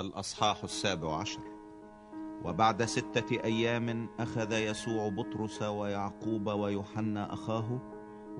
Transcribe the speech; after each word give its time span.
الأصحاح 0.00 0.64
السابع 0.64 1.16
عشر. 1.16 1.40
وبعد 2.44 2.84
ستة 2.84 3.44
أيام 3.44 4.08
أخذ 4.20 4.52
يسوع 4.52 5.08
بطرس 5.08 5.62
ويعقوب 5.62 6.46
ويوحنا 6.46 7.32
أخاه 7.32 7.78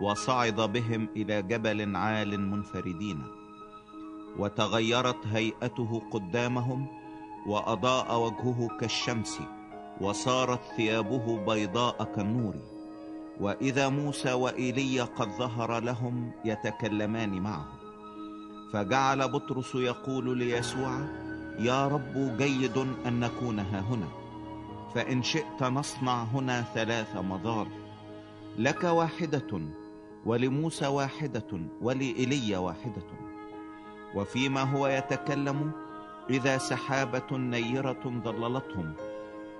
وصعد 0.01 0.61
بهم 0.61 1.09
إلى 1.17 1.43
جبل 1.43 1.97
عال 1.97 2.41
منفردين. 2.51 3.23
وتغيرت 4.39 5.27
هيئته 5.27 6.03
قدامهم 6.11 6.87
وأضاء 7.47 8.21
وجهه 8.21 8.69
كالشمس 8.81 9.41
وصارت 10.01 10.61
ثيابه 10.77 11.45
بيضاء 11.47 12.05
كالنور. 12.05 12.55
وإذا 13.41 13.89
موسى 13.89 14.33
وإيليا 14.33 15.05
قد 15.05 15.29
ظهر 15.29 15.81
لهم 15.81 16.33
يتكلمان 16.45 17.43
معه. 17.43 17.69
فجعل 18.73 19.29
بطرس 19.29 19.75
يقول 19.75 20.39
ليسوع 20.39 21.26
يا 21.59 21.89
رب 21.89 22.37
جيد 22.37 22.79
أن 23.07 23.21
نكون 23.21 23.59
ها 23.59 23.81
هنا 23.81 24.09
فإن 24.95 25.23
شئت 25.23 25.63
نصنع 25.63 26.25
هنا 26.25 26.63
ثلاث 26.63 27.17
مضار 27.17 27.69
لك 28.59 28.85
واحدة 28.85 29.61
ولموسى 30.27 30.87
واحدة 30.87 31.61
ولإيليا 31.83 32.59
واحدة 32.59 33.03
وفيما 34.15 34.63
هو 34.63 34.87
يتكلم 34.87 35.71
إذا 36.31 36.59
سحابة 36.59 37.37
نيرة 37.37 38.21
ضللتهم 38.25 38.93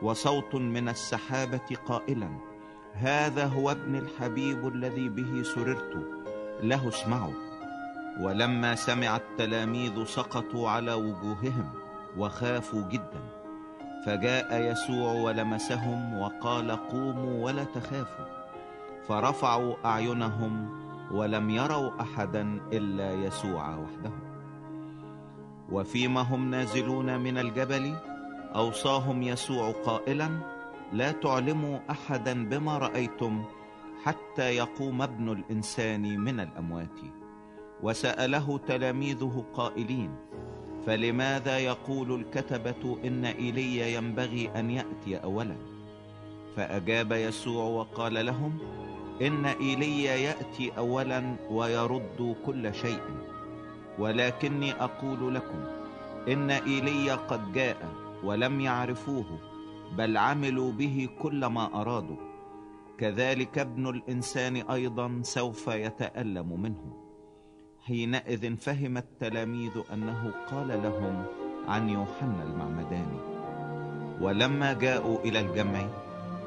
وصوت 0.03 0.55
من 0.55 0.89
السحابة 0.89 1.77
قائلا 1.87 2.29
هذا 2.93 3.47
هو 3.47 3.71
ابن 3.71 3.97
الحبيب 3.97 4.69
الذي 4.69 5.09
به 5.09 5.43
سررت 5.43 6.07
له 6.63 6.89
اسمعوا. 6.89 7.47
ولما 8.21 8.75
سمع 8.75 9.17
التلاميذ 9.17 10.05
سقطوا 10.05 10.71
على 10.71 10.95
وجوههم 10.95 11.71
وخافوا 12.19 12.83
جدا. 12.83 13.21
فجاء 14.07 14.73
يسوع 14.73 15.13
ولمسهم 15.13 16.19
وقال 16.19 16.71
قوموا 16.71 17.45
ولا 17.45 17.65
تخافوا. 17.65 18.27
فرفعوا 19.09 19.75
أعينهم 19.85 20.69
ولم 21.13 21.51
يروا 21.51 22.01
أحدا 22.01 22.61
إلا 22.73 23.13
يسوع 23.13 23.77
وحده. 23.77 24.13
وفيما 25.73 26.21
هم 26.21 26.51
نازلون 26.51 27.21
من 27.21 27.39
الجبل 27.39 27.95
أوصاهم 28.55 29.23
يسوع 29.23 29.71
قائلا 29.71 30.29
لا 30.93 31.13
تعلموا 31.13 31.79
أحدا 31.91 32.49
بما 32.49 32.79
رأيتم 32.79 33.45
حتى 34.05 34.43
يقوم 34.43 35.03
ابن 35.03 35.33
الإنسان 35.33 36.21
من 36.21 36.41
الأموات. 36.41 36.99
وسأله 37.83 38.59
تلاميذه 38.59 39.45
قائلين 39.55 40.17
فلماذا 40.87 41.59
يقول 41.59 42.21
الكتبة 42.21 42.99
إن 43.05 43.25
إيليا 43.25 43.87
ينبغي 43.87 44.51
أن 44.57 44.71
يأتي 44.71 45.17
أولا؟ 45.17 45.57
فأجاب 46.57 47.13
يسوع 47.13 47.65
وقال 47.65 48.27
لهم 48.27 48.59
إن 49.23 49.47
إيليا 49.47 50.15
يأتي 50.15 50.73
أولا 50.79 51.37
ويرد 51.51 52.37
كل 52.47 52.75
شيء. 52.75 53.01
ولكني 53.99 54.73
أقول 54.73 55.35
لكم 55.35 55.65
إن 56.29 56.51
إيليا 56.51 57.15
قد 57.15 57.53
جاء 57.53 57.77
ولم 58.25 58.61
يعرفوه 58.61 59.39
بل 59.97 60.17
عملوا 60.17 60.73
به 60.73 61.09
كل 61.23 61.47
ما 61.47 61.81
أرادوا. 61.81 62.17
كذلك 62.99 63.59
ابن 63.59 63.89
الإنسان 63.89 64.57
أيضا 64.57 65.21
سوف 65.23 65.69
يتألم 65.69 66.61
منه. 66.61 66.96
حينئذ 67.87 68.57
فهم 68.57 68.97
التلاميذ 68.97 69.73
أنه 69.93 70.33
قال 70.51 70.69
لهم 70.69 71.25
عن 71.69 71.89
يوحنا 71.89 72.43
المعمداني. 72.43 73.21
ولما 74.21 74.73
جاءوا 74.73 75.19
إلى 75.25 75.41
الجمع 75.41 75.87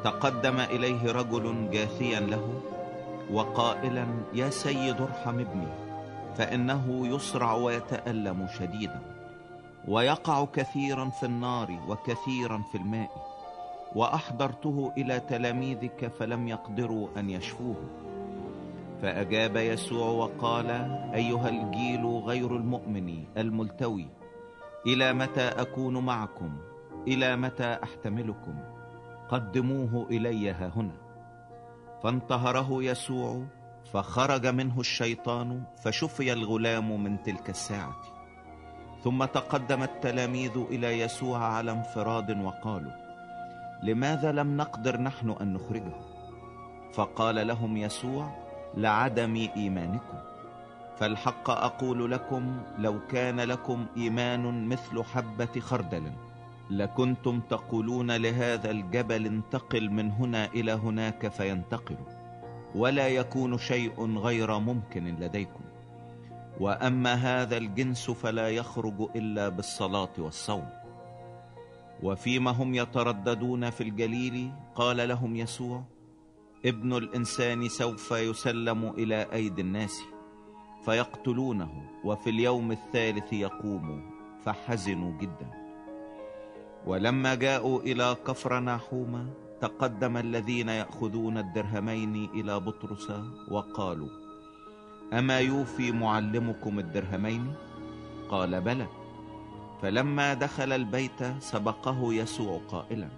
تقدم 0.03 0.59
إليه 0.59 1.11
رجل 1.11 1.69
جاثيا 1.71 2.19
له 2.19 2.61
وقائلا 3.31 4.07
يا 4.33 4.49
سيد 4.49 5.01
ارحم 5.01 5.39
ابني 5.39 5.67
فإنه 6.35 7.07
يسرع 7.07 7.53
ويتألم 7.53 8.47
شديدا 8.59 9.01
ويقع 9.87 10.45
كثيرا 10.45 11.09
في 11.09 11.25
النار 11.25 11.79
وكثيرا 11.87 12.61
في 12.71 12.77
الماء 12.77 13.09
وأحضرته 13.95 14.91
إلى 14.97 15.19
تلاميذك 15.19 16.11
فلم 16.19 16.47
يقدروا 16.47 17.07
أن 17.17 17.29
يشفوه. 17.29 18.08
فأجاب 19.01 19.55
يسوع 19.55 20.07
وقال 20.07 20.69
أيها 21.13 21.49
الجيل 21.49 22.05
غير 22.05 22.55
المؤمن 22.55 23.23
الملتوي 23.37 24.07
إلى 24.87 25.13
متى 25.13 25.47
أكون 25.47 26.05
معكم؟ 26.05 26.57
إلى 27.07 27.35
متى 27.35 27.77
أحتملكم؟ 27.83 28.55
قدموه 29.29 30.07
إلي 30.11 30.51
ها 30.51 30.71
هنا. 30.75 30.95
فانتهره 32.03 32.83
يسوع 32.83 33.43
فخرج 33.93 34.47
منه 34.47 34.79
الشيطان 34.79 35.63
فشفي 35.83 36.33
الغلام 36.33 37.03
من 37.03 37.23
تلك 37.23 37.49
الساعة. 37.49 37.95
ثم 39.03 39.25
تقدم 39.25 39.83
التلاميذ 39.83 40.57
إلى 40.57 40.99
يسوع 40.99 41.37
على 41.37 41.71
انفراد 41.71 42.41
وقالوا 42.41 42.91
لماذا 43.83 44.31
لم 44.31 44.57
نقدر 44.57 45.01
نحن 45.01 45.29
أن 45.29 45.53
نخرجه؟ 45.53 45.93
فقال 46.93 47.47
لهم 47.47 47.77
يسوع 47.77 48.48
لعدم 48.77 49.49
إيمانكم. 49.57 50.17
فالحق 50.97 51.49
أقول 51.49 52.11
لكم 52.11 52.57
لو 52.77 52.99
كان 53.11 53.39
لكم 53.39 53.85
إيمان 53.97 54.67
مثل 54.67 55.03
حبة 55.03 55.59
خردل 55.59 56.11
لكنتم 56.69 57.39
تقولون 57.39 58.11
لهذا 58.11 58.71
الجبل 58.71 59.25
انتقل 59.25 59.89
من 59.89 60.11
هنا 60.11 60.45
إلى 60.45 60.71
هناك 60.71 61.27
فينتقل 61.27 61.95
ولا 62.75 63.07
يكون 63.07 63.57
شيء 63.57 64.17
غير 64.17 64.59
ممكن 64.59 65.15
لديكم. 65.19 65.63
وأما 66.59 67.13
هذا 67.13 67.57
الجنس 67.57 68.11
فلا 68.11 68.49
يخرج 68.49 69.09
إلا 69.15 69.49
بالصلاة 69.49 70.09
والصوم. 70.17 70.69
وفيما 72.03 72.51
هم 72.51 72.75
يترددون 72.75 73.69
في 73.69 73.83
الجليل 73.83 74.51
قال 74.75 75.09
لهم 75.09 75.35
يسوع 75.35 75.83
ابن 76.65 76.93
الإنسان 76.93 77.69
سوف 77.69 78.11
يسلم 78.11 78.89
إلى 78.89 79.27
أيدي 79.33 79.61
الناس 79.61 80.01
فيقتلونه 80.85 81.83
وفي 82.03 82.29
اليوم 82.29 82.71
الثالث 82.71 83.33
يقوم 83.33 84.11
فحزنوا 84.45 85.11
جدا. 85.19 85.49
ولما 86.85 87.35
جاءوا 87.35 87.81
إلى 87.81 88.15
كفر 88.27 88.59
ناحومة 88.59 89.29
تقدم 89.61 90.17
الذين 90.17 90.69
يأخذون 90.69 91.37
الدرهمين 91.37 92.29
إلى 92.33 92.59
بطرس 92.59 93.11
وقالوا 93.51 94.09
أما 95.13 95.39
يوفي 95.39 95.91
معلمكم 95.91 96.79
الدرهمين؟ 96.79 97.53
قال 98.29 98.61
بلى. 98.61 98.87
فلما 99.81 100.33
دخل 100.33 100.71
البيت 100.71 101.23
سبقه 101.39 102.13
يسوع 102.13 102.61
قائلا 102.67 103.09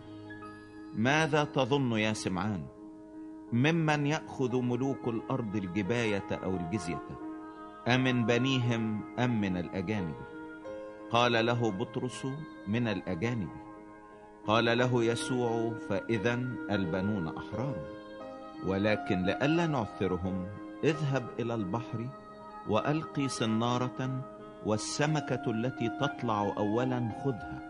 ماذا 0.95 1.43
تظن 1.43 1.91
يا 1.91 2.13
سمعان؟ 2.13 2.80
ممن 3.53 4.05
يأخذ 4.05 4.61
ملوك 4.61 5.07
الأرض 5.07 5.55
الجباية 5.55 6.29
أو 6.31 6.55
الجزية 6.55 7.07
أمن 7.87 8.25
بنيهم 8.25 9.01
أم 9.19 9.41
من 9.41 9.57
الأجانب؟ 9.57 10.15
قال 11.11 11.45
له 11.45 11.71
بطرس 11.71 12.27
من 12.67 12.87
الأجانب. 12.87 13.49
قال 14.47 14.77
له 14.77 15.03
يسوع 15.03 15.73
فإذا 15.89 16.33
البنون 16.71 17.27
أحرار. 17.37 17.75
ولكن 18.67 19.23
لئلا 19.23 19.67
نعثرهم 19.67 20.47
اذهب 20.83 21.27
إلى 21.39 21.55
البحر 21.55 22.07
وألقي 22.69 23.27
صنارة 23.27 24.21
والسمكة 24.65 25.51
التي 25.51 25.89
تطلع 26.01 26.53
أولا 26.57 27.11
خذها 27.23 27.61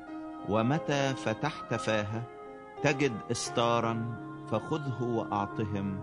ومتى 0.50 1.14
فتحت 1.14 1.74
فاها 1.74 2.24
تجد 2.84 3.14
استارا 3.32 4.31
فخذه 4.52 5.04
وأعطهم 5.04 6.00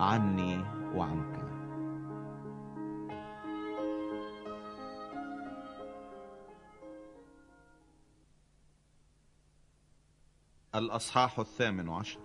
عني 0.00 0.64
وعنك. 0.94 1.40
الأصحاح 10.74 11.38
الثامن 11.38 11.88
عشر. 11.88 12.20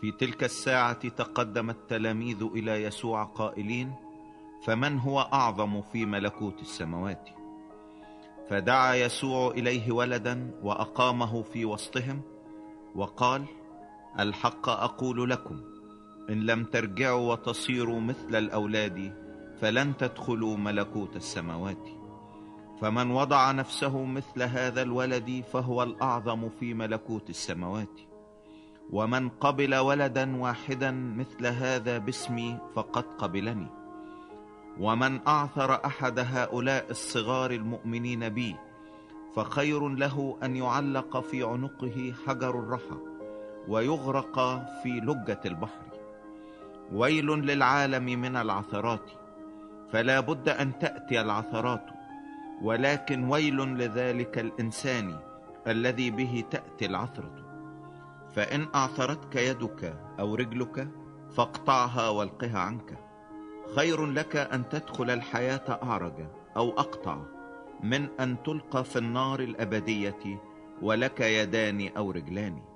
في 0.00 0.12
تلك 0.12 0.44
الساعة 0.44 1.08
تقدم 1.08 1.70
التلاميذ 1.70 2.42
إلى 2.42 2.82
يسوع 2.82 3.24
قائلين 3.24 3.94
فمن 4.66 4.98
هو 4.98 5.20
أعظم 5.20 5.82
في 5.82 6.06
ملكوت 6.06 6.60
السماوات؟ 6.60 7.28
فدعا 8.48 8.94
يسوع 8.94 9.50
إليه 9.50 9.92
ولدا 9.92 10.60
وأقامه 10.62 11.42
في 11.42 11.64
وسطهم 11.64 12.22
وقال 12.94 13.44
الحق 14.20 14.68
أقول 14.68 15.30
لكم 15.30 15.60
إن 16.30 16.46
لم 16.46 16.64
ترجعوا 16.64 17.32
وتصيروا 17.32 18.00
مثل 18.00 18.36
الأولاد 18.36 19.14
فلن 19.60 19.96
تدخلوا 19.96 20.56
ملكوت 20.56 21.16
السماوات. 21.16 21.88
فمن 22.80 23.10
وضع 23.10 23.52
نفسه 23.52 24.04
مثل 24.04 24.42
هذا 24.42 24.82
الولد 24.82 25.44
فهو 25.52 25.82
الأعظم 25.82 26.48
في 26.48 26.74
ملكوت 26.74 27.30
السماوات. 27.30 28.00
ومن 28.90 29.28
قبل 29.28 29.74
ولدا 29.74 30.36
واحدا 30.36 30.90
مثل 30.90 31.46
هذا 31.46 31.98
باسمي 31.98 32.58
فقد 32.74 33.04
قبلني. 33.18 33.66
ومن 34.80 35.20
أعثر 35.28 35.84
أحد 35.84 36.18
هؤلاء 36.18 36.90
الصغار 36.90 37.50
المؤمنين 37.50 38.28
بي 38.28 38.56
فخير 39.36 39.88
له 39.88 40.38
أن 40.42 40.56
يعلق 40.56 41.20
في 41.20 41.42
عنقه 41.42 42.14
حجر 42.26 42.58
الرحى. 42.58 43.11
ويغرق 43.68 44.38
في 44.82 44.88
لجة 44.88 45.40
البحر. 45.46 45.86
ويل 46.92 47.26
للعالم 47.26 48.04
من 48.04 48.36
العثرات 48.36 49.10
فلا 49.92 50.20
بد 50.20 50.48
أن 50.48 50.78
تأتي 50.78 51.20
العثرات. 51.20 51.86
ولكن 52.62 53.24
ويل 53.24 53.56
لذلك 53.56 54.38
الإنسان 54.38 55.18
الذي 55.66 56.10
به 56.10 56.44
تأتي 56.50 56.86
العثرة. 56.86 57.34
فإن 58.34 58.66
أعثرتك 58.74 59.36
يدك 59.36 59.94
أو 60.20 60.34
رجلك 60.34 60.88
فاقطعها 61.36 62.08
والقها 62.08 62.58
عنك. 62.58 62.98
خير 63.76 64.06
لك 64.06 64.36
أن 64.36 64.68
تدخل 64.68 65.10
الحياة 65.10 65.78
أعرج 65.82 66.26
أو 66.56 66.70
أقطع 66.70 67.18
من 67.82 68.08
أن 68.20 68.42
تلقى 68.42 68.84
في 68.84 68.98
النار 68.98 69.40
الأبدية 69.40 70.42
ولك 70.82 71.20
يدان 71.20 71.90
أو 71.96 72.10
رجلان. 72.10 72.71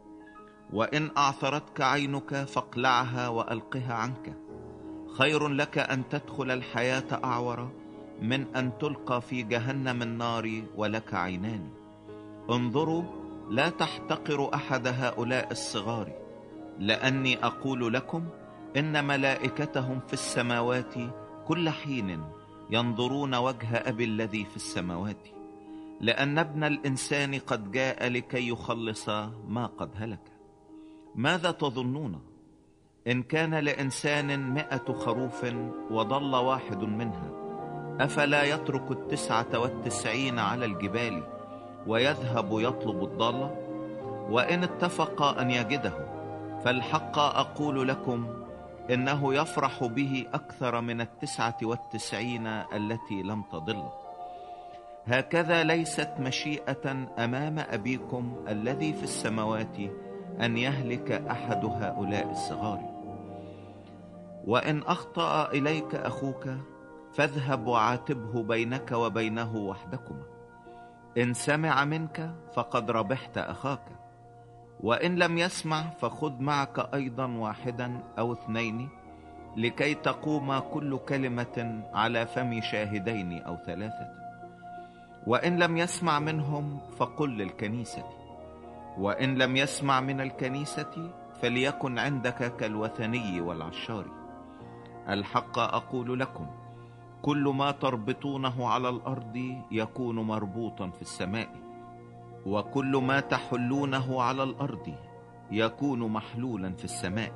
وإن 0.73 1.11
أعثرتك 1.17 1.81
عينك 1.81 2.35
فاقلعها 2.35 3.29
وألقها 3.29 3.95
عنك. 3.95 4.35
خير 5.19 5.49
لك 5.49 5.79
أن 5.79 6.09
تدخل 6.09 6.51
الحياة 6.51 7.21
أعور 7.25 7.71
من 8.23 8.57
أن 8.57 8.79
تلقى 8.79 9.21
في 9.21 9.43
جهنم 9.43 10.03
النار 10.03 10.63
ولك 10.77 11.15
عينان. 11.15 11.71
انظروا 12.51 13.03
لا 13.51 13.69
تحتقروا 13.69 14.55
أحد 14.55 14.87
هؤلاء 14.87 15.51
الصغار. 15.51 16.13
لأني 16.79 17.45
أقول 17.45 17.95
لكم 17.95 18.25
إن 18.77 19.05
ملائكتهم 19.05 20.01
في 20.07 20.13
السماوات 20.13 20.95
كل 21.47 21.71
حين 21.71 22.25
ينظرون 22.71 23.35
وجه 23.35 23.89
أبي 23.89 24.05
الذي 24.05 24.45
في 24.45 24.57
السماوات. 24.57 25.29
لأن 26.01 26.39
ابن 26.39 26.65
الإنسان 26.65 27.35
قد 27.35 27.73
جاء 27.73 28.09
لكي 28.09 28.49
يخلص 28.49 29.09
ما 29.49 29.67
قد 29.67 29.91
هلك. 29.97 30.36
ماذا 31.17 31.51
تظنون؟ 31.51 32.21
إن 33.07 33.23
كان 33.23 33.55
لإنسان 33.55 34.41
مائه 34.41 34.93
خروف 34.93 35.47
وضل 35.91 36.35
واحد 36.35 36.85
منها 36.85 37.31
أفلا 38.01 38.43
يترك 38.45 38.91
التسعة 38.91 39.59
والتسعين 39.59 40.39
على 40.39 40.65
الجبال 40.65 41.23
ويذهب 41.87 42.49
يطلب 42.53 43.05
الضاله 43.05 43.57
وإن 44.31 44.63
اتفق 44.63 45.23
أن 45.23 45.51
يجده 45.51 45.93
فالحق 46.65 47.19
أقول 47.19 47.89
لكم 47.89 48.27
إنه 48.91 49.35
يفرح 49.35 49.85
به 49.85 50.27
أكثر 50.35 50.81
من 50.81 51.01
التسعة 51.01 51.57
والتسعين 51.63 52.47
التي 52.47 53.23
لم 53.23 53.43
تضل. 53.53 53.89
هكذا 55.07 55.65
ليست 55.65 56.11
مشيئة 56.21 57.07
أمام 57.19 57.59
أبيكم 57.59 58.37
الذي 58.49 58.93
في 58.93 59.03
السماوات 59.03 59.77
أن 60.41 60.57
يهلك 60.57 61.13
أحد 61.13 61.65
هؤلاء 61.65 62.31
الصغار. 62.31 62.81
وإن 64.45 64.83
أخطأ 64.83 65.51
إليك 65.51 65.95
أخوك 65.95 66.49
فاذهب 67.15 67.67
وعاتبه 67.67 68.43
بينك 68.43 68.93
وبينه 68.93 69.57
وحدكما. 69.57 70.23
إن 71.19 71.35
سمع 71.35 71.85
منك 71.85 72.35
فقد 72.55 72.91
ربحت 72.91 73.39
أخاك. 73.39 73.85
وإن 74.81 75.17
لم 75.17 75.39
يسمع 75.39 75.91
فخذ 75.91 76.41
معك 76.41 76.95
أيضا 76.95 77.27
واحدا 77.27 78.01
أو 78.19 78.33
اثنين 78.33 78.89
لكي 79.57 79.95
تقوم 79.95 80.59
كل 80.59 80.99
كلمة 80.99 81.83
على 81.95 82.27
فم 82.27 82.61
شاهدين 82.61 83.43
أو 83.43 83.57
ثلاثة. 83.57 84.09
وإن 85.27 85.59
لم 85.59 85.77
يسمع 85.77 86.19
منهم 86.19 86.79
فقل 86.97 87.31
للكنيسة. 87.31 88.26
وإن 88.99 89.39
لم 89.39 89.57
يسمع 89.57 90.01
من 90.01 90.21
الكنيسة 90.21 91.11
فليكن 91.43 91.99
عندك 91.99 92.57
كالوثني 92.57 93.41
والعشار. 93.41 94.07
الحق 95.09 95.59
أقول 95.59 96.21
لكم 96.21 96.47
كل 97.23 97.53
ما 97.57 97.71
تربطونه 97.71 98.69
على 98.69 98.89
الأرض 98.89 99.37
يكون 99.71 100.17
مربوطا 100.17 100.91
في 100.91 101.03
السماء 101.03 101.49
وكل 102.47 102.97
ما 102.97 103.21
تحلونه 103.21 104.23
على 104.23 104.43
الأرض 104.43 104.95
يكون 105.51 106.13
محلولا 106.13 106.73
في 106.73 106.85
السماء. 106.85 107.33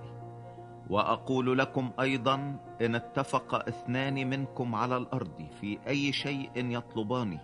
وأقول 0.90 1.58
لكم 1.58 1.90
أيضا 2.00 2.34
إن 2.82 2.94
اتفق 2.94 3.54
اثنان 3.68 4.30
منكم 4.30 4.74
على 4.74 4.96
الأرض 4.96 5.46
في 5.60 5.78
أي 5.86 6.12
شيء 6.12 6.50
يطلبانه 6.56 7.40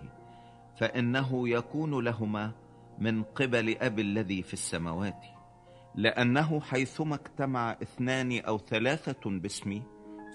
فإنه 0.76 1.48
يكون 1.48 2.04
لهما 2.04 2.50
من 2.98 3.22
قبل 3.22 3.76
أبي 3.80 4.02
الذي 4.02 4.42
في 4.42 4.52
السماوات 4.52 5.24
لأنه 5.94 6.60
حيثما 6.60 7.14
اجتمع 7.14 7.72
اثنان 7.82 8.40
أو 8.40 8.58
ثلاثة 8.58 9.30
باسمي 9.30 9.82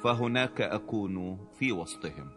فهناك 0.04 0.62
أكون 0.62 1.38
في 1.60 1.72
وسطهم. 1.72 2.30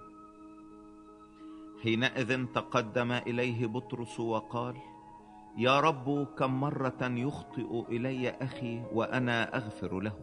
حينئذ 1.82 2.44
تقدم 2.54 3.12
إليه 3.12 3.66
بطرس 3.66 4.20
وقال 4.20 4.76
يا 5.56 5.80
رب 5.80 6.26
كم 6.38 6.60
مرة 6.60 6.98
يخطئ 7.02 7.84
إلي 7.88 8.30
أخي 8.30 8.82
وأنا 8.92 9.56
أغفر 9.56 10.00
له؟ 10.00 10.18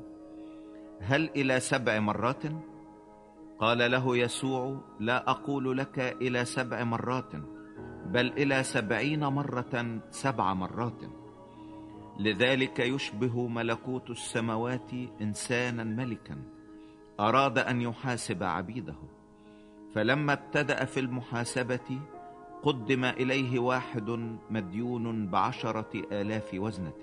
هل 1.01 1.29
إلى 1.35 1.59
سبع 1.59 1.99
مرات؟ 1.99 2.43
قال 3.59 3.91
له 3.91 4.17
يسوع 4.17 4.81
لا 4.99 5.29
أقول 5.29 5.77
لك 5.77 5.99
إلى 5.99 6.45
سبع 6.45 6.83
مرات. 6.83 7.31
بل 8.11 8.27
إلى 8.27 8.63
سبعين 8.63 9.23
مرة 9.23 9.99
سبع 10.09 10.53
مرات. 10.53 11.01
لذلك 12.19 12.79
يشبه 12.79 13.47
ملكوت 13.47 14.09
السماوات 14.09 14.91
إنسانا 15.21 15.83
ملكا. 15.83 16.35
أراد 17.19 17.57
أن 17.57 17.81
يحاسب 17.81 18.43
عبيده. 18.43 18.95
فلما 19.95 20.33
ابتدأ 20.33 20.85
في 20.85 20.99
المحاسبة 20.99 21.99
قدم 22.63 23.05
إليه 23.05 23.59
واحد 23.59 24.37
مديون 24.49 25.27
بعشرة 25.27 25.91
آلاف 26.11 26.49
وزنة. 26.53 27.01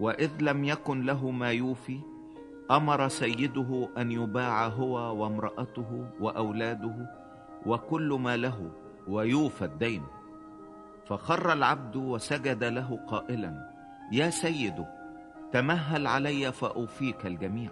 وإذ 0.00 0.30
لم 0.40 0.64
يكن 0.64 1.02
له 1.02 1.30
ما 1.30 1.50
يوفي 1.52 2.00
أمر 2.70 3.08
سيده 3.08 3.88
أن 3.98 4.12
يباع 4.12 4.66
هو 4.66 5.22
وامرأته 5.22 6.06
وأولاده 6.20 6.96
وكل 7.66 8.18
ما 8.22 8.36
له. 8.36 8.70
ويوفى 9.08 9.64
الدين. 9.64 10.02
فخر 11.06 11.52
العبد 11.52 11.96
وسجد 11.96 12.64
له 12.64 12.98
قائلا 13.06 13.70
يا 14.12 14.30
سيد 14.30 14.84
تمهل 15.52 16.06
علي 16.06 16.52
فأوفيك 16.52 17.26
الجميع. 17.26 17.70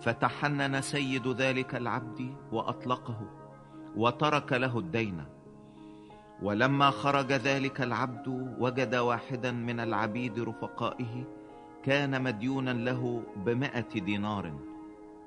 فتحنن 0.00 0.80
سيد 0.80 1.28
ذلك 1.28 1.74
العبد 1.74 2.34
وأطلقه 2.52 3.20
وترك 3.96 4.52
له 4.52 4.78
الدين. 4.78 5.24
ولما 6.42 6.90
خرج 6.90 7.32
ذلك 7.32 7.80
العبد 7.80 8.56
وجد 8.58 8.94
واحدا 8.94 9.52
من 9.52 9.80
العبيد 9.80 10.40
رفقائه 10.40 11.24
كان 11.84 12.22
مديونا 12.22 12.70
له 12.70 13.22
بمائة 13.36 14.00
دينار. 14.00 14.52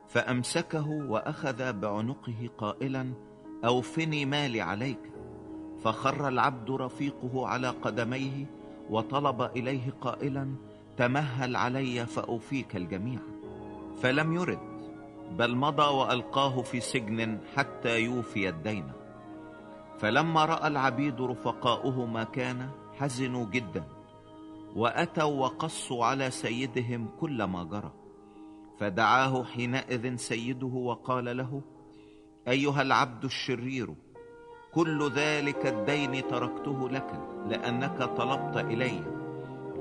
فأمسكه 0.08 0.88
وأخذ 0.88 1.74
بعنقه 1.74 2.50
قائلا 2.58 3.14
أوفني 3.66 4.26
مالي 4.26 4.62
عليك. 4.62 5.00
فخر 5.84 6.28
العبد 6.28 6.72
رفيقه 6.72 7.48
على 7.48 7.70
قدميه 7.70 8.46
وطلب 8.90 9.42
إليه 9.42 9.94
قائلا 10.02 10.56
تمهل 10.98 11.56
علي 11.56 12.06
فأوفيك 12.06 12.76
الجميع. 12.76 13.20
فلم 14.02 14.34
يرد 14.34 14.60
بل 15.38 15.56
مضى 15.56 15.84
وألقاه 15.84 16.62
في 16.62 16.80
سجن 16.80 17.38
حتى 17.56 18.00
يوفي 18.00 18.50
الدين. 18.50 18.92
فلما 20.00 20.46
رأى 20.46 20.68
العبيد 20.68 21.22
رفقاؤه 21.22 22.06
ما 22.06 22.24
كان 22.24 22.70
حزنوا 23.00 23.46
جدا. 23.46 23.84
وأتوا 24.76 25.24
وقصوا 25.24 26.06
على 26.06 26.32
سيدهم 26.32 27.08
كل 27.20 27.44
ما 27.44 27.64
جرى. 27.64 27.92
فدعاه 28.80 29.44
حينئذ 29.44 30.16
سيده 30.16 30.68
وقال 30.68 31.38
له 31.38 31.62
أيها 32.48 32.82
العبد 32.82 33.26
الشرير 33.26 33.94
كل 34.74 35.12
ذلك 35.12 35.66
الدين 35.66 36.28
تركته 36.28 36.90
لك 36.90 37.20
لأنك 37.48 38.04
طلبت 38.04 38.58
الي 38.58 39.02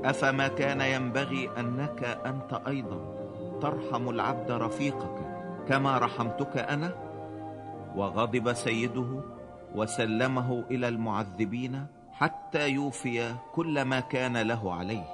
أفما 0.05 0.49
كان 0.49 0.81
ينبغي 0.81 1.51
أنك 1.59 2.05
أنت 2.05 2.61
أيضا 2.67 2.99
ترحم 3.63 4.09
العبد 4.09 4.51
رفيقك 4.51 5.15
كما 5.69 5.99
رحمتك 5.99 6.57
أنا؟ 6.57 6.95
وغضب 7.97 8.53
سيده 8.53 9.21
وسلمه 9.75 10.65
إلى 10.71 10.89
المعذبين 10.89 11.87
حتى 12.13 12.69
يوفي 12.69 13.35
كل 13.55 13.83
ما 13.83 14.01
كان 14.01 14.37
له 14.37 14.75
عليه. 14.75 15.05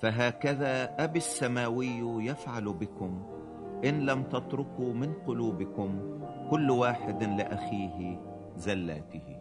فهكذا 0.00 0.94
أبي 1.04 1.18
السماوي 1.18 2.24
يفعل 2.26 2.64
بكم 2.64 3.37
إن 3.84 4.06
لم 4.06 4.22
تتركوا 4.22 4.92
من 4.94 5.14
قلوبكم 5.26 6.20
كل 6.50 6.70
واحد 6.70 7.22
لأخيه 7.22 8.20
زلاته. 8.56 9.38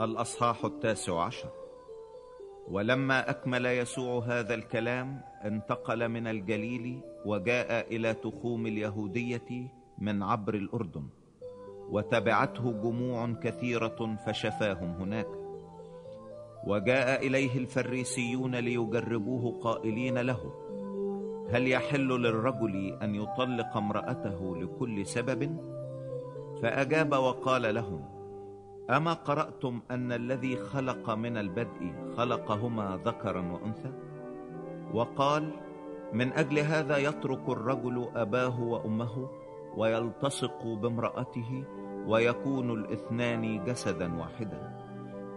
الأصحاح 0.00 0.64
التاسع 0.64 1.22
عشر. 1.24 1.50
ولما 2.68 3.30
أكمل 3.30 3.66
يسوع 3.66 4.24
هذا 4.24 4.54
الكلام 4.54 5.20
انتقل 5.44 6.08
من 6.08 6.26
الجليل 6.26 7.00
وجاء 7.26 7.96
إلى 7.96 8.14
تخوم 8.14 8.66
اليهودية 8.66 9.68
من 9.98 10.22
عبر 10.22 10.54
الأردن. 10.54 11.19
وتبعته 11.90 12.72
جموع 12.72 13.32
كثيرة 13.42 14.16
فشفاهم 14.26 14.90
هناك. 14.90 15.26
وجاء 16.66 17.26
إليه 17.26 17.58
الفريسيون 17.58 18.56
ليجربوه 18.56 19.60
قائلين 19.60 20.18
له 20.18 20.40
هل 21.50 21.68
يحل 21.68 22.08
للرجل 22.08 22.98
أن 23.02 23.14
يطلق 23.14 23.76
امرأته 23.76 24.56
لكل 24.56 25.06
سبب؟ 25.06 25.56
فأجاب 26.62 27.12
وقال 27.12 27.74
لهم 27.74 28.04
أما 28.90 29.12
قرأتم 29.12 29.80
أن 29.90 30.12
الذي 30.12 30.56
خلق 30.56 31.10
من 31.10 31.36
البدء 31.36 31.92
خلقهما 32.16 33.00
ذكرا 33.04 33.52
وأنثى؟ 33.52 33.92
وقال 34.94 35.50
من 36.12 36.32
أجل 36.32 36.58
هذا 36.58 36.96
يترك 36.96 37.48
الرجل 37.48 38.08
أباه 38.16 38.60
وأمه؟ 38.60 39.28
ويلتصق 39.76 40.66
بامرأته 40.66 41.64
ويكون 42.06 42.70
الاثنان 42.70 43.64
جسدا 43.64 44.18
واحدا. 44.18 44.76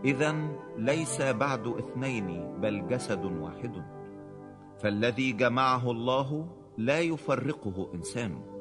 إذا 0.06 0.36
ليس 0.78 1.22
بعد 1.22 1.68
اثنين 1.68 2.60
بل 2.62 2.88
جسد 2.88 3.26
واحد. 3.26 3.84
فالذي 4.78 5.32
جمعه 5.32 5.92
الله 5.92 6.48
لا 6.78 7.00
يفرقه 7.00 7.94
إنسان. 7.94 8.54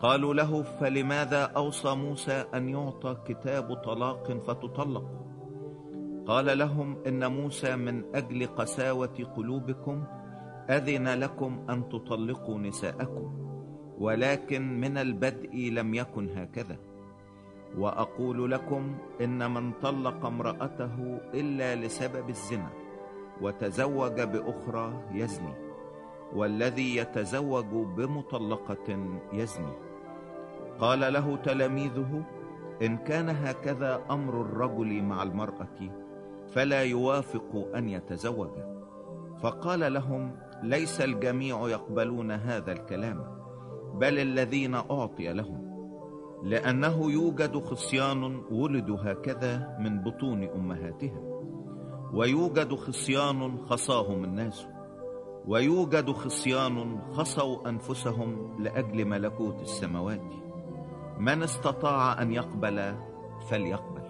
قالوا 0.00 0.34
له 0.34 0.62
فلماذا 0.62 1.42
أوصى 1.44 1.94
موسى 1.94 2.44
أن 2.54 2.68
يعطى 2.68 3.16
كتاب 3.26 3.74
طلاق 3.74 4.32
فتطلق؟ 4.32 5.04
قال 6.26 6.58
لهم 6.58 6.96
إن 7.06 7.32
موسى 7.32 7.76
من 7.76 8.14
أجل 8.14 8.46
قساوة 8.46 9.24
قلوبكم 9.36 10.04
أذن 10.70 11.08
لكم 11.08 11.66
أن 11.70 11.88
تطلقوا 11.88 12.58
نساءكم. 12.58 13.47
ولكن 13.98 14.80
من 14.80 14.98
البدء 14.98 15.70
لم 15.72 15.94
يكن 15.94 16.28
هكذا. 16.38 16.76
وأقول 17.78 18.50
لكم 18.50 18.94
إن 19.20 19.54
من 19.54 19.72
طلق 19.72 20.26
امرأته 20.26 21.20
إلا 21.34 21.74
لسبب 21.74 22.28
الزنا 22.28 22.68
وتزوج 23.40 24.20
بأخرى 24.20 25.02
يزني 25.12 25.54
والذي 26.34 26.96
يتزوج 26.96 27.66
بمطلقة 27.96 28.98
يزني. 29.32 29.72
قال 30.78 31.12
له 31.12 31.36
تلاميذه 31.36 32.22
إن 32.82 32.96
كان 32.96 33.28
هكذا 33.28 34.00
أمر 34.10 34.40
الرجل 34.40 35.02
مع 35.02 35.22
المرأة 35.22 35.78
فلا 36.48 36.82
يوافق 36.82 37.70
أن 37.74 37.88
يتزوج. 37.88 38.50
فقال 39.40 39.92
لهم 39.92 40.36
ليس 40.62 41.00
الجميع 41.00 41.68
يقبلون 41.68 42.30
هذا 42.30 42.72
الكلام. 42.72 43.37
بل 43.94 44.18
الذين 44.18 44.74
أعطي 44.74 45.32
لهم 45.32 45.68
لأنه 46.42 47.12
يوجد 47.12 47.58
خصيان 47.58 48.42
ولدوا 48.50 48.98
هكذا 49.00 49.76
من 49.80 50.02
بطون 50.02 50.42
أمهاتهم 50.42 51.28
ويوجد 52.12 52.74
خصيان 52.74 53.58
خصاهم 53.58 54.24
الناس 54.24 54.66
ويوجد 55.48 56.10
خصيان 56.10 57.00
خصوا 57.12 57.68
أنفسهم 57.68 58.62
لأجل 58.62 59.04
ملكوت 59.04 59.60
السماوات. 59.60 60.32
من 61.18 61.42
استطاع 61.42 62.22
أن 62.22 62.32
يقبل 62.32 62.94
فليقبل. 63.50 64.02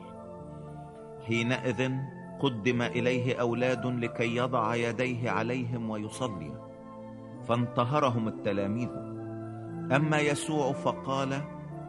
حينئذ 1.26 1.92
قدم 2.40 2.82
إليه 2.82 3.40
أولاد 3.40 3.87
لكي 3.87 4.37
يضع 4.37 4.75
يديه 4.75 5.30
عليهم 5.30 5.90
ويصلي 5.90 6.52
فانتهرهم 7.49 8.28
التلاميذ. 8.28 9.07
أما 9.92 10.21
يسوع 10.21 10.73
فقال 10.73 11.40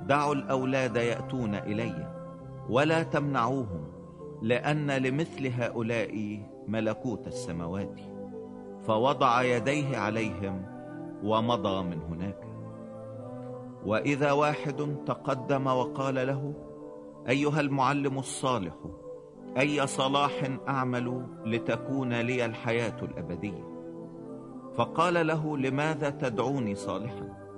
دعوا 0.08 0.34
الأولاد 0.34 0.96
يأتون 0.96 1.56
إلي 1.56 2.13
ولا 2.70 3.03
تمنعوهم 3.03 3.84
لأن 4.41 4.91
لمثل 4.91 5.48
هؤلاء 5.48 6.39
ملكوت 6.68 7.27
السماوات. 7.27 8.00
فوضع 8.88 9.41
يديه 9.41 9.98
عليهم 9.98 10.65
ومضى 11.24 11.84
من 11.84 12.01
هناك. 12.01 12.44
وإذا 13.86 14.32
واحد 14.32 14.98
تقدم 15.06 15.68
وقال 15.68 16.15
له 16.15 16.53
أيها 17.29 17.60
المعلم 17.60 18.20
الصالح 18.20 18.74
أي 19.58 19.88
صلاح 19.88 20.50
أعمل 20.68 21.25
لتكون 21.46 22.13
لي 22.13 22.46
الحياة 22.46 22.98
الأبدية؟ 23.01 23.63
فقال 24.75 25.27
له 25.27 25.58
لماذا 25.58 26.10
تدعوني 26.10 26.75
صالحا؟ 26.75 27.49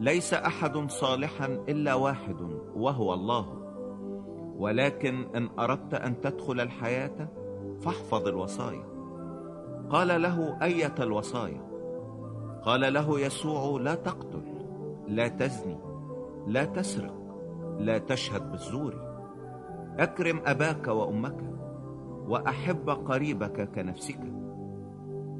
ليس 0.00 0.34
أحد 0.34 0.90
صالحا 0.90 1.46
إلا 1.46 1.94
واحد 1.94 2.40
وهو 2.74 3.14
الله. 3.14 3.46
ولكن 4.58 5.26
إن 5.36 5.48
أردت 5.58 5.94
أن 5.94 6.20
تدخل 6.20 6.60
الحياة 6.60 7.28
فاحفظ 7.80 8.28
الوصايا. 8.28 8.84
قال 9.90 10.22
له 10.22 10.58
أية 10.62 10.94
الوصايا؟ 11.00 11.68
قال 12.62 12.92
له 12.92 13.20
يسوع 13.20 13.80
لا 13.80 13.94
تقتل 13.94 14.42
لا 15.08 15.28
تزني 15.28 15.78
لا 16.46 16.64
تسرق 16.64 17.14
لا 17.78 17.98
تشهد 17.98 18.50
بالزور. 18.50 18.94
أكرم 19.98 20.42
أباك 20.46 20.88
وأمك 20.88 21.44
وأحب 22.28 22.90
قريبك 22.90 23.70
كنفسك. 23.74 24.20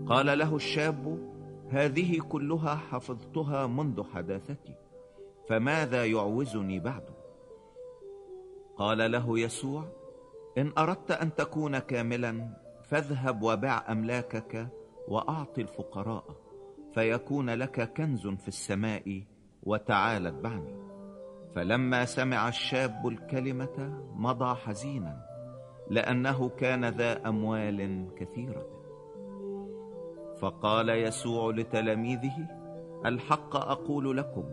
قال 0.07 0.39
له 0.39 0.57
الشاب 0.57 1.19
هذه 1.71 2.21
كلها 2.21 2.75
حفظتها 2.75 3.67
منذ 3.67 4.03
حداثتي 4.03 4.75
فماذا 5.49 6.07
يعوزني 6.07 6.81
بعد؟ 6.81 7.05
قال 8.77 9.13
له 9.13 9.39
يسوع 9.39 9.85
إن 10.59 10.73
أردت 10.79 11.11
أن 11.11 11.35
تكون 11.35 11.79
كاملا 11.79 12.49
فاذهب 12.85 13.43
وبع 13.43 13.85
أملاكك 13.89 14.69
وأعط 15.09 15.59
الفقراء 15.59 16.25
فيكون 16.95 17.51
لك 17.51 17.93
كنز 17.93 18.27
في 18.27 18.49
السماء 18.49 19.23
وتعالى 19.63 20.29
اتبعني. 20.29 20.89
فلما 21.55 22.05
سمع 22.05 22.49
الشاب 22.49 23.09
الكلمة 23.09 24.03
مضى 24.15 24.55
حزينا 24.55 25.27
لأنه 25.91 26.49
كان 26.49 26.85
ذا 26.85 27.29
أموال 27.29 28.09
كثيرة. 28.17 28.78
فقال 30.41 30.89
يسوع 30.89 31.53
لتلاميذه 31.55 32.49
الحق 33.07 33.57
أقول 33.57 34.17
لكم 34.17 34.45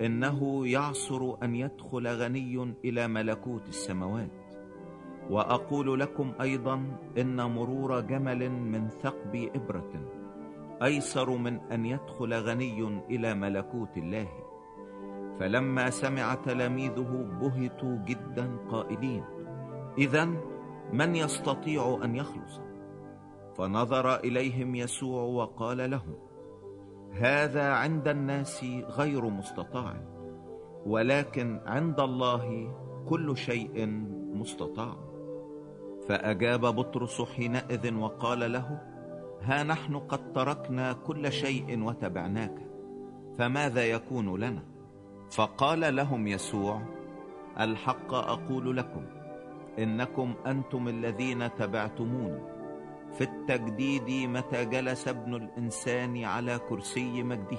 إنه 0.00 0.68
يعصر 0.68 1.34
أن 1.42 1.56
يدخل 1.56 2.06
غني 2.06 2.74
إلى 2.84 3.08
ملكوت 3.08 3.68
السماوات. 3.68 4.30
وأقول 5.30 6.00
لكم 6.00 6.32
أيضا 6.40 6.98
إن 7.18 7.42
مرور 7.42 8.00
جمل 8.00 8.50
من 8.50 8.88
ثقب 8.88 9.50
إبرة 9.54 9.92
أيسر 10.82 11.30
من 11.30 11.60
أن 11.72 11.86
يدخل 11.86 12.34
غني 12.34 13.00
إلى 13.10 13.34
ملكوت 13.34 13.96
الله. 13.96 14.28
فلما 15.40 15.90
سمع 15.90 16.34
تلاميذه 16.34 17.28
بهتوا 17.40 17.96
جدا 18.04 18.56
قائلين 18.70 19.24
إذا 19.98 20.24
من 20.92 21.16
يستطيع 21.16 22.00
أن 22.04 22.16
يخلص؟ 22.16 22.65
فنظر 23.56 24.16
إليهم 24.16 24.74
يسوع 24.74 25.22
وقال 25.22 25.90
لهم 25.90 26.14
هذا 27.12 27.72
عند 27.72 28.08
الناس 28.08 28.64
غير 28.88 29.24
مستطاع 29.30 29.94
ولكن 30.86 31.60
عند 31.66 32.00
الله 32.00 32.74
كل 33.08 33.36
شيء 33.36 33.86
مستطاع. 34.34 34.96
فأجاب 36.08 36.60
بطرس 36.60 37.22
حينئذ 37.22 37.94
وقال 37.94 38.52
له 38.52 38.80
ها 39.42 39.62
نحن 39.62 39.96
قد 39.98 40.32
تركنا 40.32 40.92
كل 40.92 41.32
شيء 41.32 41.82
وتبعناك 41.82 42.66
فماذا 43.38 43.84
يكون 43.84 44.40
لنا؟ 44.40 44.62
فقال 45.30 45.96
لهم 45.96 46.26
يسوع 46.26 46.82
الحق 47.60 48.14
أقول 48.14 48.76
لكم 48.76 49.04
إنكم 49.78 50.34
أنتم 50.46 50.88
الذين 50.88 51.54
تبعتموني 51.54 52.55
في 53.18 53.24
التجديد 53.24 54.28
متى 54.28 54.64
جلس 54.64 55.08
ابن 55.08 55.34
الإنسان 55.34 56.24
على 56.24 56.58
كرسي 56.68 57.22
مجده. 57.22 57.58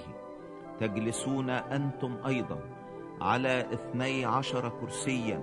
تجلسون 0.80 1.50
أنتم 1.50 2.18
أيضا 2.28 2.60
على 3.22 3.74
اثني 3.74 4.26
عشر 4.26 4.70
كرسيا 4.70 5.42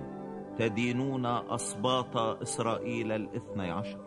تدينون 0.57 1.25
أصباط 1.25 2.17
إسرائيل 2.17 3.11
الاثني 3.11 3.71
عشر. 3.71 3.99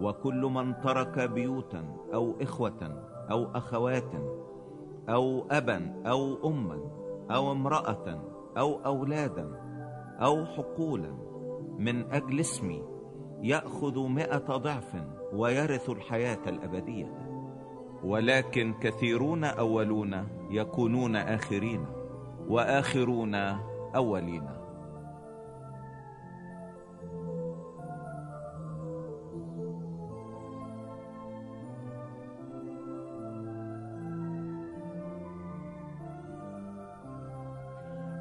وكل 0.00 0.42
من 0.42 0.80
ترك 0.80 1.30
بيوتا 1.30 1.96
أو 2.14 2.36
إخوة 2.42 3.02
أو 3.30 3.44
أخوات 3.54 4.12
أو 5.08 5.46
أبا 5.50 6.02
أو 6.06 6.48
أما 6.50 6.80
أو 7.30 7.52
امرأة 7.52 8.22
أو 8.58 8.84
أولادا 8.86 9.60
أو 10.20 10.46
حقولا 10.46 11.14
من 11.78 12.12
أجل 12.12 12.40
اسمي 12.40 12.95
يأخذ 13.46 14.08
مئة 14.08 14.56
ضعف 14.56 14.96
ويرث 15.32 15.90
الحياة 15.90 16.38
الأبدية. 16.46 17.06
ولكن 18.04 18.74
كثيرون 18.80 19.44
أولون 19.44 20.28
يكونون 20.50 21.16
آخرين 21.16 21.86
وآخرون 22.48 23.34
أولين. 23.96 24.48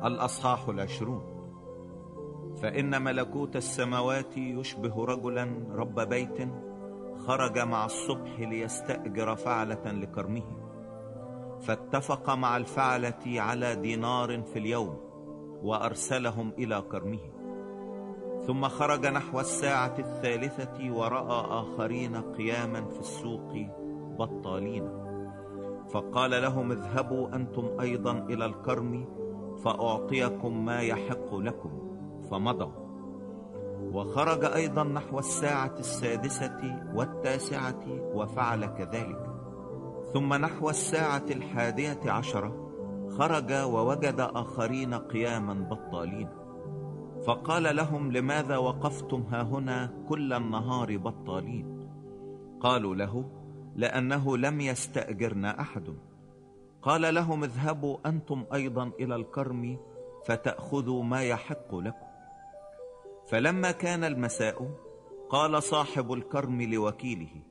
الأصحاح 0.06 0.70
العشرون. 0.70 1.35
فإن 2.62 3.02
ملكوت 3.02 3.56
السماوات 3.56 4.38
يشبه 4.38 5.06
رجلا 5.06 5.48
رب 5.72 6.00
بيت 6.00 6.50
خرج 7.28 7.60
مع 7.60 7.86
الصبح 7.86 8.40
ليستأجر 8.40 9.36
فعلة 9.36 9.92
لكرمه. 9.92 10.44
فاتفق 11.62 12.30
مع 12.30 12.58
الفعلة 12.58 13.42
على 13.42 13.76
دينار 13.76 14.42
في 14.42 14.60
اليوم 14.60 14.98
وأرسلهم 15.64 16.52
إلى 16.58 16.82
كرمه. 16.92 17.20
ثم 18.48 18.68
خرج 18.68 19.06
نحو 19.06 19.40
الساعة 19.40 19.96
الثالثة 20.00 20.92
ورأى 20.92 21.62
آخرين 21.62 22.16
قياما 22.16 22.86
في 22.86 23.00
السوق 23.00 23.54
بطالين. 24.20 24.90
فقال 25.90 26.32
لهم 26.32 26.72
اذهبوا 26.72 27.36
أنتم 27.36 27.80
أيضا 27.82 28.12
إلى 28.12 28.46
الكرم 28.46 29.06
فأعطيكم 29.64 30.66
ما 30.66 30.82
يحق 30.82 31.36
لكم. 31.36 31.95
فمضوا 32.32 32.86
وخرج 33.94 34.46
أيضا 34.46 34.84
نحو 34.84 35.20
الساعة 35.20 35.76
السادسة 35.80 36.92
والتاسعة 36.94 37.86
وفعل 38.14 38.66
كذلك. 38.66 39.30
ثم 40.14 40.34
نحو 40.34 40.70
الساعة 40.70 41.26
الحادية 41.32 42.12
عشرة 42.12 42.72
خرج 43.18 43.54
ووجد 43.54 44.20
آخرين 44.20 44.94
قياما 44.94 45.54
بطالين. 45.54 46.30
فقال 47.26 47.76
لهم 47.76 48.12
لماذا 48.12 48.58
وقفتم 48.58 49.22
هاهنا 49.22 49.94
كل 50.10 50.34
النهار 50.34 50.98
بطالين؟ 50.98 51.90
قالوا 52.60 52.96
له 52.96 53.32
لأنه 53.76 54.38
لم 54.38 54.62
يستأجرنا 54.62 55.62
أحد. 55.62 55.96
قال 56.82 57.16
لهم 57.16 57.44
اذهبوا 57.44 57.98
أنتم 58.06 58.46
أيضا 58.54 58.92
إلى 59.00 59.16
الكرم 59.16 59.78
فتأخذوا 60.26 61.04
ما 61.04 61.24
يحق 61.24 61.76
لكم. 61.76 62.05
فلما 63.28 63.72
كان 63.72 64.04
المساء 64.04 64.70
قال 65.30 65.64
صاحب 65.64 66.14
الكرم 66.14 66.62
لوكيله 66.62 67.42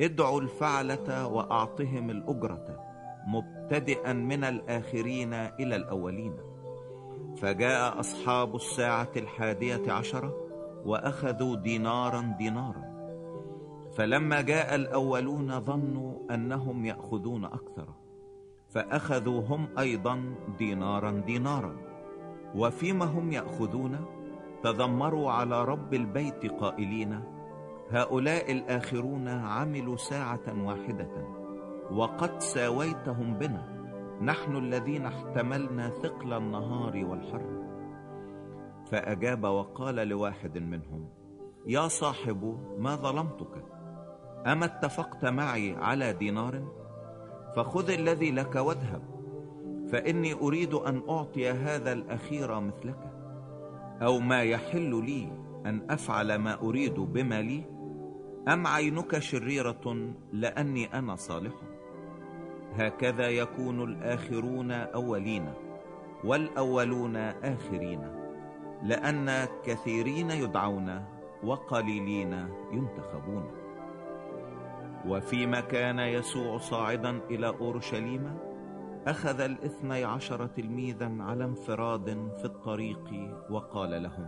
ادعوا 0.00 0.40
الفعلة 0.40 1.26
وأعطهم 1.26 2.10
الأجرة 2.10 2.84
مبتدئا 3.26 4.12
من 4.12 4.44
الآخرين 4.44 5.34
إلى 5.34 5.76
الأولين. 5.76 6.36
فجاء 7.36 8.00
أصحاب 8.00 8.56
الساعة 8.56 9.10
الحادية 9.16 9.92
عشرة 9.92 10.36
وأخذوا 10.84 11.56
دينارا 11.56 12.34
دينارا. 12.38 12.90
فلما 13.96 14.40
جاء 14.40 14.74
الأولون 14.74 15.60
ظنوا 15.60 16.34
أنهم 16.34 16.86
يأخذون 16.86 17.44
أكثر 17.44 17.88
فأخذوا 18.68 19.40
هم 19.40 19.68
أيضا 19.78 20.34
دينارا 20.58 21.10
دينارا. 21.10 21.76
وفيما 22.54 23.04
هم 23.04 23.32
يأخذون؟ 23.32 24.19
تذمروا 24.62 25.30
على 25.30 25.64
رب 25.64 25.94
البيت 25.94 26.46
قائلين 26.46 27.20
هؤلاء 27.90 28.52
الآخرون 28.52 29.28
عملوا 29.28 29.96
ساعة 29.96 30.64
واحدة 30.66 31.26
وقد 31.90 32.40
ساويتهم 32.40 33.34
بنا 33.34 33.80
نحن 34.22 34.56
الذين 34.56 35.06
احتملنا 35.06 35.90
ثقل 35.90 36.32
النهار 36.32 37.04
والحر. 37.04 37.60
فأجاب 38.90 39.44
وقال 39.44 39.94
لواحد 39.94 40.58
منهم 40.58 41.08
يا 41.66 41.88
صاحب 41.88 42.58
ما 42.78 42.96
ظلمتك؟ 42.96 43.64
أما 44.46 44.64
اتفقت 44.64 45.24
معي 45.24 45.76
على 45.76 46.12
دينار؟ 46.12 46.62
فخذ 47.56 47.90
الذي 47.90 48.30
لك 48.30 48.54
واذهب 48.54 49.02
فإني 49.92 50.32
أريد 50.32 50.74
أن 50.74 51.02
أعطي 51.08 51.50
هذا 51.50 51.92
الأخير 51.92 52.60
مثلك. 52.60 53.19
أو 54.02 54.18
ما 54.18 54.42
يحل 54.42 55.04
لي 55.04 55.32
أن 55.66 55.86
أفعل 55.90 56.34
ما 56.34 56.60
أريد 56.60 56.94
بما 56.94 57.42
لي 57.42 57.64
أم 58.48 58.66
عينك 58.66 59.18
شريرة 59.18 60.14
لأني 60.32 60.98
أنا 60.98 61.16
صالح؟ 61.16 61.52
هكذا 62.72 63.28
يكون 63.28 63.82
الآخرون 63.82 64.70
أولين 64.72 65.52
والأولون 66.24 67.16
آخرين 67.16 68.00
لأن 68.82 69.48
كثيرين 69.64 70.30
يدعون 70.30 71.04
وقليلين 71.44 72.32
ينتخبون. 72.72 73.44
وفيما 75.06 75.60
كان 75.60 75.98
يسوع 75.98 76.58
صاعدا 76.58 77.20
إلى 77.30 77.46
أورشليم 77.46 78.36
أخذ 79.06 79.40
الاثني 79.40 80.04
عشر 80.04 80.46
تلميذا 80.46 81.16
على 81.20 81.44
انفراد 81.44 82.30
في 82.38 82.44
الطريق 82.44 83.34
وقال 83.50 84.02
لهم 84.02 84.26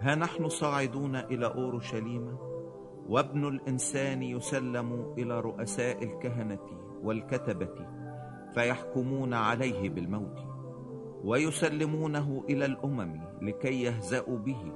ها 0.00 0.14
نحن 0.14 0.48
صاعدون 0.48 1.16
إلى 1.16 1.46
أورشليم؟ 1.46 2.36
وابن 3.08 3.48
الإنسان 3.48 4.22
يسلم 4.22 5.14
إلى 5.18 5.40
رؤساء 5.40 6.04
الكهنة 6.04 6.58
والكتبة 7.02 7.86
فيحكمون 8.54 9.34
عليه 9.34 9.90
بالموت 9.90 10.38
ويسلمونه 11.24 12.44
إلى 12.50 12.64
الأمم 12.64 13.20
لكي 13.42 13.82
يهزأوا 13.82 14.38
به 14.38 14.72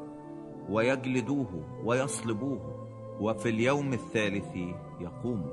ويجلدوه 0.70 1.82
ويصلبوه 1.84 2.88
وفي 3.20 3.48
اليوم 3.48 3.92
الثالث 3.92 4.56
يقوم. 5.00 5.46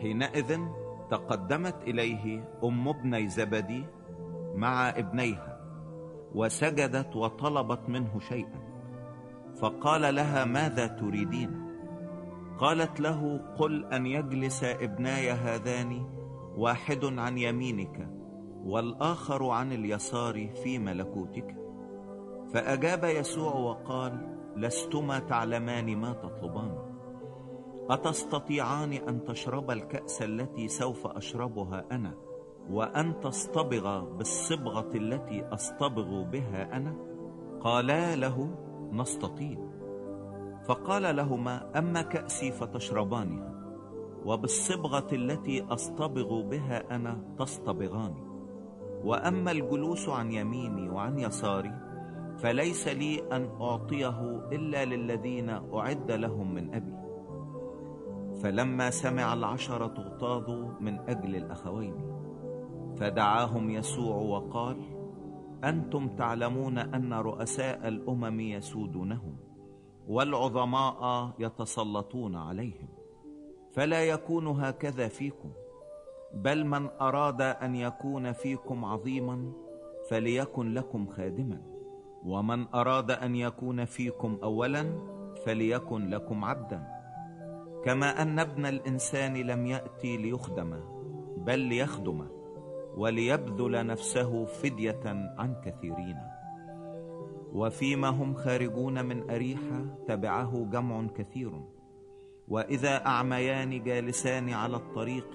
حينئذ 0.00 0.60
تقدمت 1.12 1.82
إليه 1.82 2.54
أم 2.64 2.88
ابني 2.88 3.28
زبدي 3.28 3.84
مع 4.54 4.88
ابنيها 4.88 5.60
وسجدت 6.34 7.16
وطلبت 7.16 7.88
منه 7.88 8.18
شيئا 8.18 8.62
فقال 9.60 10.14
لها 10.14 10.44
ماذا 10.44 10.86
تريدين؟ 10.86 11.62
قالت 12.58 13.00
له 13.00 13.40
قل 13.58 13.84
أن 13.84 14.06
يجلس 14.06 14.64
ابناي 14.64 15.30
هذان 15.30 16.06
واحد 16.56 17.04
عن 17.04 17.38
يمينك 17.38 18.08
والآخر 18.64 19.48
عن 19.50 19.72
اليسار 19.72 20.48
في 20.64 20.78
ملكوتك. 20.78 21.56
فأجاب 22.54 23.04
يسوع 23.04 23.54
وقال 23.54 24.36
لستما 24.56 25.18
تعلمان 25.18 25.96
ما 25.96 26.12
تطلبان. 26.12 26.91
أتستطيعان 27.90 28.92
أن 28.92 29.24
تشرب 29.24 29.70
الكأس 29.70 30.22
التي 30.22 30.68
سوف 30.68 31.06
أشربها 31.06 31.84
أنا؟ 31.92 32.14
وأن 32.70 33.20
تصطبغ 33.20 34.04
بالصبغة 34.04 34.90
التي 34.94 35.44
أصطبغ 35.44 36.22
بها 36.22 36.76
أنا؟ 36.76 36.96
قالا 37.60 38.16
له 38.16 38.54
نستطيع. 38.92 39.58
فقال 40.64 41.16
لهما 41.16 41.78
أما 41.78 42.02
كأسي 42.02 42.52
فتشربانها 42.52 43.52
وبالصبغة 44.24 45.06
التي 45.12 45.62
أصطبغ 45.62 46.40
بها 46.42 46.96
أنا 46.96 47.34
تصطبغان. 47.38 48.14
وأما 49.04 49.50
الجلوس 49.50 50.08
عن 50.08 50.32
يميني 50.32 50.88
وعن 50.88 51.18
يساري 51.18 51.72
فليس 52.38 52.88
لي 52.88 53.22
أن 53.32 53.50
أعطيه 53.60 54.48
إلا 54.52 54.84
للذين 54.84 55.50
أعد 55.50 56.10
لهم 56.10 56.54
من 56.54 56.74
أبي. 56.74 57.01
فلما 58.42 58.90
سمع 58.90 59.34
العشرة 59.34 59.94
اغتاظوا 59.98 60.68
من 60.80 60.98
أجل 60.98 61.36
الأخوين 61.36 61.94
فدعاهم 62.96 63.70
يسوع 63.70 64.16
وقال 64.16 64.76
أنتم 65.64 66.08
تعلمون 66.08 66.78
أن 66.78 67.12
رؤساء 67.12 67.88
الأمم 67.88 68.40
يسودونهم 68.40 69.36
والعظماء 70.08 71.30
يتسلطون 71.38 72.36
عليهم 72.36 72.88
فلا 73.72 74.04
يكون 74.04 74.46
هكذا 74.46 75.08
فيكم 75.08 75.50
بل 76.34 76.66
من 76.66 76.88
أراد 77.00 77.40
أن 77.40 77.74
يكون 77.74 78.32
فيكم 78.32 78.84
عظيما 78.84 79.52
فليكن 80.10 80.74
لكم 80.74 81.06
خادما 81.06 81.62
ومن 82.24 82.66
أراد 82.74 83.10
أن 83.10 83.36
يكون 83.36 83.84
فيكم 83.84 84.38
اولا 84.42 84.84
فليكن 85.46 86.10
لكم 86.10 86.44
عبدا. 86.44 86.91
كما 87.84 88.22
أن 88.22 88.38
ابن 88.38 88.66
الإنسان 88.66 89.36
لم 89.36 89.66
يأتي 89.66 90.16
ليخدم 90.16 90.80
بل 91.36 91.58
ليخدم 91.58 92.26
وليبذل 92.96 93.86
نفسه 93.86 94.44
فدية 94.44 95.02
عن 95.38 95.54
كثيرين. 95.64 96.16
وفيما 97.52 98.08
هم 98.08 98.34
خارجون 98.34 99.04
من 99.04 99.30
أريحة 99.30 99.84
تبعه 100.08 100.68
جمع 100.72 101.06
كثير. 101.06 101.52
وإذا 102.48 103.06
أعميان 103.06 103.82
جالسان 103.82 104.50
على 104.50 104.76
الطريق 104.76 105.30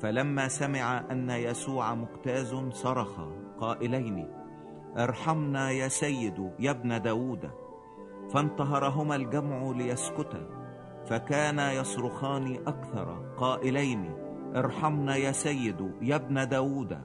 فلما 0.00 0.48
سمع 0.48 1.04
أن 1.10 1.30
يسوع 1.30 1.94
مجتاز 1.94 2.54
صرخ 2.70 3.20
قائلين 3.58 4.28
أرحمنا 4.98 5.70
يا 5.70 5.88
سيد 5.88 6.50
يا 6.58 6.70
ابن 6.70 7.02
داود. 7.02 7.50
فانتهرهما 8.30 9.16
الجمع 9.16 9.72
ليسكتا. 9.76 10.61
فكان 11.06 11.58
يصرخان 11.58 12.54
أكثر 12.66 13.34
قائلين 13.36 14.14
ارحمنا 14.56 15.16
يا 15.16 15.32
سيد 15.32 15.92
يا 16.02 16.16
ابن 16.16 16.48
داود. 16.48 16.98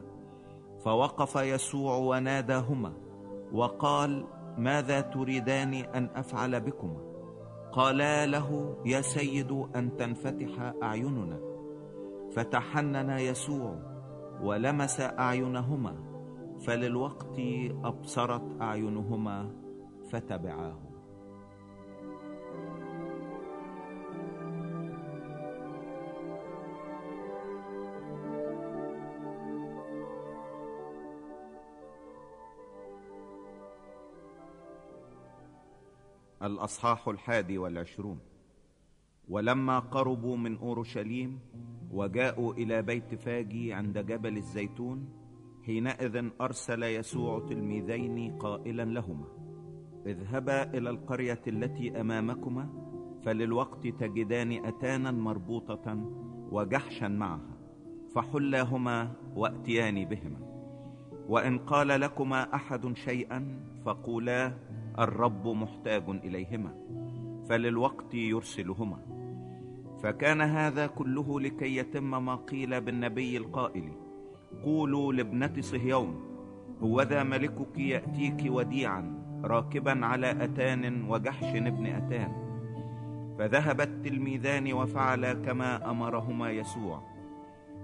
فوقف 0.86 1.36
يسوع 1.36 1.98
وناداهما 1.98 2.94
وقال 3.54 4.26
ماذا 4.58 5.02
تريدان 5.02 5.74
أن 5.74 6.10
أفعل 6.16 6.60
بكما؟ 6.60 7.02
قالا 7.72 8.26
له 8.26 8.78
يا 8.86 9.02
سيد 9.02 9.52
أن 9.76 9.98
تنفتح 9.98 10.74
أعيننا. 10.84 11.40
فتحنن 12.36 13.10
يسوع 13.10 13.76
ولمس 14.42 15.02
أعينهما 15.02 15.96
فللوقت 16.68 17.40
أبصرت 17.84 18.62
أعينهما 18.62 19.52
فتبعاه. 20.12 20.87
الأصحاح 36.48 37.08
الحادي 37.08 37.58
والعشرون. 37.58 38.20
ولما 39.30 39.80
قربوا 39.80 40.38
من 40.38 40.58
أورشليم 40.58 41.40
وجاءوا 41.92 42.54
إلى 42.54 42.82
بيت 42.82 43.16
فاجي 43.16 43.74
عند 43.74 43.98
جبل 43.98 44.38
الزيتون 44.38 45.10
حينئذ 45.66 46.30
أرسل 46.42 46.84
يسوع 46.84 47.40
تلميذين 47.50 48.38
قائلا 48.38 48.86
لهما 48.86 49.26
اذهبا 50.06 50.64
إلى 50.78 50.90
القرية 50.90 51.42
التي 51.48 52.02
أمامكما 52.02 52.70
فللوقت 53.26 53.88
تجدان 53.88 54.66
أتانا 54.66 55.12
مربوطة 55.12 55.96
وجحشا 56.52 57.08
معها 57.08 57.58
فحلاهما 58.16 59.12
وأتيان 59.36 60.06
بهما 60.06 60.40
وإن 61.30 61.58
قال 61.58 61.88
لكما 61.88 62.56
أحد 62.56 62.94
شيئا 62.94 63.60
فقولا 63.86 64.54
الرب 65.00 65.48
محتاج 65.48 66.04
إليهما 66.10 66.74
فللوقت 67.50 68.14
يرسلهما. 68.14 68.98
فكان 70.04 70.42
هذا 70.42 70.88
كله 70.88 71.40
لكي 71.40 71.78
يتم 71.78 72.26
ما 72.26 72.36
قيل 72.36 72.82
بالنبي 72.82 73.38
القائل 73.38 73.92
قولوا 74.64 75.14
لابنة 75.14 75.54
صهيون 75.60 76.22
هوذا 76.82 77.24
ملكك 77.24 77.78
يأتيك 77.78 78.44
وديعا 78.48 79.24
راكبا 79.44 80.06
على 80.06 80.32
أتان 80.44 81.10
وجحش 81.10 81.56
ابن 81.56 81.86
أتان. 81.86 82.32
فذهب 83.40 83.82
التلميذان 83.82 84.74
وفعلا 84.74 85.34
كما 85.34 85.92
أمرهما 85.92 86.52
يسوع. 86.52 87.02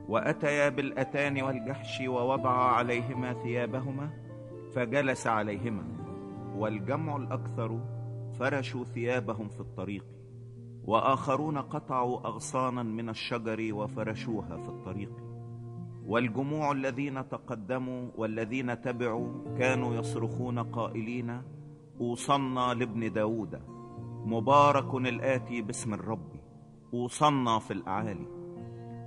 وأتيا 0.08 0.70
بالأتان 0.70 1.42
والجحش 1.42 2.02
ووضعا 2.08 2.72
عليهما 2.72 3.34
ثيابهما 3.34 4.10
فجلس 4.76 5.28
عليهما. 5.28 5.84
والجمع 6.56 7.16
الأكثر 7.16 7.80
فرشوا 8.40 8.84
ثيابهم 8.84 9.50
في 9.50 9.60
الطريق 9.60 10.06
وآخرون 10.86 11.58
قطعوا 11.58 12.28
أغصانا 12.28 12.84
من 12.84 13.10
الشجر 13.10 13.74
وفرشوها 13.74 14.58
في 14.58 14.70
الطريق 14.70 15.12
والجموع 16.06 16.72
الذين 16.72 17.30
تقدموا 17.30 18.10
والذين 18.16 18.82
تبعوا 18.82 19.58
كانوا 19.58 19.96
يصرخون 19.96 20.60
قائلين 20.60 21.42
أوصنا 22.02 22.74
لابن 22.74 23.14
داود 23.14 23.62
مبارك 24.26 24.96
الآتي 24.96 25.62
باسم 25.62 25.94
الرب 25.94 26.32
أوصنا 26.94 27.60
في 27.60 27.74
الأعالي 27.74 28.28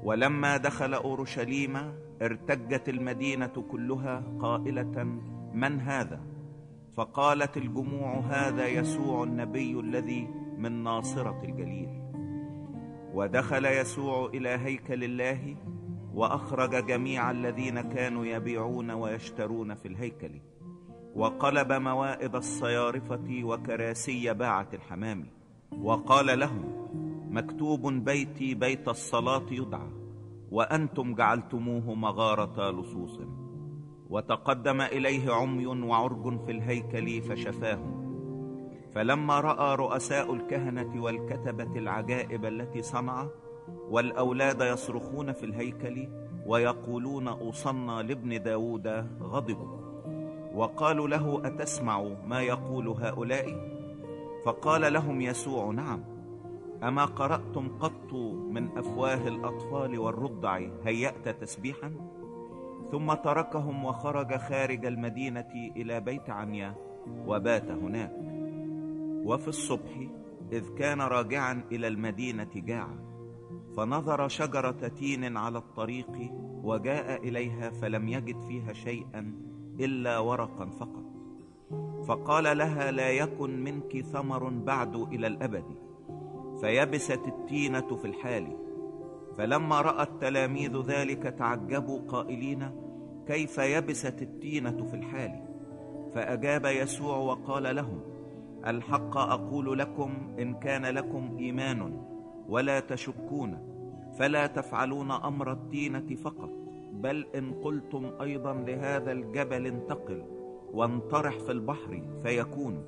ولما 0.04 0.56
دخل 0.56 0.94
أورشليم 0.94 1.76
ارتجت 2.22 2.88
المدينة 2.88 3.64
كلها 3.70 4.24
قائلة 4.40 5.04
من 5.54 5.80
هذا؟ 5.80 6.35
فقالت 6.96 7.56
الجموع 7.56 8.20
هذا 8.20 8.66
يسوع 8.66 9.24
النبي 9.24 9.80
الذي 9.80 10.28
من 10.58 10.82
ناصرة 10.82 11.42
الجليل. 11.44 11.88
ودخل 13.14 13.64
يسوع 13.64 14.26
إلى 14.26 14.48
هيكل 14.48 15.04
الله 15.04 15.56
وأخرج 16.14 16.86
جميع 16.86 17.30
الذين 17.30 17.80
كانوا 17.80 18.24
يبيعون 18.24 18.90
ويشترون 18.90 19.74
في 19.74 19.88
الهيكل 19.88 20.40
وقلب 21.14 21.72
موائد 21.72 22.34
الصيارفة 22.34 23.42
وكراسي 23.44 24.34
باعة 24.34 24.68
الحمام 24.74 25.26
وقال 25.82 26.38
لهم 26.38 26.88
مكتوب 27.30 27.92
بيتي 27.92 28.54
بيت 28.54 28.88
الصلاة 28.88 29.46
يدعى 29.50 29.90
وأنتم 30.50 31.14
جعلتموه 31.14 31.94
مغارة 31.94 32.70
لصوص. 32.70 33.20
وتقدم 34.10 34.80
إليه 34.80 35.32
عمي 35.32 35.66
وعرج 35.66 36.44
في 36.44 36.52
الهيكل 36.52 37.22
فشفاهم. 37.22 38.06
فلما 38.94 39.40
رأى 39.40 39.76
رؤساء 39.76 40.34
الكهنة 40.34 41.02
والكتبة 41.02 41.78
العجائب 41.78 42.44
التي 42.44 42.82
صنع 42.82 43.28
والأولاد 43.90 44.60
يصرخون 44.60 45.32
في 45.32 45.46
الهيكل 45.46 46.08
ويقولون 46.46 47.28
اوصنا 47.28 48.02
لابن 48.02 48.42
داود 48.42 48.86
غضبوا 49.22 49.86
وقالوا 50.54 51.08
له 51.08 51.42
أتسمع 51.44 52.02
ما 52.26 52.40
يقول 52.40 52.88
هؤلاء؟ 52.88 53.76
فقال 54.44 54.92
لهم 54.92 55.20
يسوع 55.20 55.70
نعم 55.70 56.04
أما 56.82 57.04
قرأتم 57.04 57.68
قط 57.78 58.12
من 58.50 58.78
أفواه 58.78 59.28
الأطفال 59.28 59.98
والرضع 59.98 60.60
هيأت 60.84 61.28
تسبيحا؟ 61.28 61.92
ثم 62.90 63.14
تركهم 63.14 63.84
وخرج 63.84 64.36
خارج 64.36 64.86
المدينة 64.86 65.52
إلى 65.76 66.00
بيت 66.00 66.30
عنيا 66.30 66.74
وبات 67.26 67.70
هناك. 67.70 68.12
وفي 69.24 69.48
الصبح 69.48 70.08
إذ 70.52 70.74
كان 70.74 71.00
راجعا 71.00 71.64
إلى 71.72 71.88
المدينة 71.88 72.50
جاعا 72.54 72.98
فنظر 73.76 74.28
شجرة 74.28 74.88
تين 74.88 75.36
على 75.36 75.58
الطريق 75.58 76.32
وجاء 76.62 77.28
إليها 77.28 77.70
فلم 77.70 78.08
يجد 78.08 78.40
فيها 78.40 78.72
شيئا 78.72 79.34
إلا 79.80 80.18
ورقا 80.18 80.66
فقط. 80.66 81.06
فقال 82.06 82.58
لها 82.58 82.90
لا 82.90 83.10
يكن 83.10 83.64
منك 83.64 84.00
ثمر 84.00 84.48
بعد 84.48 84.96
إلى 84.96 85.26
الأبد. 85.26 85.64
فيبست 86.60 87.20
التينة 87.26 87.96
في 87.96 88.04
الحال. 88.04 88.65
فلما 89.38 89.80
راى 89.80 90.02
التلاميذ 90.02 90.80
ذلك 90.82 91.22
تعجبوا 91.22 92.00
قائلين 92.08 92.70
كيف 93.26 93.58
يبست 93.58 94.22
التينة 94.22 94.86
في 94.86 94.96
الحال؟ 94.96 95.46
فأجاب 96.14 96.64
يسوع 96.64 97.16
وقال 97.16 97.76
لهم 97.76 98.00
الحق 98.66 99.16
أقول 99.16 99.78
لكم 99.78 100.34
إن 100.38 100.54
كان 100.54 100.86
لكم 100.86 101.36
إيمان 101.38 102.02
ولا 102.48 102.80
تشكون 102.80 103.58
فلا 104.18 104.46
تفعلون 104.46 105.10
أمر 105.10 105.52
التينة 105.52 106.14
فقط 106.14 106.50
بل 106.92 107.26
إن 107.34 107.52
قلتم 107.52 108.10
أيضا 108.20 108.54
لهذا 108.54 109.12
الجبل 109.12 109.66
انتقل 109.66 110.24
وانطرح 110.72 111.38
في 111.38 111.52
البحر 111.52 112.02
فيكون. 112.22 112.84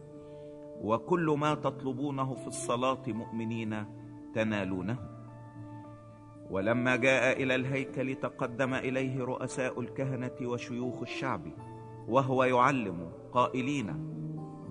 وكل 0.82 1.36
ما 1.40 1.54
تطلبونه 1.54 2.34
في 2.34 2.46
الصلاة 2.46 3.02
مؤمنين 3.08 3.84
تنالونه. 4.34 5.17
ولما 6.50 6.96
جاء 6.96 7.42
إلى 7.42 7.54
الهيكل 7.54 8.14
تقدم 8.14 8.74
إليه 8.74 9.24
رؤساء 9.24 9.80
الكهنة 9.80 10.36
وشيوخ 10.42 11.00
الشعب 11.02 11.42
وهو 12.08 12.44
يعلم 12.44 13.12
قائلين 13.32 13.94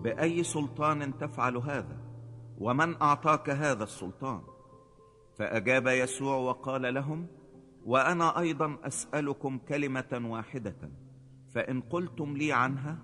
بأي 0.03 0.43
سلطان 0.43 1.17
تفعل 1.17 1.57
هذا 1.57 1.97
ومن 2.57 3.01
أعطاك 3.01 3.49
هذا 3.49 3.83
السلطان؟ 3.83 4.41
فأجاب 5.35 5.87
يسوع 5.87 6.35
وقال 6.35 6.93
لهم 6.93 7.27
وأنا 7.85 8.39
أيضا 8.39 8.77
أسألكم 8.83 9.57
كلمة 9.57 10.21
واحدة 10.23 10.91
فإن 11.53 11.81
قلتم 11.81 12.37
لي 12.37 12.53
عنها 12.53 12.97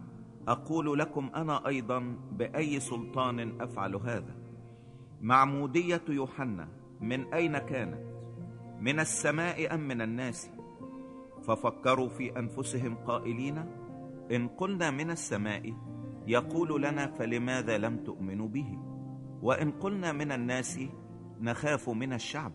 أقول 0.47 0.99
لكم 0.99 1.29
أنا 1.35 1.67
أيضا 1.67 1.99
بأي 2.31 2.79
سلطان 2.79 3.61
أفعل 3.61 3.95
هذا. 3.95 4.35
معمودية 5.21 6.01
يوحنا 6.09 6.67
من 7.01 7.33
أين 7.33 7.57
كانت؟ 7.57 8.12
من 8.83 8.99
السماء 8.99 9.73
أم 9.73 9.79
من 9.79 10.01
الناس؟ 10.01 10.51
ففكروا 11.43 12.09
في 12.09 12.39
أنفسهم 12.39 12.95
قائلين 12.95 13.65
إن 14.31 14.47
قلنا 14.47 14.91
من 14.91 15.11
السماء 15.11 15.73
يقول 16.27 16.81
لنا 16.81 17.07
فلماذا 17.07 17.77
لم 17.77 17.97
تؤمنوا 17.97 18.47
به؟ 18.47 18.79
وإن 19.41 19.71
قلنا 19.71 20.11
من 20.11 20.31
الناس 20.31 20.79
نخاف 21.41 21.89
من 21.89 22.13
الشعب 22.13 22.51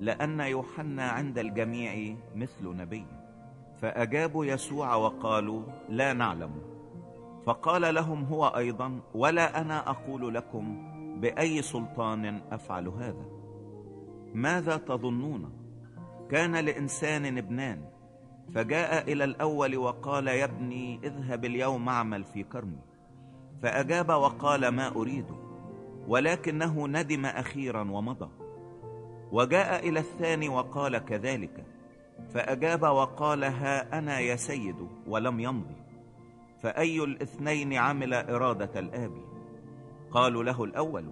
لأن 0.00 0.40
يوحنا 0.40 1.08
عند 1.08 1.38
الجميع 1.38 2.16
مثل 2.34 2.76
نبي. 2.76 3.06
فأجابوا 3.80 4.44
يسوع 4.44 4.94
وقالوا 4.94 5.62
لا 5.88 6.12
نعلم. 6.12 6.50
فقال 7.46 7.94
لهم 7.94 8.24
هو 8.24 8.46
أيضا 8.46 9.00
ولا 9.14 9.60
أنا 9.60 9.90
أقول 9.90 10.34
لكم 10.34 10.92
بأي 11.20 11.62
سلطان 11.62 12.40
أفعل 12.52 12.88
هذا. 12.88 13.31
ماذا 14.34 14.76
تظنون؟ 14.76 15.52
كان 16.30 16.56
لإنسان 16.56 17.38
ابنان 17.38 17.84
فجاء 18.54 19.12
إلى 19.12 19.24
الأول 19.24 19.76
وقال 19.76 20.28
يا 20.28 20.44
ابني 20.44 21.00
اذهب 21.04 21.44
اليوم 21.44 21.88
اعمل 21.88 22.24
في 22.24 22.42
كرمي. 22.42 22.78
فأجاب 23.62 24.08
وقال 24.08 24.68
ما 24.68 24.88
أريد. 24.88 25.26
ولكنه 26.08 26.88
ندم 26.88 27.26
أخيرا 27.26 27.90
ومضى. 27.90 28.28
وجاء 29.32 29.88
إلى 29.88 30.00
الثاني 30.00 30.48
وقال 30.48 30.98
كذلك. 30.98 31.64
فأجاب 32.34 32.82
وقال 32.82 33.44
ها 33.44 33.98
أنا 33.98 34.18
يا 34.18 34.36
سيد 34.36 34.88
ولم 35.06 35.40
يمضي. 35.40 35.82
فأي 36.62 37.04
الاثنين 37.04 37.74
عمل 37.74 38.14
إرادة 38.14 38.80
الاب 38.80 39.12
قالوا 40.10 40.44
له 40.44 40.64
الأول 40.64 41.04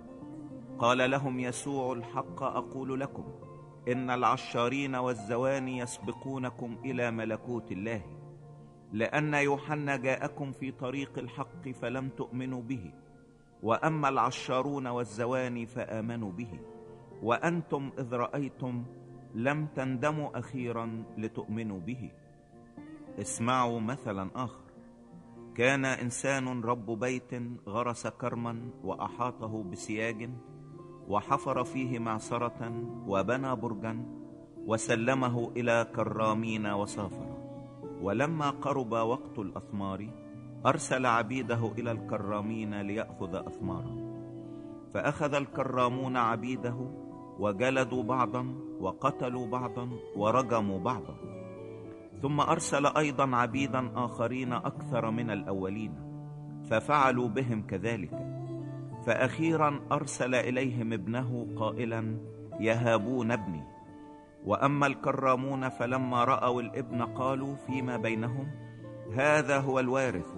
قال 0.80 1.10
لهم 1.10 1.40
يسوع 1.40 1.92
الحق 1.92 2.42
أقول 2.42 3.00
لكم 3.00 3.24
إن 3.88 4.10
العشارين 4.10 4.94
والزواني 4.94 5.78
يسبقونكم 5.78 6.76
إلى 6.84 7.10
ملكوت 7.10 7.72
الله 7.72 8.02
لأن 8.92 9.34
يوحنا 9.34 9.96
جاءكم 9.96 10.52
في 10.52 10.72
طريق 10.72 11.18
الحق 11.18 11.68
فلم 11.68 12.08
تؤمنوا 12.08 12.62
به 12.62 12.92
وأما 13.62 14.08
العشارون 14.08 14.86
والزواني 14.86 15.66
فآمنوا 15.66 16.32
به 16.32 16.60
وأنتم 17.22 17.90
إذ 17.98 18.14
رأيتم 18.14 18.84
لم 19.34 19.66
تندموا 19.66 20.38
أخيرا 20.38 21.04
لتؤمنوا 21.18 21.80
به. 21.80 22.10
اسمعوا 23.18 23.80
مثلا 23.80 24.30
آخر. 24.34 24.64
كان 25.54 25.84
إنسان 25.84 26.60
رب 26.60 26.98
بيت 26.98 27.30
غرس 27.68 28.06
كرما 28.06 28.70
وأحاطه 28.84 29.62
بسياج 29.62 30.30
وحفر 31.10 31.64
فيه 31.64 31.98
معصرة 31.98 32.72
وبنى 33.06 33.56
برجا 33.56 33.94
وسلمه 34.66 35.52
إلى 35.56 35.86
كرامين 35.96 36.66
وسافر. 36.66 37.30
ولما 38.02 38.50
قرب 38.50 38.92
وقت 38.92 39.38
الأثمار 39.38 40.08
أرسل 40.66 41.06
عبيده 41.06 41.72
إلى 41.78 41.90
الكرامين 41.90 42.80
ليأخذ 42.80 43.34
اثمارا 43.34 43.94
فأخذ 44.94 45.34
الكرامون 45.34 46.16
عبيده 46.16 46.76
وجلدوا 47.38 48.02
بعضا 48.02 48.54
وقتلوا 48.80 49.46
بعضا 49.46 49.90
ورجموا 50.16 50.78
بعضا. 50.78 51.14
ثم 52.22 52.40
أرسل 52.40 52.86
أيضا 52.86 53.36
عبيدا 53.36 53.90
آخرين 54.04 54.52
أكثر 54.52 55.10
من 55.10 55.30
الأولين 55.30 55.94
ففعلوا 56.70 57.28
بهم 57.28 57.62
كذلك. 57.66 58.39
فاخيرا 59.06 59.80
أرسل 59.92 60.34
إليهم 60.34 60.92
ابنه 60.92 61.46
قائلا 61.56 62.16
يهابون 62.60 63.30
ابني. 63.30 63.62
وأما 64.46 64.86
الكرامون 64.86 65.68
فلما 65.68 66.24
رأوا 66.24 66.62
الابن 66.62 67.02
قالوا 67.02 67.54
فيما 67.54 67.96
بينهم؟ 67.96 68.50
هذا 69.14 69.58
هو 69.58 69.80
الوارث 69.80 70.34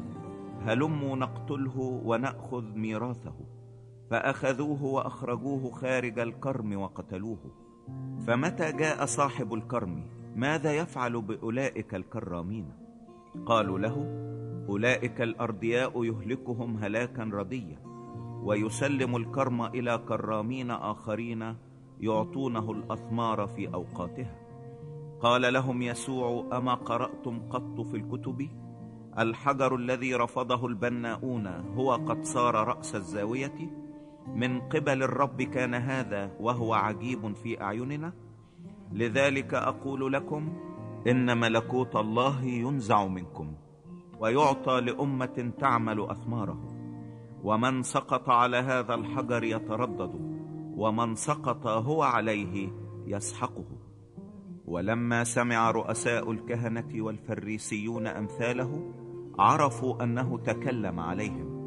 هلموا 0.67 1.17
نقتله 1.17 2.01
ونأخذ 2.05 2.65
ميراثه. 2.75 3.35
فأخذوه 4.11 4.85
وأخرجوه 4.85 5.71
خارج 5.71 6.19
الكرم 6.19 6.81
وقتلوه. 6.81 7.39
فمتى 8.27 8.73
جاء 8.73 9.07
صاحب 9.07 9.55
الكرم؟ 9.55 10.05
ماذا 10.37 10.73
يفعل 10.73 11.23
بأولئك 11.23 11.95
الكرامين؟ 11.95 12.73
قالوا 13.47 13.79
له 13.79 13.97
أولئك 14.69 15.23
الاردياء 15.23 16.05
يهلكهم 16.05 16.77
هلاكا 16.77 17.31
رديا. 17.33 17.92
ويسلم 18.43 19.17
الكرم 19.17 19.63
إلى 19.63 19.99
كرامين 20.09 20.71
آخرين 20.71 21.57
يعطونه 22.01 22.73
الأثمار 22.73 23.47
في 23.47 23.75
أوقاتها. 23.75 24.37
قال 25.21 25.53
لهم 25.53 25.83
يسوع 25.83 26.47
أما 26.53 26.75
قرأتم 26.75 27.41
قط 27.51 27.81
في 27.81 27.97
الكتب؟ 27.97 28.49
الحجر 29.19 29.75
الذي 29.75 30.15
رفضه 30.15 30.67
البناؤون 30.67 31.47
هو 31.47 31.93
قد 31.93 32.25
صار 32.25 32.55
رأس 32.55 32.95
الزاوية؟ 32.95 33.71
من 34.35 34.61
قبل 34.61 35.03
الرب 35.03 35.43
كان 35.43 35.75
هذا 35.75 36.31
وهو 36.41 36.75
عجيب 36.75 37.35
في 37.35 37.63
أعيننا؟ 37.63 38.13
لذلك 38.93 39.55
أقول 39.55 40.13
لكم 40.13 40.53
إن 41.07 41.41
ملكوت 41.41 41.97
الله 41.97 42.45
ينزع 42.45 43.07
منكم 43.07 43.53
ويعطى 44.21 44.81
لأمة 44.81 45.53
تعمل 45.59 46.11
أثماره. 46.11 46.72
ومن 47.43 47.83
سقط 47.83 48.29
على 48.31 48.57
هذا 48.57 48.95
الحجر 48.95 49.45
يتردد 49.45 50.13
ومن 50.77 51.15
سقط 51.15 51.67
هو 51.67 52.03
عليه 52.03 52.69
يسحقه. 53.07 53.65
ولما 54.67 55.25
سمع 55.25 55.71
رؤساء 55.71 56.31
الكهنة 56.31 57.05
والفريسيون 57.05 58.07
أمثاله 58.07 58.93
عرفوا 59.39 60.05
أنه 60.05 60.39
تكلم 60.39 61.01
عليهم 61.01 61.63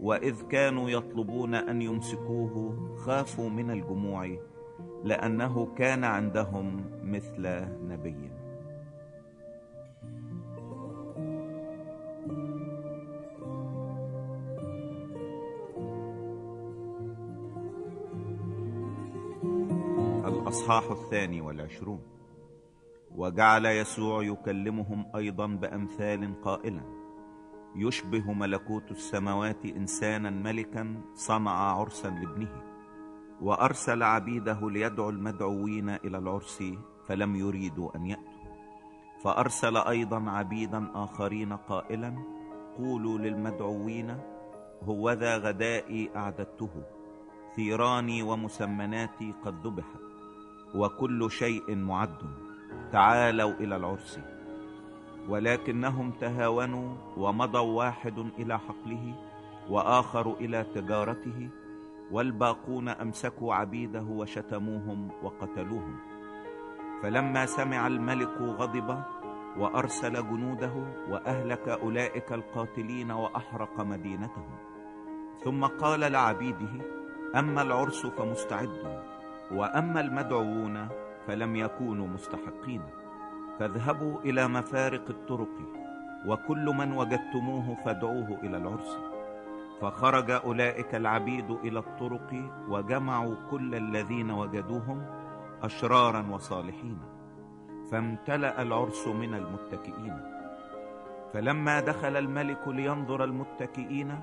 وإذ 0.00 0.42
كانوا 0.42 0.90
يطلبون 0.90 1.54
أن 1.54 1.82
يمسكوه 1.82 2.76
خافوا 2.96 3.50
من 3.50 3.70
الجموع 3.70 4.38
لأنه 5.04 5.74
كان 5.74 6.04
عندهم 6.04 6.84
مثل 7.02 7.42
نبي. 7.82 8.37
الأصحاح 20.48 20.90
الثاني 20.90 21.40
والعشرون. 21.40 22.00
وجعل 23.16 23.66
يسوع 23.66 24.22
يكلمهم 24.22 25.16
أيضا 25.16 25.46
بأمثال 25.46 26.40
قائلا 26.42 26.82
يشبه 27.76 28.32
ملكوت 28.32 28.90
السماوات 28.90 29.64
إنسانا 29.64 30.30
ملكا 30.30 31.00
صنع 31.14 31.50
عرسا 31.50 32.08
لابنه 32.08 32.62
وأرسل 33.40 34.02
عبيده 34.02 34.70
ليدعو 34.70 35.10
المدعوين 35.10 35.88
إلى 35.88 36.18
العرس 36.18 36.64
فلم 37.06 37.36
يريدوا 37.36 37.96
أن 37.96 38.06
يأتوا. 38.06 38.48
فأرسل 39.24 39.76
أيضا 39.76 40.30
عبيدا 40.30 40.90
آخرين 40.94 41.52
قائلا 41.52 42.14
قولوا 42.78 43.18
للمدعوين 43.18 44.16
هوذا 44.82 45.36
غدائي 45.36 46.10
أعددته 46.16 46.70
ثيراني 47.56 48.22
ومسمناتي 48.22 49.34
قد 49.44 49.66
ذبحت. 49.66 50.07
وكل 50.74 51.30
شيء 51.30 51.76
معد. 51.76 52.18
تعالوا 52.92 53.52
إلى 53.52 53.76
العرس. 53.76 54.20
ولكنهم 55.28 56.10
تهاونوا 56.10 56.94
ومضوا 57.16 57.78
واحد 57.78 58.18
إلى 58.18 58.58
حقله 58.58 59.14
وآخر 59.70 60.34
إلى 60.40 60.64
تجارته 60.74 61.48
والباقون 62.10 62.88
أمسكوا 62.88 63.54
عبيده 63.54 64.02
وشتموهم 64.02 65.08
وقتلوهم. 65.22 65.96
فلما 67.02 67.46
سمع 67.46 67.86
الملك 67.86 68.40
غضب 68.40 69.02
وأرسل 69.58 70.12
جنوده 70.12 70.72
وأهلك 71.10 71.68
أولئك 71.68 72.32
القاتلين 72.32 73.10
وأحرق 73.10 73.80
مدينتهم. 73.80 74.58
ثم 75.44 75.64
قال 75.64 76.00
لعبيده 76.00 76.74
أما 77.36 77.62
العرس 77.62 78.06
فمستعد. 78.06 79.17
وأما 79.50 80.00
المدعوون 80.00 80.88
فلم 81.26 81.56
يكونوا 81.56 82.06
مستحقين. 82.06 82.82
فاذهبوا 83.58 84.20
إلى 84.20 84.48
مفارق 84.48 85.04
الطرق 85.10 85.56
وكل 86.26 86.64
من 86.64 86.92
وجدتموه 86.92 87.76
فادعوه 87.84 88.38
إلى 88.42 88.56
العرس. 88.56 88.98
فخرج 89.80 90.30
أولئك 90.30 90.94
العبيد 90.94 91.50
إلى 91.50 91.78
الطرق 91.78 92.50
وجمعوا 92.68 93.34
كل 93.50 93.74
الذين 93.74 94.30
وجدوهم 94.30 95.06
أشرارا 95.62 96.26
وصالحين. 96.30 96.98
فامتلأ 97.90 98.62
العرس 98.62 99.06
من 99.06 99.34
المتكئين. 99.34 100.20
فلما 101.32 101.80
دخل 101.80 102.16
الملك 102.16 102.68
لينظر 102.68 103.24
المتكئين 103.24 104.20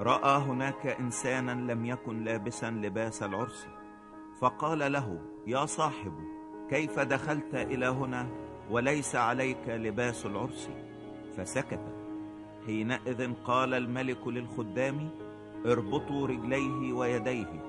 رأى 0.00 0.42
هناك 0.42 0.86
إنسانا 0.86 1.72
لم 1.72 1.86
يكن 1.86 2.24
لابسا 2.24 2.70
لباس 2.70 3.22
العرس. 3.22 3.66
فقال 4.40 4.92
له 4.92 5.20
يا 5.46 5.66
صاحب 5.66 6.12
كيف 6.70 6.98
دخلت 6.98 7.54
إلى 7.54 7.86
هنا 7.86 8.28
وليس 8.70 9.16
عليك 9.16 9.68
لباس 9.68 10.26
العرس؟ 10.26 10.70
فسكت. 11.36 11.80
حينئذ 12.66 13.32
قال 13.44 13.74
الملك 13.74 14.28
للخدام 14.28 15.10
اربطوا 15.66 16.26
رجليه 16.26 16.92
ويديه 16.92 17.62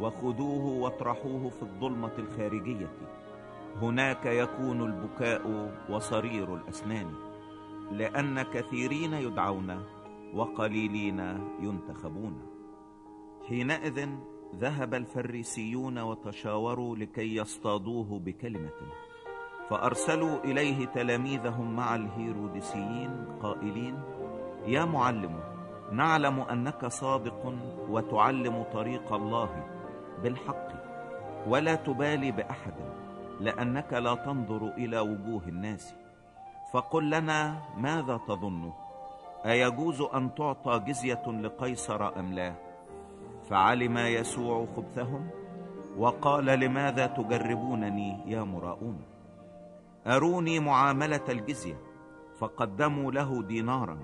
وخذوه 0.00 0.64
واطرحوه 0.66 1.50
في 1.50 1.62
الظلمة 1.62 2.12
الخارجية. 2.18 2.92
هناك 3.82 4.26
يكون 4.26 4.82
البكاء 4.82 5.72
وصرير 5.90 6.54
الأسنان 6.54 7.14
لأن 7.90 8.42
كثيرين 8.42 9.12
يدعون 9.12 9.82
وقليلين 10.34 11.18
ينتخبون. 11.60 12.42
حينئذ 13.48 14.08
ذهب 14.58 14.94
الفريسيون 14.94 15.98
وتشاوروا 15.98 16.96
لكي 16.96 17.36
يصطادوه 17.36 18.18
بكلمة. 18.18 18.80
فأرسلوا 19.70 20.44
إليه 20.44 20.86
تلاميذهم 20.86 21.76
مع 21.76 21.94
الهيروديسيين 21.94 23.26
قائلين 23.42 24.02
يا 24.66 24.84
معلم 24.84 25.40
نعلم 25.92 26.40
أنك 26.40 26.86
صادق 26.86 27.54
وتعلم 27.88 28.62
طريق 28.72 29.12
الله 29.12 29.64
بالحق 30.22 30.68
ولا 31.46 31.74
تبالي 31.74 32.32
بأحد 32.32 32.74
لأنك 33.40 33.92
لا 33.92 34.14
تنظر 34.14 34.68
إلى 34.68 34.98
وجوه 35.00 35.48
الناس. 35.48 35.94
فقل 36.72 37.10
لنا 37.10 37.62
ماذا 37.76 38.16
تظن؟ 38.28 38.72
أيجوز 39.46 40.00
أن 40.00 40.34
تعطى 40.34 40.78
جزية 40.78 41.22
لقيصر 41.26 42.18
أم 42.18 42.32
لا؟ 42.32 42.71
فعلم 43.50 43.98
يسوع 43.98 44.66
خبثهم 44.76 45.30
وقال 45.96 46.44
لماذا 46.44 47.06
تجربونني 47.06 48.30
يا 48.30 48.42
مراؤون؟ 48.42 49.02
أروني 50.06 50.60
معاملة 50.60 51.24
الجزية 51.28 51.78
فقدموا 52.38 53.12
له 53.12 53.42
دينارا. 53.42 53.98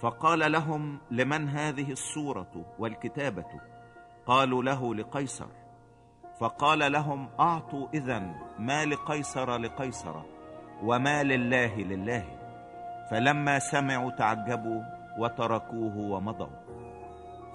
فقال 0.00 0.52
لهم 0.52 0.98
لمن 1.10 1.48
هذه 1.48 1.92
الصورة 1.92 2.74
والكتابة؟ 2.78 3.60
قالوا 4.26 4.62
له 4.62 4.94
لقيصر. 4.94 5.46
فقال 6.40 6.92
لهم 6.92 7.28
أعطوا 7.40 7.88
إذن 7.94 8.34
ما 8.58 8.84
لقيصر 8.84 9.56
لقيصر 9.56 10.14
وما 10.82 11.22
لله 11.22 11.76
لله. 11.76 12.24
فلما 13.10 13.58
سمعوا 13.58 14.10
تعجبوا 14.10 14.82
وتركوه 15.18 15.96
ومضوا. 15.96 16.65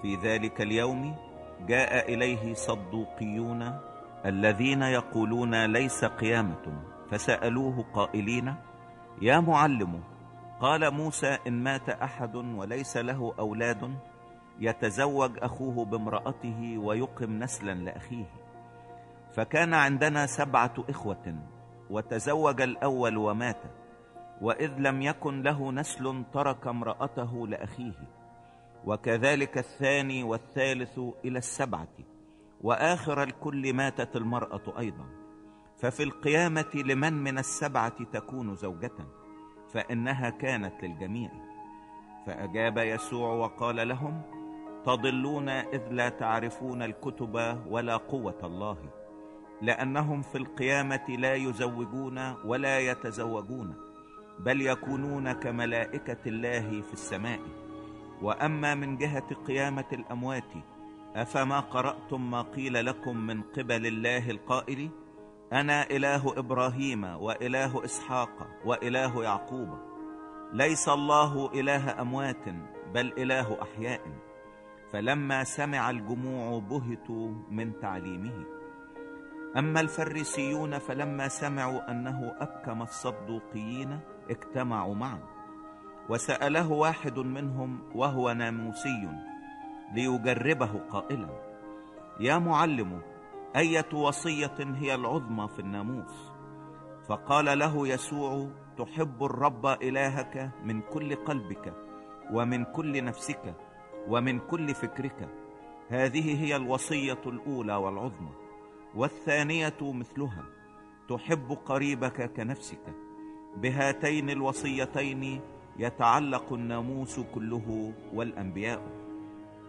في 0.02 0.16
ذلك 0.16 0.60
اليوم 0.60 1.14
جاء 1.66 2.14
إليه 2.14 2.54
صدوقيون 2.54 3.78
الذين 4.26 4.82
يقولون 4.82 5.64
ليس 5.64 6.04
قيامة 6.04 6.82
فسألوه 7.10 7.84
قائلين 7.94 8.54
يا 9.22 9.40
معلم 9.40 10.02
قال 10.60 10.94
موسى 10.94 11.38
إن 11.46 11.62
مات 11.62 11.88
أحد 11.88 12.36
وليس 12.36 12.96
له 12.96 13.34
أولاد 13.38 13.94
يتزوج 14.60 15.38
أخوه 15.38 15.84
بامرأته 15.84 16.78
ويقم 16.78 17.38
نسلا 17.38 17.72
لأخيه. 17.74 18.26
فكان 19.36 19.74
عندنا 19.74 20.26
سبعة 20.26 20.74
إخوة 20.88 21.34
وتزوج 21.90 22.60
الأول 22.60 23.16
ومات 23.16 23.62
وإذ 24.40 24.72
لم 24.78 25.02
يكن 25.02 25.42
له 25.42 25.72
نسل 25.72 26.24
ترك 26.32 26.66
امرأته 26.66 27.48
لأخيه. 27.48 28.21
وكذلك 28.84 29.58
الثاني 29.58 30.22
والثالث 30.22 30.98
إلى 31.24 31.38
السبعة 31.38 31.88
وآخر 32.60 33.22
الكل 33.22 33.74
ماتت 33.74 34.16
المرأة 34.16 34.78
أيضا. 34.78 35.06
ففي 35.78 36.02
القيامة 36.02 36.70
لمن 36.74 37.12
من 37.12 37.38
السبعة 37.38 38.04
تكون 38.04 38.54
زوجة؟ 38.54 39.06
فإنها 39.72 40.30
كانت 40.30 40.84
للجميع. 40.84 41.30
فأجاب 42.26 42.78
يسوع 42.78 43.32
وقال 43.32 43.88
لهم 43.88 44.22
تضلون 44.84 45.48
إذ 45.48 45.88
لا 45.90 46.08
تعرفون 46.08 46.82
الكتب 46.82 47.58
ولا 47.70 47.96
قوة 47.96 48.38
الله 48.44 48.76
لأنهم 49.62 50.22
في 50.22 50.38
القيامة 50.38 51.06
لا 51.08 51.34
يزوجون 51.34 52.34
ولا 52.44 52.78
يتزوجون 52.78 53.74
بل 54.38 54.60
يكونون 54.62 55.32
كملائكة 55.32 56.18
الله 56.26 56.82
في 56.82 56.92
السماء. 56.92 57.40
وأما 58.22 58.74
من 58.74 58.96
جهة 58.96 59.34
قيامة 59.46 59.84
الأموات 59.92 60.52
أفما 61.16 61.60
قرأتم 61.60 62.30
ما 62.30 62.42
قيل 62.42 62.86
لكم 62.86 63.16
من 63.16 63.42
قبل 63.42 63.86
الله 63.86 64.30
القائل؟ 64.30 64.90
أنا 65.52 65.90
إله 65.90 66.38
إبراهيم 66.38 67.04
وإله 67.04 67.84
إسحاق 67.84 68.48
وإله 68.64 69.24
يعقوب. 69.24 69.68
ليس 70.52 70.88
الله 70.88 71.50
إله 71.54 72.00
أموات 72.00 72.48
بل 72.94 73.12
إله 73.18 73.62
أحياء. 73.62 74.00
فلما 74.92 75.44
سمع 75.44 75.90
الجموع 75.90 76.58
بهتوا 76.58 77.34
من 77.50 77.80
تعليمه. 77.80 78.44
أما 79.56 79.80
الفريسيون 79.80 80.78
فلما 80.78 81.28
سمعوا 81.28 81.90
أنه 81.90 82.32
أبكم 82.40 82.82
الصدوقيين 82.82 84.00
اجتمعوا 84.30 84.94
معا. 84.94 85.31
وسأله 86.08 86.72
واحد 86.72 87.18
منهم 87.18 87.78
وهو 87.94 88.32
ناموسي 88.32 89.08
ليجربه 89.94 90.80
قائلا 90.90 91.28
يا 92.20 92.38
معلم 92.38 93.00
أية 93.56 93.94
وصية 93.94 94.54
هي 94.58 94.94
العظمى 94.94 95.48
في 95.48 95.58
الناموس؟ 95.58 96.32
فقال 97.08 97.58
له 97.58 97.88
يسوع 97.88 98.48
تحب 98.78 99.24
الرب 99.24 99.66
إلهك 99.66 100.50
من 100.64 100.80
كل 100.80 101.14
قلبك 101.14 101.74
ومن 102.32 102.64
كل 102.64 103.04
نفسك 103.04 103.54
ومن 104.08 104.38
كل 104.38 104.74
فكرك. 104.74 105.28
هذه 105.88 106.44
هي 106.44 106.56
الوصية 106.56 107.20
الأولى 107.26 107.74
والعظمى 107.74 108.32
والثانية 108.94 109.76
مثلها 109.80 110.44
تحب 111.08 111.58
قريبك 111.66 112.32
كنفسك. 112.32 112.94
بهاتين 113.56 114.30
الوصيتين 114.30 115.40
يتعلق 115.78 116.52
الناموس 116.52 117.20
كله 117.20 117.92
والأنبياء. 118.14 119.02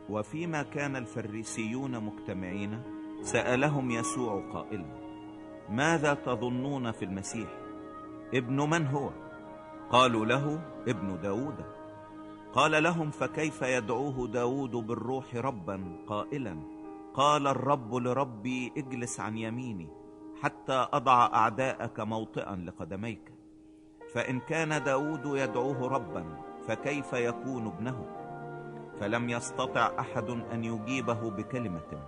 وفيما 0.10 0.64
كان 0.64 0.96
الفريسيون 0.96 2.04
مجتمعين 2.04 2.82
سألهم 3.22 3.92
يسوع 3.92 4.52
قائلا 4.54 4.86
ماذا 5.70 6.14
تظنون 6.14 6.92
في 6.92 7.06
المسيح؟ 7.06 7.50
ابن 8.34 8.70
من 8.70 8.88
هو؟ 8.88 9.10
قالوا 9.90 10.26
له 10.26 10.62
ابن 10.88 11.22
داود. 11.22 11.66
قال 12.54 12.84
لهم 12.84 13.12
فكيف 13.12 13.62
يدعوه 13.62 14.28
داود 14.28 14.72
بالروح 14.72 15.36
ربا 15.36 16.06
قائلا؟ 16.08 16.60
قال 17.14 17.48
الرب 17.48 17.96
لربي 17.96 18.74
اجلس 18.78 19.20
عن 19.20 19.38
يميني 19.38 19.88
حتى 20.42 20.88
أضع 20.94 21.26
أعداءك 21.34 22.00
موطئا 22.00 22.56
لقدميك. 22.56 23.33
فإن 24.14 24.40
كان 24.40 24.84
داود 24.84 25.26
يدعوه 25.26 25.88
ربا 25.88 26.26
فكيف 26.68 27.14
يكون 27.14 27.68
ابنه؟ 27.68 28.06
فلم 29.00 29.30
يستطع 29.30 30.00
أحد 30.00 30.30
أن 30.30 30.64
يجيبه 30.64 31.30
بكلمة. 31.30 32.08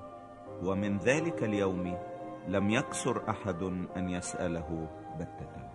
ومن 0.63 0.97
ذلك 0.97 1.43
اليوم 1.43 1.97
لم 2.47 2.69
يكسر 2.69 3.29
أحد 3.29 3.63
أن 3.97 4.09
يسأله 4.09 4.89
بتة. 5.19 5.71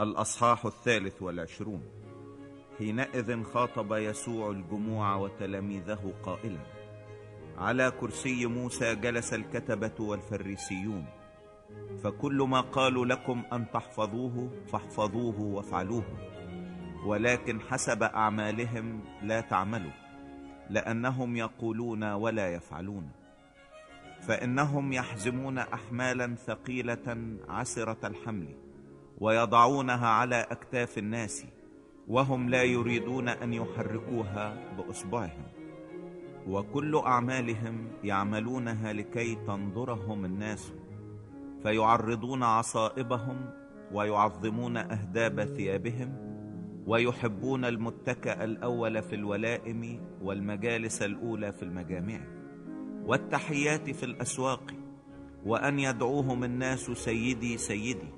الأصحاح 0.00 0.66
الثالث 0.66 1.22
والعشرون. 1.22 1.82
حينئذ 2.78 3.42
خاطب 3.42 3.92
يسوع 3.92 4.50
الجموع 4.50 5.16
وتلاميذه 5.16 6.12
قائلا 6.22 6.60
على 7.58 7.90
كرسي 7.90 8.46
موسى 8.46 8.94
جلس 8.94 9.34
الكتبة 9.34 9.94
والفريسيون. 10.00 11.23
فكل 12.02 12.42
ما 12.42 12.60
قالوا 12.60 13.06
لكم 13.06 13.42
أن 13.52 13.70
تحفظوه 13.70 14.50
فاحفظوه 14.66 15.40
وافعلوه. 15.40 16.04
ولكن 17.06 17.60
حسب 17.60 18.02
أعمالهم 18.02 19.00
لا 19.22 19.40
تعملوا 19.40 19.92
لأنهم 20.70 21.36
يقولون 21.36 22.04
ولا 22.04 22.54
يفعلون. 22.54 23.10
فإنهم 24.20 24.92
يحزمون 24.92 25.58
أحمالا 25.58 26.34
ثقيلة 26.34 27.36
عسرة 27.48 28.06
الحمل 28.06 28.48
ويضعونها 29.18 30.08
على 30.08 30.46
أكتاف 30.50 30.98
الناس 30.98 31.46
وهم 32.08 32.48
لا 32.48 32.62
يريدون 32.62 33.28
أن 33.28 33.52
يحركوها 33.52 34.74
بإصبعهم. 34.76 35.44
وكل 36.46 36.96
أعمالهم 36.96 37.88
يعملونها 38.04 38.92
لكي 38.92 39.34
تنظرهم 39.34 40.24
الناس. 40.24 40.72
فيعرضون 41.64 42.42
عصائبهم 42.42 43.50
ويعظمون 43.92 44.76
أهداب 44.76 45.44
ثيابهم 45.44 46.14
ويحبون 46.86 47.64
المتكأ 47.64 48.44
الأول 48.44 49.02
في 49.02 49.14
الولائم 49.14 50.00
والمجالس 50.22 51.02
الأولى 51.02 51.52
في 51.52 51.62
المجامع 51.62 52.20
والتحيات 53.04 53.90
في 53.90 54.02
الأسواق 54.02 54.74
وأن 55.46 55.78
يدعوهم 55.78 56.44
الناس 56.44 56.90
سيدي 56.90 57.58
سيدي 57.58 58.08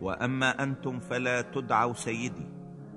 وأما 0.00 0.62
أنتم 0.62 1.00
فلا 1.00 1.40
تدعوا 1.40 1.92
سيدي 1.92 2.48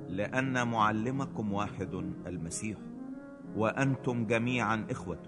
لأن 0.10 0.68
معلمكم 0.68 1.54
واحد 1.54 1.94
المسيح 2.28 2.78
وأنتم 3.56 4.26
جميعا 4.26 4.86
إخوة 4.92 5.24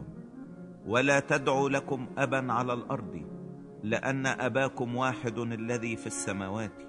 ولا 0.87 1.19
تدعوا 1.19 1.69
لكم 1.69 2.07
ابا 2.17 2.53
على 2.53 2.73
الأرض 2.73 3.40
لأن 3.83 4.25
أباكم 4.25 4.95
واحد 4.95 5.39
الذي 5.39 5.95
في 5.95 6.07
السماوات. 6.07 6.83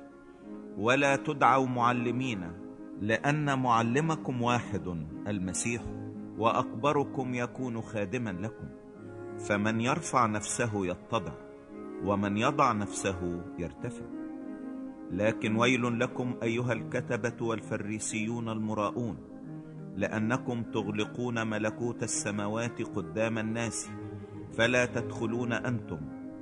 ولا 0.76 1.16
تدعوا 1.16 1.66
معلمين 1.66 2.52
لأن 3.00 3.58
معلمكم 3.58 4.42
واحد 4.42 5.06
المسيح 5.26 5.82
وأكبركم 6.38 7.34
يكون 7.34 7.80
خادما 7.80 8.30
لكم. 8.30 8.68
فمن 9.38 9.80
يرفع 9.80 10.26
نفسه 10.26 10.86
يتضع 10.86 11.32
ومن 12.04 12.36
يضع 12.36 12.72
نفسه 12.72 13.44
يرتفع. 13.58 14.04
لكن 15.10 15.56
ويل 15.56 16.00
لكم 16.00 16.34
أيها 16.42 16.72
الكتبة 16.72 17.46
والفريسيون 17.46 18.48
المراؤون 18.48 19.16
لأنكم 19.96 20.62
تغلقون 20.62 21.46
ملكوت 21.46 22.02
السماوات 22.02 22.82
قدام 22.82 23.38
الناس 23.38 23.90
فلا 24.52 24.84
تدخلون 24.84 25.52
أنتم 25.52 26.00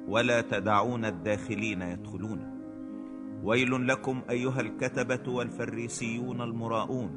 ولا 0.09 0.41
تدعون 0.41 1.05
الداخلين 1.05 1.83
يدخلون. 1.83 2.61
ويل 3.45 3.89
لكم 3.89 4.23
أيها 4.31 4.61
الكتبة 4.61 5.33
والفريسيون 5.33 6.41
المراؤون 6.41 7.17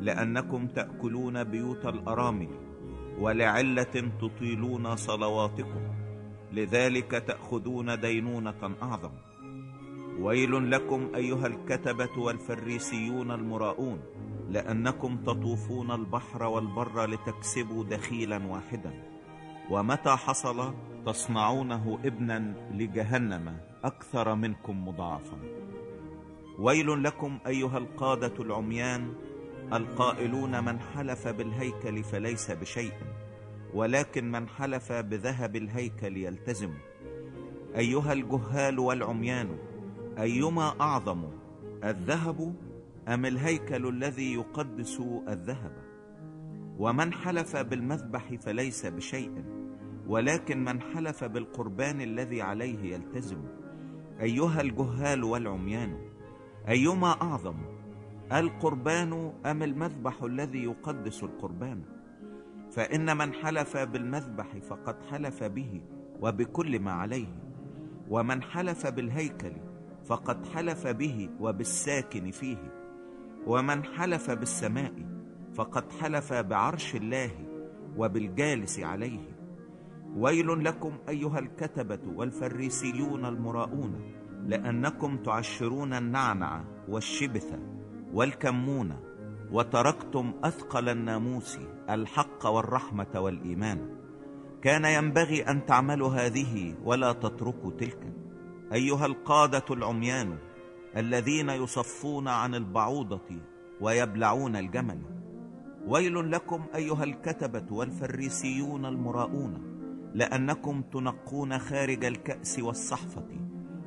لأنكم 0.00 0.66
تأكلون 0.66 1.44
بيوت 1.44 1.86
الأرامل 1.86 2.48
ولعلة 3.20 4.10
تطيلون 4.20 4.96
صلواتكم 4.96 5.80
لذلك 6.52 7.10
تأخذون 7.10 8.00
دينونة 8.00 8.76
أعظم. 8.82 9.12
ويل 10.20 10.70
لكم 10.70 11.08
أيها 11.14 11.46
الكتبة 11.46 12.18
والفريسيون 12.18 13.30
المراؤون 13.30 14.00
لأنكم 14.48 15.16
تطوفون 15.16 15.90
البحر 15.90 16.42
والبر 16.42 17.06
لتكسبوا 17.06 17.84
دخيلا 17.84 18.46
واحدا. 18.46 19.07
ومتى 19.70 20.10
حصل 20.10 20.74
تصنعونه 21.06 21.98
ابنا 22.04 22.54
لجهنم 22.74 23.56
أكثر 23.84 24.34
منكم 24.34 24.88
مضاعفا. 24.88 25.38
ويل 26.58 27.02
لكم 27.02 27.38
أيها 27.46 27.78
القادة 27.78 28.42
العميان 28.42 29.12
القائلون 29.72 30.64
من 30.64 30.80
حلف 30.80 31.28
بالهيكل 31.28 32.04
فليس 32.04 32.50
بشيء 32.50 32.92
ولكن 33.74 34.30
من 34.30 34.48
حلف 34.48 34.92
بذهب 34.92 35.56
الهيكل 35.56 36.16
يلتزم. 36.16 36.74
أيها 37.76 38.12
الجهال 38.12 38.78
والعميان 38.78 39.58
أيما 40.18 40.80
أعظم 40.80 41.24
الذهب 41.84 42.54
أم 43.08 43.26
الهيكل 43.26 43.88
الذي 43.88 44.34
يقدس 44.34 45.00
الذهب؟ 45.28 45.72
ومن 46.78 47.12
حلف 47.12 47.56
بالمذبح 47.56 48.34
فليس 48.34 48.86
بشيء. 48.86 49.57
ولكن 50.08 50.64
من 50.64 50.80
حلف 50.80 51.24
بالقربان 51.24 52.00
الذي 52.00 52.42
عليه 52.42 52.94
يلتزم. 52.94 53.38
أيها 54.20 54.60
الجهال 54.60 55.24
والعميان 55.24 55.98
أيما 56.68 57.22
أعظم 57.22 57.56
القربان 58.32 59.32
أم 59.46 59.62
المذبح 59.62 60.22
الذي 60.22 60.64
يقدس 60.64 61.22
القربان؟ 61.22 61.82
فإن 62.70 63.16
من 63.16 63.32
حلف 63.32 63.76
بالمذبح 63.76 64.46
فقد 64.58 64.96
حلف 65.10 65.44
به 65.44 65.80
وبكل 66.20 66.80
ما 66.80 66.92
عليه. 66.92 67.38
ومن 68.10 68.42
حلف 68.42 68.86
بالهيكل 68.86 69.52
فقد 70.04 70.46
حلف 70.46 70.86
به 70.86 71.30
وبالساكن 71.40 72.30
فيه. 72.30 72.72
ومن 73.46 73.84
حلف 73.84 74.30
بالسماء 74.30 74.92
فقد 75.54 75.92
حلف 75.92 76.32
بعرش 76.32 76.94
الله 76.94 77.30
وبالجالس 77.96 78.80
عليه. 78.80 79.37
ويل 80.16 80.64
لكم 80.64 80.98
أيها 81.08 81.38
الكتبة 81.38 82.00
والفريسيون 82.16 83.24
المراؤون 83.24 84.00
لأنكم 84.46 85.16
تعشرون 85.16 85.92
النعنع 85.92 86.64
والشبث 86.88 87.54
والكمون 88.12 88.96
وتركتم 89.52 90.32
أثقل 90.44 90.88
الناموس 90.88 91.58
الحق 91.90 92.46
والرحمة 92.46 93.20
والإيمان. 93.20 93.98
كان 94.62 94.84
ينبغي 94.84 95.42
أن 95.42 95.66
تعملوا 95.66 96.08
هذه 96.08 96.74
ولا 96.84 97.12
تتركوا 97.12 97.70
تلك. 97.70 98.12
أيها 98.72 99.06
القادة 99.06 99.64
العميان 99.70 100.38
الذين 100.96 101.50
يصفون 101.50 102.28
عن 102.28 102.54
البعوضة 102.54 103.40
ويبلعون 103.80 104.56
الجمل. 104.56 104.98
ويل 105.86 106.30
لكم 106.30 106.64
أيها 106.74 107.04
الكتبة 107.04 107.64
والفريسيون 107.70 108.86
المراؤون 108.86 109.77
لأنكم 110.14 110.82
تنقون 110.82 111.58
خارج 111.58 112.04
الكأس 112.04 112.58
والصحفة 112.58 113.24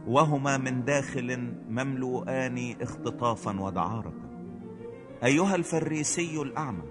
وهما 0.08 0.58
من 0.58 0.86
داخل 0.86 1.54
مملوءان 1.70 2.76
اختطافا 2.82 3.60
ودعارة. 3.60 4.14
أيها 5.24 5.56
الفريسي 5.56 6.42
الأعمى 6.42 6.84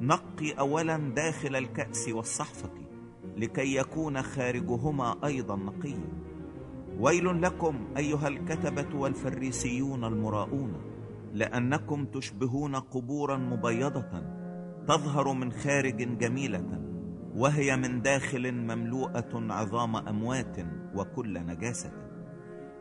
نقي 0.00 0.52
اولا 0.52 0.96
داخل 0.96 1.56
الكأس 1.56 2.08
والصحفة 2.08 2.70
لكي 3.36 3.76
يكون 3.76 4.22
خارجهما 4.22 5.16
أيضا 5.24 5.56
نقيا. 5.56 6.08
ويل 6.98 7.42
لكم 7.42 7.86
أيها 7.96 8.28
الكتبة 8.28 8.98
والفريسيون 8.98 10.04
المراؤون 10.04 10.72
لأنكم 11.32 12.04
تشبهون 12.04 12.76
قبورا 12.76 13.36
مبيضة 13.36 14.22
تظهر 14.88 15.32
من 15.32 15.52
خارج 15.52 16.18
جميلة. 16.18 16.85
وهي 17.36 17.76
من 17.76 18.02
داخل 18.02 18.52
مملوءة 18.52 19.30
عظام 19.34 19.96
أموات 19.96 20.56
وكل 20.94 21.46
نجاسة. 21.46 21.92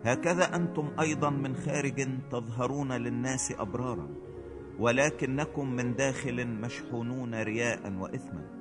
هكذا 0.04 0.56
أنتم 0.56 0.92
أيضا 1.00 1.30
من 1.30 1.56
خارج 1.56 2.08
تظهرون 2.32 2.92
للناس 2.92 3.52
أبرارا 3.60 4.10
ولكنكم 4.80 5.72
من 5.72 5.96
داخل 5.96 6.48
مشحونون 6.48 7.36
رياء 7.36 7.94
واثما. 8.00 8.56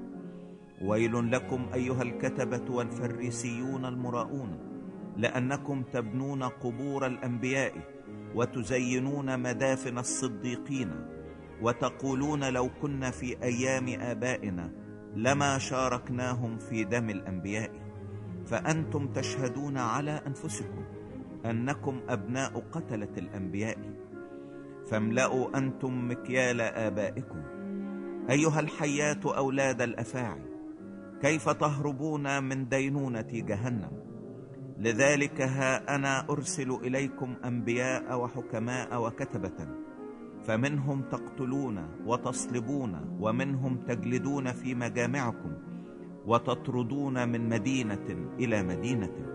ويل 0.83 1.31
لكم 1.31 1.67
أيها 1.75 2.03
الكتبة 2.03 2.75
والفريسيون 2.75 3.85
المراؤون 3.85 4.59
لأنكم 5.17 5.83
تبنون 5.83 6.43
قبور 6.43 7.07
الأنبياء 7.07 7.73
وتزينون 8.35 9.41
مدافن 9.41 9.99
الصديقين 9.99 10.91
وتقولون 11.63 12.45
لو 12.45 12.71
كنا 12.83 13.11
في 13.11 13.43
أيام 13.43 13.89
آبائنا 14.01 14.84
لما 15.17 15.59
شاركناهم 15.59 16.59
في 16.59 16.85
دم 16.85 17.11
الأنبياء. 17.11 17.71
فأنتم 18.47 19.13
تشهدون 19.13 19.79
على 19.79 20.21
أنفسكم 20.27 20.85
أنكم 21.47 22.01
أبناء 22.09 22.65
قتلة 22.73 23.13
الأنبياء. 23.19 23.79
فاملأوا 24.91 25.59
أنتم 25.59 26.11
مكيال 26.11 26.61
آبائكم. 26.61 27.43
أيها 28.31 28.61
الحيات 28.61 29.27
أولاد 29.27 29.83
الأفاعي 29.83 30.43
كيف 31.23 31.49
تهربون 31.49 32.43
من 32.43 32.69
دينونة 32.69 33.29
جهنم؟ 33.33 34.05
لذلك 34.79 35.41
ها 35.41 35.95
أنا 35.95 36.31
أرسل 36.31 36.71
إليكم 36.71 37.35
أنبياء 37.45 38.21
وحكماء 38.21 39.03
وكتبة 39.03 39.84
فمنهم 40.45 41.03
تقتلون 41.03 41.89
وتصلبون 42.07 43.17
ومنهم 43.21 43.77
تجلدون 43.77 44.53
في 44.53 44.75
مجامعكم 44.75 45.53
وتطردون 46.27 47.29
من 47.29 47.49
مدينة 47.49 48.29
إلى 48.39 48.63
مدينة 48.63 49.35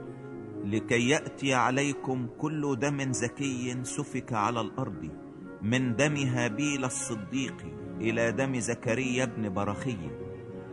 لكي 0.66 1.10
يأتي 1.10 1.54
عليكم 1.54 2.28
كل 2.38 2.80
دم 2.80 3.12
زكي 3.14 3.84
سفك 3.84 4.34
على 4.34 4.62
الأرض 4.62 5.10
من 5.62 5.96
دم 5.96 6.16
هابيل 6.16 6.86
الصديق 6.86 7.66
إلى 8.02 8.32
دم 8.32 8.60
زكريا 8.60 9.26
بن 9.26 9.54
برخي 9.54 9.98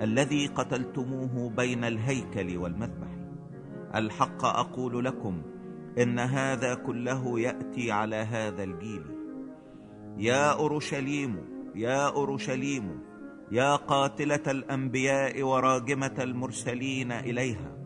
الذي 0.02 0.46
قتلتموه 0.46 1.50
بين 1.50 1.84
الهيكل 1.84 2.56
والمذبح. 2.56 3.08
الحق 3.94 4.44
أقول 4.44 5.04
لكم 5.04 5.42
إن 5.98 6.18
هذا 6.18 6.74
كله 6.74 7.40
يأتي 7.40 7.92
على 7.92 8.16
هذا 8.16 8.62
الجيل. 8.62 9.15
يا 10.16 10.52
أورشليم 10.52 11.36
يا 11.74 12.08
أورشليم 12.08 13.00
يا 13.52 13.76
قاتلة 13.76 14.42
الأنبياء 14.46 15.42
وراجمه 15.42 16.16
المرسلين 16.18 17.12
إليها. 17.12 17.76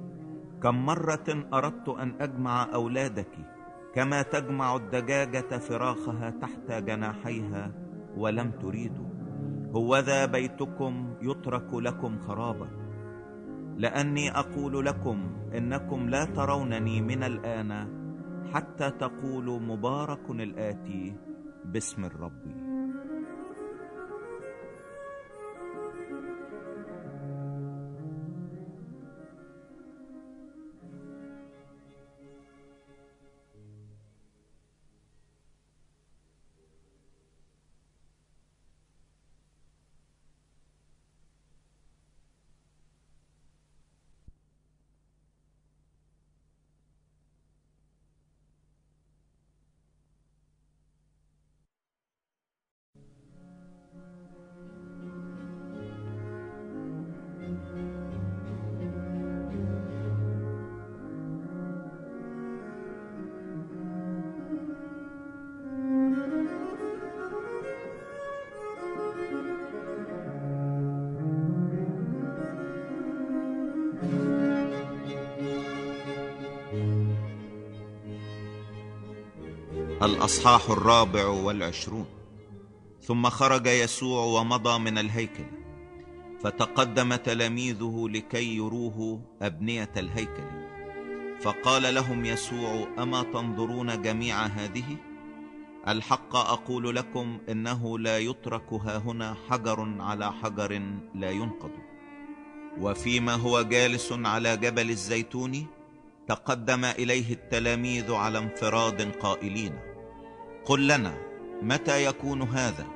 كم 0.62 0.87
مرة 0.87 1.28
أردت 1.55 1.89
أن 1.89 2.14
أجمع 2.20 2.74
أولادك 2.74 3.35
كما 3.95 4.22
تجمع 4.22 4.76
الدجاجة 4.76 5.59
فراخها 5.59 6.31
تحت 6.31 6.72
جناحيها 6.72 7.72
ولم 8.16 8.51
تريدوا. 8.51 9.11
هوذا 9.74 10.26
بيتكم 10.26 11.14
يترك 11.22 11.74
لكم 11.74 12.18
خرابا 12.18 12.68
لأني 13.76 14.31
أقول 14.31 14.87
لكم 14.87 15.18
إنكم 15.55 16.09
لا 16.09 16.24
ترونني 16.24 17.01
من 17.01 17.22
الآن 17.22 18.01
حتى 18.55 18.91
تقولوا 18.91 19.59
مبارك 19.59 20.31
الآتي 20.31 21.14
باسم 21.64 22.04
الرب. 22.04 22.69
الأصحاح 80.03 80.70
الرابع 80.70 81.26
والعشرون. 81.26 82.07
ثم 83.03 83.30
خرج 83.30 83.66
يسوع 83.66 84.24
ومضى 84.24 84.78
من 84.78 84.98
الهيكل 84.98 85.44
فتقدم 86.42 87.14
تلاميذه 87.14 88.07
لكي 88.11 88.57
يروه 88.57 89.20
أبنية 89.42 89.90
الهيكل. 89.96 90.51
فقال 91.40 91.94
لهم 91.94 92.24
يسوع 92.24 92.86
أما 92.98 93.22
تنظرون 93.22 94.03
جميع 94.03 94.46
هذه؟ 94.46 94.96
الحق 95.88 96.36
أقول 96.36 96.96
لكم 96.96 97.38
إنه 97.48 97.98
لا 97.98 98.18
يترك 98.18 98.72
هاهنا 98.72 99.36
حجر 99.48 99.96
على 100.01 100.32
حجر 100.32 100.82
لا 101.14 101.30
ينقض. 101.30 101.72
وفيما 102.80 103.34
هو 103.34 103.62
جالس 103.62 104.12
على 104.12 104.57
جبل 104.57 104.90
الزيتون 104.90 105.66
تقدم 106.28 106.84
إليه 106.84 107.32
التلاميذ 107.32 108.12
على 108.12 108.38
انفراد 108.38 109.12
قائلين 109.12 109.89
قل 110.64 110.88
لنا 110.88 111.14
متى 111.62 112.04
يكون 112.04 112.42
هذا؟ 112.42 112.86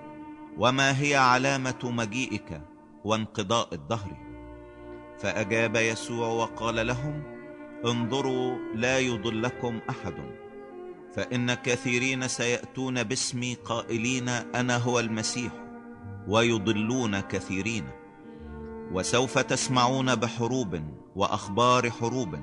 وما 0.58 1.00
هي 1.00 1.16
علامة 1.16 1.78
مجيئك 1.84 2.60
وانقضاء 3.04 3.74
الدهر؟ 3.74 4.16
فأجاب 5.18 5.76
يسوع 5.76 6.28
وقال 6.28 6.86
لهم 6.86 7.22
انظروا 7.84 8.58
لا 8.74 8.98
يضلكم 8.98 9.80
أحد. 9.90 10.14
فإن 11.14 11.54
كثيرين 11.54 12.28
سيأتون 12.28 13.02
باسمي 13.02 13.54
قائلين 13.54 14.28
أنا 14.28 14.76
هو 14.76 15.00
المسيح 15.00 15.52
ويضلون 16.28 17.20
كثيرين. 17.20 17.84
وسوف 18.92 19.38
تسمعون 19.38 20.14
بحروب 20.14 20.82
وأخبار 21.16 21.90
حروب. 21.90 22.38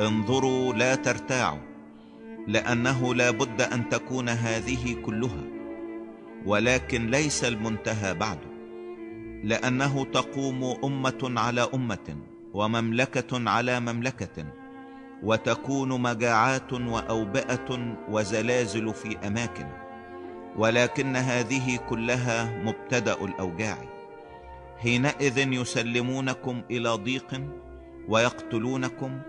انظروا 0.00 0.72
لا 0.72 0.94
ترتاعوا. 0.94 1.75
لأنه 2.46 3.14
لا 3.14 3.30
بد 3.30 3.62
أن 3.62 3.88
تكون 3.88 4.28
هذه 4.28 4.94
كلها 5.02 5.44
ولكن 6.46 7.10
ليس 7.10 7.44
المنتهى 7.44 8.14
بعد 8.14 8.38
لأنه 9.44 10.04
تقوم 10.04 10.76
أمة 10.84 11.32
على 11.40 11.68
أمة 11.74 12.16
ومملكة 12.54 13.50
على 13.50 13.80
مملكة 13.80 14.46
وتكون 15.22 16.00
مجاعات 16.02 16.72
وأوبئة 16.72 17.96
وزلازل 18.10 18.94
في 18.94 19.18
أماكن 19.26 19.66
ولكن 20.56 21.16
هذه 21.16 21.76
كلها 21.76 22.62
مبتدأ 22.62 23.24
الأوجاع. 23.24 23.78
حينئذ 24.78 25.52
يسلمونكم 25.52 26.62
إلى 26.70 26.88
ضيق 26.88 27.42
ويقتلونكم 28.08 29.20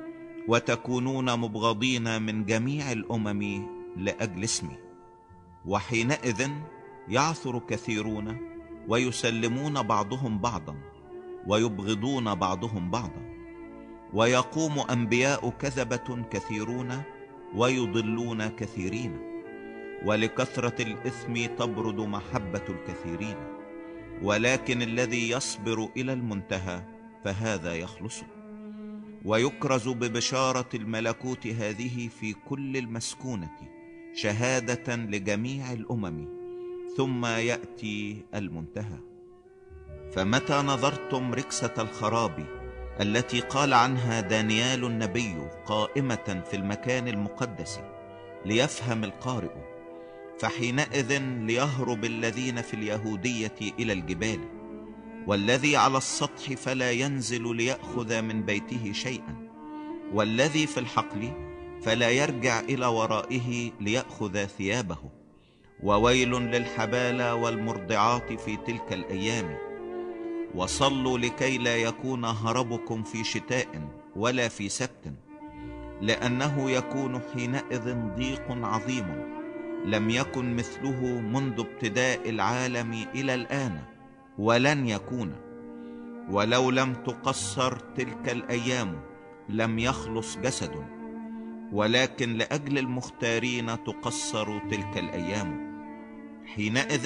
وتكونون 0.48 1.40
مبغضين 1.40 2.22
من 2.22 2.46
جميع 2.46 2.92
الأمم 2.92 3.68
لأجل 3.98 4.44
اسمي. 4.44 4.78
وحينئذ 5.66 6.50
يعثر 7.10 7.60
كثيرون 7.60 8.38
ويسلمون 8.88 9.82
بعضهم 9.82 10.40
بعضا 10.40 10.76
ويبغضون 11.48 12.36
بعضهم 12.36 12.92
بعضا. 12.92 13.22
ويقوم 14.14 14.80
أنبياء 14.80 15.50
كذبة 15.50 16.24
كثيرون 16.32 17.02
ويضلون 17.56 18.48
كثيرين. 18.48 19.20
ولكثرة 20.06 20.82
الإثم 20.82 21.56
تبرد 21.56 22.00
محبة 22.00 22.66
الكثيرين. 22.70 23.36
ولكن 24.24 24.82
الذي 24.82 25.30
يصبر 25.30 25.90
إلى 25.98 26.14
المنتهى 26.14 26.82
فهذا 27.24 27.76
يخلصه. 27.76 28.37
ويكرز 29.28 29.88
ببشارة 29.88 30.70
الملكوت 30.74 31.48
هذه 31.48 32.10
في 32.20 32.34
كل 32.34 32.78
المسكونة 32.78 33.52
شهادة 34.14 34.96
لجميع 34.96 35.74
الأمم 35.74 36.28
ثم 36.98 37.26
يأتي 37.26 38.26
المنتهى. 38.36 39.00
فمتى 40.16 40.54
نظرتم 40.54 41.34
ركسة 41.34 41.74
الخراب 41.78 42.46
التي 43.02 43.40
قال 43.40 43.74
عنها 43.74 44.22
دانيال 44.22 44.86
النبي 44.86 45.36
قائمة 45.66 46.44
في 46.50 46.56
المكان 46.56 47.08
المقدس 47.08 47.80
ليفهم 48.46 49.04
القارئ 49.04 49.56
فحينئذ 50.40 51.18
ليهرب 51.22 52.06
الذين 52.06 52.62
في 52.62 52.74
اليهودية 52.74 53.56
إلى 53.80 53.94
الجبال؟ 53.94 54.57
والذي 55.28 55.78
على 55.78 55.98
السطح 55.98 56.54
فلا 56.54 56.92
ينزل 56.92 57.56
ليأخذ 57.56 58.22
من 58.22 58.44
بيته 58.44 58.92
شيئا 58.92 59.48
والذي 60.14 60.68
في 60.68 60.80
الحقل 60.80 61.32
فلا 61.82 62.10
يرجع 62.10 62.60
إلى 62.60 62.86
ورائه 62.86 63.72
ليأخذ 63.82 64.46
ثيابه. 64.46 64.98
وويل 65.84 66.32
للحبالة 66.32 67.36
والمرضعات 67.36 68.34
في 68.34 68.58
تلك 68.58 68.94
الأيام 68.94 69.58
وصلوا 70.56 71.18
لكي 71.18 71.58
لا 71.58 71.78
يكون 71.78 72.26
هربكم 72.26 73.04
في 73.04 73.24
شتاء 73.24 73.68
ولا 74.16 74.48
في 74.48 74.70
سبت 74.70 75.14
لأنه 76.02 76.72
يكون 76.72 77.22
حينئذ 77.34 77.96
ضيق 78.16 78.46
عظيم 78.50 79.38
لم 79.86 80.10
يكن 80.10 80.56
مثله 80.56 81.06
منذ 81.22 81.60
ابتداء 81.60 82.30
العالم 82.30 83.06
إلى 83.16 83.34
الآن. 83.34 83.97
ولن 84.38 84.88
يكون. 84.88 85.36
ولو 86.30 86.72
لم 86.72 86.94
تقصر 86.94 87.80
تلك 87.80 88.30
الأيام 88.30 89.00
لم 89.50 89.80
يخلص 89.80 90.38
جسد. 90.38 90.72
ولكن 91.74 92.34
لأجل 92.34 92.78
المختارين 92.78 93.84
تقصر 93.84 94.60
تلك 94.60 94.98
الأيام. 94.98 95.78
حينئذ 96.46 97.06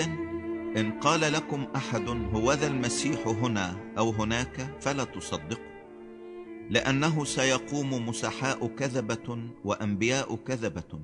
إن 0.77 0.91
قال 1.01 1.21
لكم 1.21 1.67
أحد 1.75 2.09
هوذا 2.33 2.67
المسيح 2.67 3.27
هنا 3.27 3.75
أو 3.97 4.09
هناك 4.09 4.77
فلا 4.81 5.03
تصدقوا. 5.03 5.71
لأنه 6.69 7.25
سيقوم 7.25 8.07
مسحاء 8.09 8.67
كذبة 8.67 9.39
وأنبياء 9.65 10.35
كذبة 10.35 10.99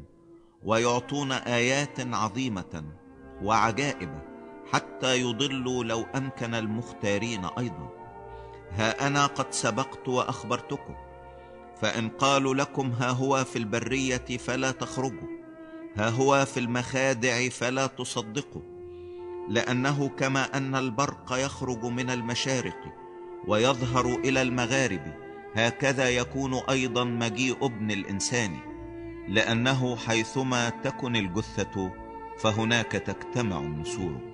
ويعطون 0.63 1.31
آيات 1.31 1.99
عظيمة 2.13 2.83
وعجائب. 3.43 4.36
حتى 4.73 5.21
يضلوا 5.21 5.83
لو 5.83 6.05
أمكن 6.15 6.53
المختارين 6.53 7.45
أيضا. 7.57 7.89
ها 8.71 9.07
أنا 9.07 9.25
قد 9.25 9.53
سبقت 9.53 10.07
وأخبرتكم. 10.07 10.95
فإن 11.81 12.09
قالوا 12.09 12.55
لكم 12.55 12.91
ها 12.91 13.09
هو 13.09 13.43
في 13.43 13.55
البرية 13.59 14.37
فلا 14.37 14.71
تخرجوا. 14.71 15.27
ها 15.97 16.09
هو 16.09 16.45
في 16.45 16.59
المخادع 16.59 17.49
فلا 17.49 17.87
تصدقوا. 17.87 18.61
لأنه 19.49 20.09
كما 20.09 20.57
أن 20.57 20.75
البرق 20.75 21.33
يخرج 21.33 21.85
من 21.85 22.09
المشارق 22.09 22.77
ويظهر 23.47 24.15
إلى 24.15 24.41
المغارب 24.41 25.13
هكذا 25.55 26.09
يكون 26.09 26.53
أيضا 26.53 27.03
مجيء 27.03 27.65
ابن 27.65 27.91
الإنسان. 27.91 28.57
لأنه 29.27 29.95
حيثما 29.95 30.69
تكن 30.69 31.15
الجثة 31.15 31.91
فهناك 32.37 32.91
تجتمع 32.91 33.59
النسور. 33.59 34.26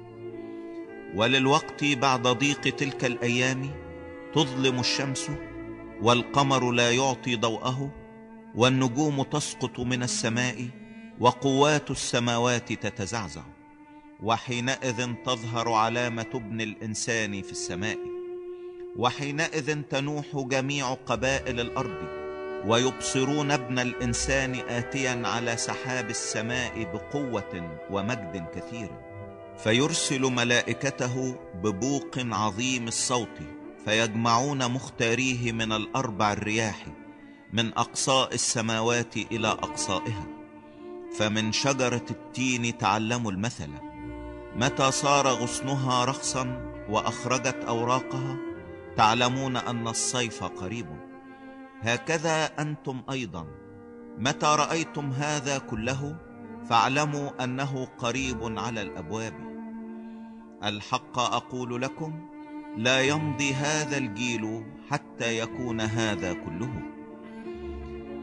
وللوقت 1.16 1.84
بعد 1.84 2.28
ضيق 2.28 2.62
تلك 2.62 3.06
الأيام 3.06 3.70
تظلم 4.36 4.80
الشمس 4.80 5.32
والقمر 6.02 6.72
لا 6.72 6.92
يعطي 6.92 7.36
ضوءه 7.36 7.92
والنجوم 8.56 9.24
تسقط 9.24 9.80
من 9.80 10.04
السماء 10.04 10.68
وقوات 11.20 11.92
السماوات 11.92 12.74
تتزعزع 12.74 13.44
وحينئذ 14.24 15.14
تظهر 15.26 15.72
علامة 15.72 16.30
ابن 16.36 16.62
الإنسان 16.62 17.42
في 17.42 17.52
السماء 17.52 17.98
وحينئذ 18.98 19.82
تنوح 19.82 20.26
جميع 20.36 20.94
قبائل 20.94 21.60
الأرض 21.60 22.24
ويبصرون 22.68 23.52
ابن 23.52 23.80
الإنسان 23.80 24.56
اتيا 24.70 25.22
على 25.26 25.58
سحاب 25.58 26.10
السماء 26.10 26.84
بقوة 26.84 27.78
ومجد 27.92 28.46
كثير. 28.56 28.90
فيرسل 29.58 30.22
ملائكته 30.22 31.36
ببوق 31.64 32.12
عظيم 32.18 32.88
الصوت 32.88 33.40
فيجمعون 33.86 34.72
مختاريه 34.72 35.52
من 35.52 35.72
الأربع 35.72 36.34
الرياح 36.34 36.86
من 37.54 37.74
اقصاء 37.74 38.34
السماوات 38.34 39.18
إلى 39.18 39.48
أقصائها. 39.48 40.28
فمن 41.18 41.52
شجرة 41.52 42.06
التين 42.12 42.78
تعلموا 42.78 43.32
المثل 43.32 43.70
متى 44.56 44.92
صار 44.92 45.28
غصنها 45.28 46.06
رخصا 46.06 46.74
وأخرجت 46.90 47.64
أوراقها؟ 47.68 48.38
تعلمون 48.98 49.58
أن 49.58 49.88
الصيف 49.88 50.44
قريب. 50.44 50.86
هكذا 51.82 52.46
أنتم 52.46 53.02
أيضا. 53.12 53.48
متى 54.18 54.46
رأيتم 54.46 55.12
هذا 55.12 55.58
كله؟ 55.58 56.33
فاعلموا 56.74 57.44
أنه 57.44 57.88
قريب 57.98 58.60
على 58.60 58.82
الأبواب. 58.82 59.34
الحق 60.64 61.20
أقول 61.20 61.82
لكم 61.82 62.14
لا 62.78 63.02
يمضي 63.02 63.54
هذا 63.54 63.98
الجيل 63.98 64.64
حتى 64.90 65.40
يكون 65.40 65.82
هذا 65.82 66.34
كله. 66.34 66.82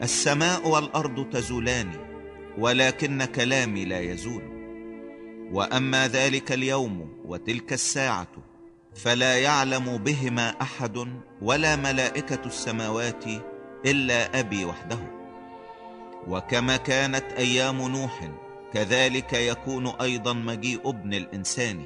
السماء 0.02 0.68
والأرض 0.68 1.30
تزولان 1.30 1.90
ولكن 2.58 3.24
كلامي 3.24 3.84
لا 3.84 4.00
يزول. 4.00 4.42
وأما 5.52 6.08
ذلك 6.08 6.52
اليوم 6.52 7.22
وتلك 7.24 7.72
الساعة 7.72 8.32
فلا 8.94 9.38
يعلم 9.38 9.96
بهما 9.96 10.62
أحد 10.62 11.08
ولا 11.42 11.76
ملائكة 11.76 12.46
السماوات 12.46 13.24
إلا 13.86 14.40
أبي 14.40 14.64
وحده. 14.64 15.19
وكما 16.28 16.76
كانت 16.76 17.24
أيام 17.32 17.88
نوح 17.88 18.30
كذلك 18.72 19.32
يكون 19.32 19.86
أيضا 19.86 20.32
مجيء 20.32 20.88
ابن 20.88 21.14
الإنسان 21.14 21.84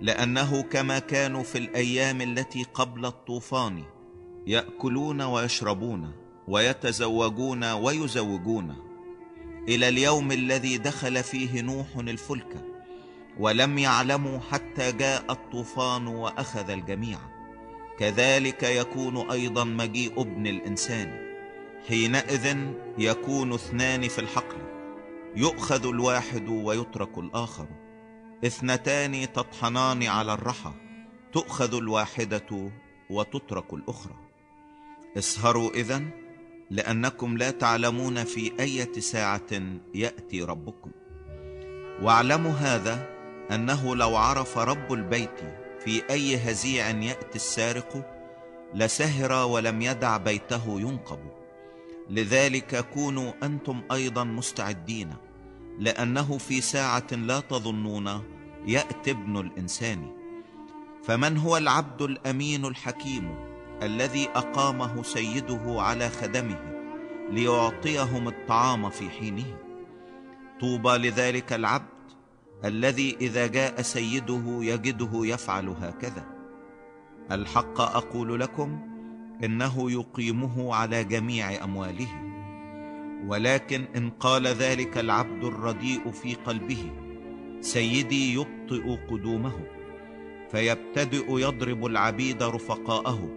لأنه 0.00 0.62
كما 0.62 0.98
كانوا 0.98 1.42
في 1.42 1.58
الأيام 1.58 2.20
التي 2.20 2.62
قبل 2.74 3.06
الطوفان 3.06 3.82
يأكلون 4.46 5.22
ويشربون 5.22 6.12
ويتزوجون 6.48 7.64
ويزوجون 7.64 8.74
إلى 9.68 9.88
اليوم 9.88 10.32
الذي 10.32 10.78
دخل 10.78 11.22
فيه 11.22 11.60
نوح 11.60 11.86
الفلك 11.96 12.64
ولم 13.38 13.78
يعلموا 13.78 14.38
حتى 14.38 14.92
جاء 14.92 15.32
الطوفان 15.32 16.06
وأخذ 16.06 16.70
الجميع. 16.70 17.18
كذلك 17.98 18.62
يكون 18.62 19.30
أيضا 19.30 19.64
مجيء 19.64 20.20
ابن 20.20 20.46
الإنسان. 20.46 21.25
حينئذ 21.88 22.56
يكون 22.98 23.52
اثنان 23.52 24.08
في 24.08 24.18
الحقل 24.18 24.58
يؤخذ 25.36 25.86
الواحد 25.86 26.48
ويترك 26.48 27.18
الآخر. 27.18 27.66
اثنتان 28.46 29.32
تطحنان 29.32 30.02
على 30.02 30.32
الرحى 30.32 30.72
تؤخذ 31.32 31.74
الواحدة 31.74 32.70
وتترك 33.10 33.74
الأخرى. 33.74 34.14
اسهروا 35.18 35.70
إذن 35.70 36.10
لأنكم 36.70 37.36
لا 37.36 37.50
تعلمون 37.50 38.24
في 38.24 38.52
إيه 38.60 39.00
ساعة 39.00 39.62
يأتي 39.94 40.42
ربكم. 40.42 40.90
واعلموا 42.02 42.52
هذا 42.52 43.08
أنه 43.50 43.96
لو 43.96 44.16
عرف 44.16 44.58
رب 44.58 44.92
البيت 44.92 45.40
في 45.84 46.02
أي 46.10 46.36
هزيع 46.36 46.90
يأتي 46.90 47.36
السارق 47.36 48.12
لسهر 48.74 49.46
ولم 49.46 49.82
يدع 49.82 50.16
بيته 50.16 50.80
ينقب. 50.80 51.35
لذلك 52.10 52.88
كونوا 52.88 53.32
أنتم 53.42 53.82
أيضا 53.92 54.24
مستعدين 54.24 55.14
لأنه 55.78 56.38
في 56.38 56.60
ساعة 56.60 57.06
لا 57.12 57.40
تظنون 57.40 58.22
ياتي 58.66 59.10
ابن 59.10 59.36
الإنسان. 59.36 60.12
فمن 61.04 61.36
هو 61.36 61.56
العبد 61.56 62.02
الأمين 62.02 62.64
الحكيم 62.64 63.34
الذي 63.82 64.28
أقامه 64.34 65.02
سيده 65.02 65.76
على 65.78 66.08
خدمه 66.08 66.58
ليعطيهم 67.30 68.28
الطعام 68.28 68.90
في 68.90 69.10
حينه؟ 69.10 69.58
طوبى 70.60 70.88
لذلك 70.88 71.52
العبد 71.52 71.96
الذي 72.64 73.16
إذا 73.20 73.46
جاء 73.46 73.82
سيده 73.82 74.58
يجده 74.60 75.10
يفعل 75.14 75.68
هكذا. 75.68 76.24
الحق 77.30 77.80
أقول 77.80 78.40
لكم 78.40 78.95
إنه 79.44 79.90
يقيمه 79.90 80.74
على 80.74 81.04
جميع 81.04 81.64
أمواله. 81.64 82.08
ولكن 83.26 83.84
إن 83.96 84.10
قال 84.10 84.46
ذلك 84.46 84.98
العبد 84.98 85.44
الرديء 85.44 86.10
في 86.10 86.34
قلبه 86.34 86.90
سيدي 87.60 88.34
يبطئ 88.34 88.96
قدومه 89.10 89.60
فيبتدئ 90.50 91.38
يضرب 91.38 91.86
العبيد 91.86 92.42
رفقاءه 92.42 93.28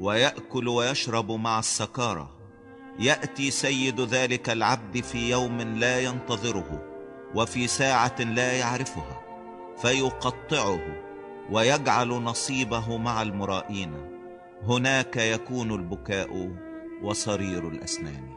ويأكل 0.00 0.68
ويشرب 0.68 1.32
مع 1.32 1.58
السكارى. 1.58 2.28
يأتي 2.98 3.50
سيد 3.50 4.00
ذلك 4.00 4.50
العبد 4.50 5.00
في 5.00 5.30
يوم 5.30 5.60
لا 5.60 6.00
ينتظره 6.00 6.82
وفي 7.34 7.66
ساعة 7.66 8.20
لا 8.20 8.52
يعرفها 8.52 9.20
فيقطعه 9.82 10.80
ويجعل 11.50 12.08
نصيبه 12.08 12.96
مع 12.96 13.22
المرائين. 13.22 14.13
هناك 14.68 15.16
يكون 15.16 15.70
البكاء 15.72 16.56
وصرير 17.02 17.68
الأسنان. 17.68 18.28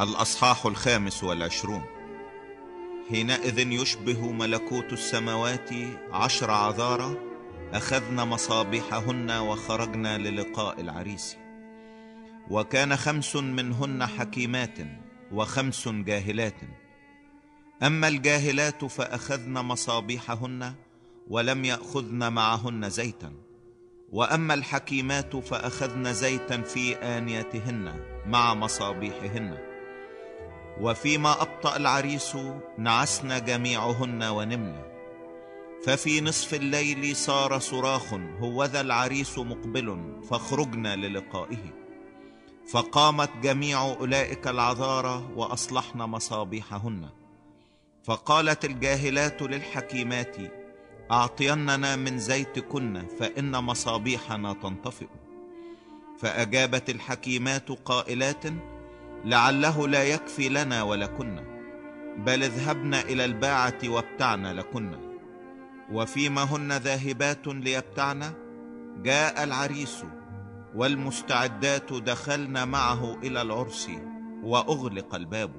الأصحاح 0.00 0.66
الخامس 0.66 1.24
والعشرون. 1.24 1.82
حينئذ 3.08 3.58
يشبه 3.58 4.32
ملكوت 4.32 4.92
السماوات 4.92 5.70
عشر 6.12 6.50
عذارى 6.50 7.16
اخذن 7.72 8.28
مصابيحهن 8.28 9.30
وخرجن 9.30 10.06
للقاء 10.06 10.80
العريس. 10.80 11.43
وكان 12.50 12.96
خمس 12.96 13.36
منهن 13.36 14.06
حكيمات 14.06 14.78
وخمس 15.32 15.88
جاهلات. 15.88 16.60
أما 17.82 18.08
الجاهلات 18.08 18.84
فأخذن 18.84 19.52
مصابيحهن 19.52 20.74
ولم 21.28 21.64
يأخذن 21.64 22.32
معهن 22.32 22.90
زيتا. 22.90 23.32
وأما 24.12 24.54
الحكيمات 24.54 25.36
فأخذن 25.36 26.12
زيتا 26.12 26.62
في 26.62 26.96
آنيتهن 26.96 28.00
مع 28.26 28.54
مصابيحهن. 28.54 29.58
وفيما 30.80 31.42
أبطأ 31.42 31.76
العريس 31.76 32.36
نعسن 32.78 33.44
جميعهن 33.44 34.22
ونمنا 34.22 34.94
ففي 35.86 36.20
نصف 36.20 36.54
الليل 36.54 37.16
صار 37.16 37.58
صراخ 37.58 38.14
هوذا 38.14 38.80
العريس 38.80 39.38
مقبل 39.38 40.20
فاخرجنا 40.30 40.96
للقائه. 40.96 41.83
فقامت 42.68 43.30
جميع 43.42 43.82
أولئك 43.82 44.48
العذارى 44.48 45.28
وأصلحن 45.36 45.98
مصابيحهن. 45.98 47.08
فقالت 48.04 48.64
الجاهلات 48.64 49.42
للحكيمات 49.42 50.36
أعطيننا 51.10 51.96
من 51.96 52.18
زيتكن 52.18 53.06
فإن 53.18 53.64
مصابيحنا 53.64 54.52
تنطفئ. 54.52 55.06
فأجابت 56.18 56.90
الحكيمات 56.90 57.68
قائلات 57.72 58.44
لعله 59.24 59.88
لا 59.88 60.04
يكفي 60.04 60.48
لنا 60.48 60.82
ولكن 60.82 61.44
بل 62.16 62.42
اذهبن 62.42 62.94
إلى 62.94 63.24
الباعة 63.24 63.78
وابتعن 63.84 64.46
لكن. 64.46 65.14
وفيما 65.92 66.42
هن 66.42 66.72
ذاهبات 66.72 67.46
ليبتعن 67.46 68.32
جاء 69.02 69.44
العريس 69.44 70.04
والمستعدات 70.74 71.92
دخلن 71.92 72.68
معه 72.68 73.18
إلى 73.22 73.42
العرس 73.42 73.90
وأغلق 74.42 75.14
الباب. 75.14 75.50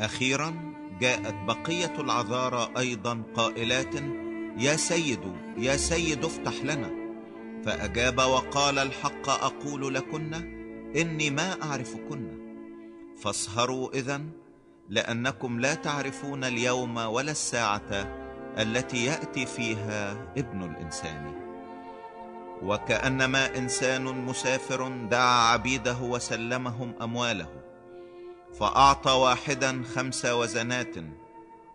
أخيرا 0.00 0.74
جاءت 1.00 1.34
بقية 1.46 2.00
العذارى 2.00 2.72
أيضا 2.78 3.22
قائلات 3.34 3.94
يا 4.58 4.76
سيد 4.76 5.20
يا 5.58 5.76
سيد 5.76 6.24
افتح 6.24 6.64
لنا. 6.64 6.90
فأجاب 7.64 8.18
وقال 8.18 8.78
الحق 8.78 9.28
أقول 9.28 9.94
لكن 9.94 10.34
إني 10.96 11.30
ما 11.30 11.62
أعرفكن. 11.62 12.46
فاسهروا 13.18 13.94
اذا 13.94 14.22
لأنكم 14.88 15.60
لا 15.60 15.74
تعرفون 15.74 16.44
اليوم 16.44 16.96
ولا 16.96 17.30
الساعة 17.30 17.90
التي 18.58 19.04
يأتي 19.04 19.46
فيها 19.46 20.32
ابن 20.36 20.62
الإنسان. 20.62 21.35
وكأنما 22.62 23.58
إنسان 23.58 24.04
مسافر 24.04 24.88
دعا 24.88 25.52
عبيده 25.52 25.98
وسلمهم 26.00 26.94
أمواله 27.02 27.48
فأعطى 28.60 29.10
واحدا 29.10 29.82
خمس 29.94 30.24
وزنات 30.24 30.94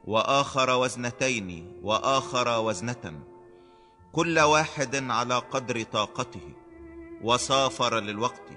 وآخر 0.05 0.69
وزنتين 0.69 1.79
وآخر 1.83 2.59
وزنة 2.59 3.19
كل 4.11 4.39
واحد 4.39 4.95
على 5.11 5.35
قدر 5.35 5.83
طاقته 5.83 6.53
وسافر 7.23 7.99
للوقت 7.99 8.47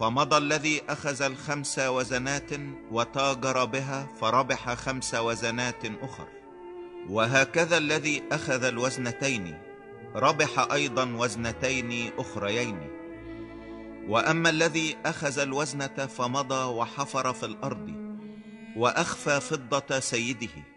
فمضى 0.00 0.36
الذي 0.36 0.82
أخذ 0.88 1.22
الخمس 1.22 1.78
وزنات 1.78 2.50
وتاجر 2.90 3.64
بها 3.64 4.06
فربح 4.20 4.74
خمس 4.74 5.14
وزنات 5.14 5.84
أخر 6.02 6.28
وهكذا 7.08 7.78
الذي 7.78 8.22
أخذ 8.32 8.64
الوزنتين 8.64 9.71
ربح 10.14 10.72
أيضا 10.72 11.04
وزنتين 11.16 12.10
أخريين. 12.18 12.78
وأما 14.08 14.50
الذي 14.50 14.96
أخذ 15.06 15.38
الوزنة 15.38 16.06
فمضى 16.16 16.64
وحفر 16.64 17.32
في 17.32 17.46
الأرض 17.46 17.92
وأخفى 18.76 19.40
فضة 19.40 20.00
سيده. 20.00 20.72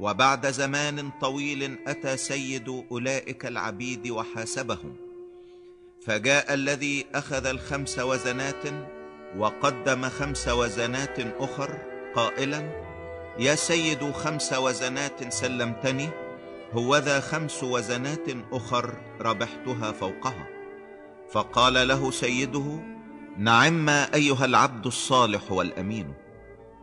وبعد 0.00 0.46
زمان 0.50 1.10
طويل 1.20 1.78
أتى 1.86 2.16
سيد 2.16 2.84
أولئك 2.90 3.46
العبيد 3.46 4.10
وحاسبهم 4.10 4.96
فجاء 6.06 6.54
الذي 6.54 7.06
أخذ 7.14 7.46
الخمس 7.46 7.98
وزنات 7.98 8.64
وقدم 9.36 10.08
خمس 10.08 10.48
وزنات 10.48 11.20
أخر 11.38 11.78
قائلا 12.14 12.70
يا 13.38 13.54
سيد 13.54 14.10
خمس 14.12 14.52
وزنات 14.52 15.32
سلمتني 15.32 16.08
هوذا 16.72 17.20
خمس 17.20 17.64
وزنات 17.64 18.28
أخر 18.52 18.94
ربحتها 19.20 19.92
فوقها. 19.92 20.46
فقال 21.32 21.88
له 21.88 22.10
سيده 22.10 22.80
نعم 23.38 23.88
أيها 23.88 24.44
العبد 24.44 24.86
الصالح 24.86 25.52
والأمين 25.52 26.14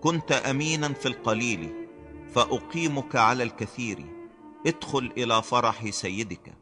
كنت 0.02 0.32
أمينا 0.32 0.94
في 0.94 1.08
القليل 1.08 1.88
فأقيمك 2.36 3.16
على 3.16 3.44
الكثير 3.44 4.06
ادخل 4.68 5.12
إلى 5.18 5.42
فرح 5.42 5.90
سيدك. 5.90 6.54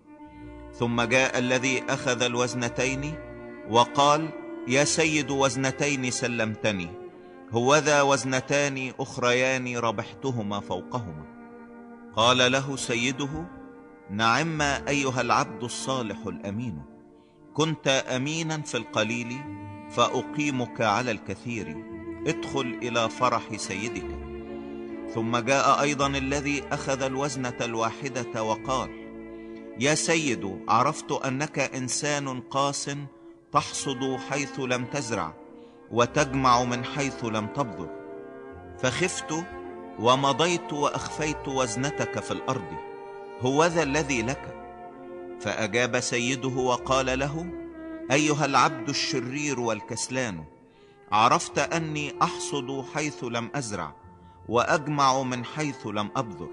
ثم 0.74 1.02
جاء 1.02 1.40
الذي 1.40 1.84
أخذ 1.90 2.22
الوزنتين 2.22 3.16
وقال 3.70 4.30
يا 4.68 4.84
سيد 4.84 5.32
وزنتين 5.32 6.12
سلمتني 6.12 6.90
هوذا 7.52 8.02
وزنتان 8.02 8.94
أخريان 9.00 9.78
ربحتهما 9.78 10.60
فوقهما. 10.60 11.35
قال 12.16 12.52
له 12.52 12.76
سيده 12.76 13.46
نعم 14.10 14.62
أيها 14.62 15.22
العبد 15.22 15.64
الصالح 15.64 16.18
الأمين 16.28 16.82
كنت 17.54 17.88
أمينا 17.88 18.62
في 18.62 18.78
القليل 18.78 19.38
فأقيمك 19.90 20.82
على 20.82 21.12
الكثير 21.12 21.86
ادخل 22.28 22.80
إلى 22.82 23.10
فرح 23.10 23.56
سيدك. 23.56 24.26
ثم 25.14 25.38
جاء 25.38 25.82
أيضا 25.82 26.08
الذي 26.08 26.64
أخذ 26.72 27.02
الوزنة 27.02 27.58
الواحدة 27.62 28.44
وقال 28.44 28.90
يا 29.80 29.96
سيد 29.96 30.60
عرفت 30.68 31.12
أنك 31.12 31.60
إنسان 31.60 32.42
قاس 32.42 32.92
تحصد 33.52 34.18
حيث 34.30 34.60
لم 34.60 34.86
تزرع 34.86 35.34
وتجمع 35.92 36.64
من 36.64 36.86
حيث 36.86 37.26
لم 37.26 37.48
تبذر 37.48 37.90
فخفت 38.80 39.34
ومضيت 40.00 40.74
وأخفيت 40.74 41.48
وزنتك 41.48 42.20
في 42.20 42.32
الأرض 42.32 42.78
هوذا 43.42 43.84
الذي 43.84 44.22
لك؟ 44.22 44.56
فأجاب 45.40 46.00
سيده 46.00 46.50
وقال 46.50 47.20
له 47.20 47.46
أيها 48.12 48.46
العبد 48.46 48.90
الشرير 48.90 49.60
والكسلان 49.60 50.44
عرفت 51.12 51.60
أني 51.60 52.14
أحصد 52.22 52.86
حيث 52.94 53.24
لم 53.24 53.50
أزرع 53.56 53.96
وأجمع 54.50 55.24
من 55.24 55.46
حيث 55.46 55.88
لم 55.88 56.10
أبذر 56.16 56.50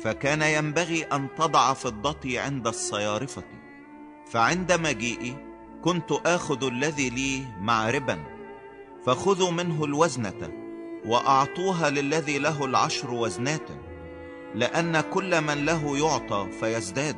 فكان 0.00 0.42
ينبغي 0.42 1.04
أن 1.04 1.28
تضع 1.38 1.72
فضتي 1.72 2.38
عند 2.38 2.66
الصيارفة. 2.66 3.42
فعند 4.26 4.72
مجيئي 4.72 5.36
كنت 5.84 6.12
آخذ 6.12 6.64
الذي 6.64 7.10
لي 7.10 7.44
مع 7.60 7.90
ربا 7.90 8.24
فخذوا 9.06 9.50
منه 9.50 9.84
الوزنة. 9.84 10.65
وأعطوها 11.06 11.90
للذي 11.90 12.38
له 12.38 12.64
العشر 12.64 13.10
وزنات 13.14 13.68
لأن 14.54 15.00
كل 15.00 15.40
من 15.40 15.64
له 15.64 15.98
يعطى 15.98 16.48
فيزداد 16.60 17.16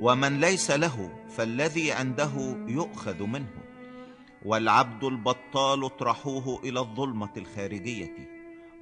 ومن 0.00 0.40
ليس 0.40 0.70
له 0.70 1.10
فالذي 1.28 1.92
عنده 1.92 2.30
يؤخذ 2.68 3.22
منه. 3.22 3.50
والعبد 4.44 5.04
البطال 5.04 5.84
اطرحوه 5.84 6.60
إلى 6.64 6.80
الظلمة 6.80 7.32
الخارجية. 7.36 8.14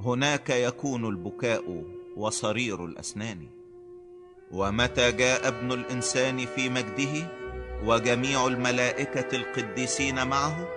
هناك 0.01 0.51
يكون 0.51 1.05
البكاء 1.05 1.85
وصرير 2.17 2.85
الأسنان. 2.85 3.49
ومتى 4.53 5.13
جاء 5.13 5.49
ابن 5.49 5.73
الإنسان 5.73 6.47
في 6.47 6.69
مجده 6.69 7.29
وجميع 7.85 8.47
الملائكة 8.47 9.37
القديسين 9.37 10.27
معه 10.27 10.69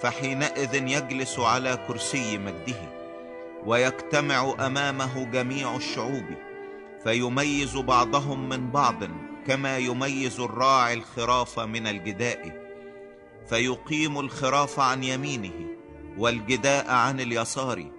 فحينئذ 0.00 0.74
يجلس 0.74 1.38
على 1.38 1.78
كرسي 1.88 2.38
مجده. 2.38 3.01
ويجتمع 3.66 4.54
أمامه 4.66 5.24
جميع 5.24 5.76
الشعوب 5.76 6.24
فيميز 7.04 7.76
بعضهم 7.76 8.48
من 8.48 8.70
بعض 8.70 9.04
كما 9.46 9.78
يميز 9.78 10.40
الراعي 10.40 10.94
الخراف 10.94 11.60
من 11.60 11.86
الجداء 11.86 12.62
فيقيم 13.48 14.18
الخراف 14.18 14.80
عن 14.80 15.04
يمينه 15.04 15.68
والجداء 16.18 16.90
عن 16.90 17.20
اليسار 17.20 17.90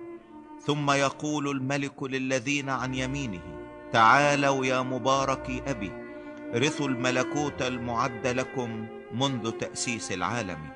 ثم 0.65 0.91
يقول 0.91 1.49
الملك 1.49 2.03
للذين 2.03 2.69
عن 2.69 2.93
يمينه 2.93 3.41
تعالوا 3.91 4.65
يا 4.65 4.81
مبارك 4.81 5.63
أبي 5.67 5.91
رثوا 6.55 6.87
الملكوت 6.87 7.61
المعد 7.61 8.27
لكم 8.27 8.87
منذ 9.13 9.51
تأسيس 9.51 10.11
العالم 10.11 10.69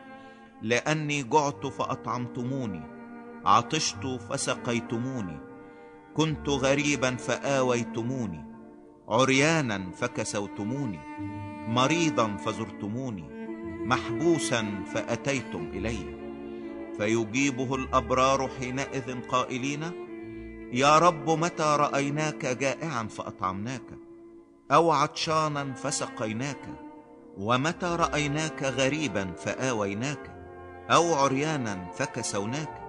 لأني 0.62 1.24
جعت 1.24 1.66
فأطعمتموني 1.68 2.97
عطشت 3.48 4.06
فسقيتموني. 4.30 5.40
كنت 6.16 6.50
غريبا 6.50 7.16
فآويتموني. 7.16 8.46
عريانا 9.10 9.92
فكسوتموني. 9.92 11.00
مريضا 11.68 12.38
فزرتموني. 12.38 13.30
محبوسا 13.86 14.84
فأتيتم 14.94 15.70
إلي. 15.74 16.18
فيجيبه 16.98 17.76
الأبرار 17.76 18.50
حينئذ 18.60 19.22
قائلين 19.22 19.84
يا 20.74 20.98
رب 20.98 21.30
متى 21.30 21.76
رأيناك 21.80 22.46
جائعا 22.46 23.04
فأطعمناك؟ 23.04 23.84
أو 24.72 24.92
عطشانا 24.92 25.74
فسقيناك؟ 25.74 26.62
ومتى 27.38 27.86
رأيناك 27.86 28.64
غريبا 28.64 29.32
فآويناك؟ 29.32 30.38
أو 30.90 31.14
عريانا 31.14 31.92
فكسوناك؟ 31.94 32.87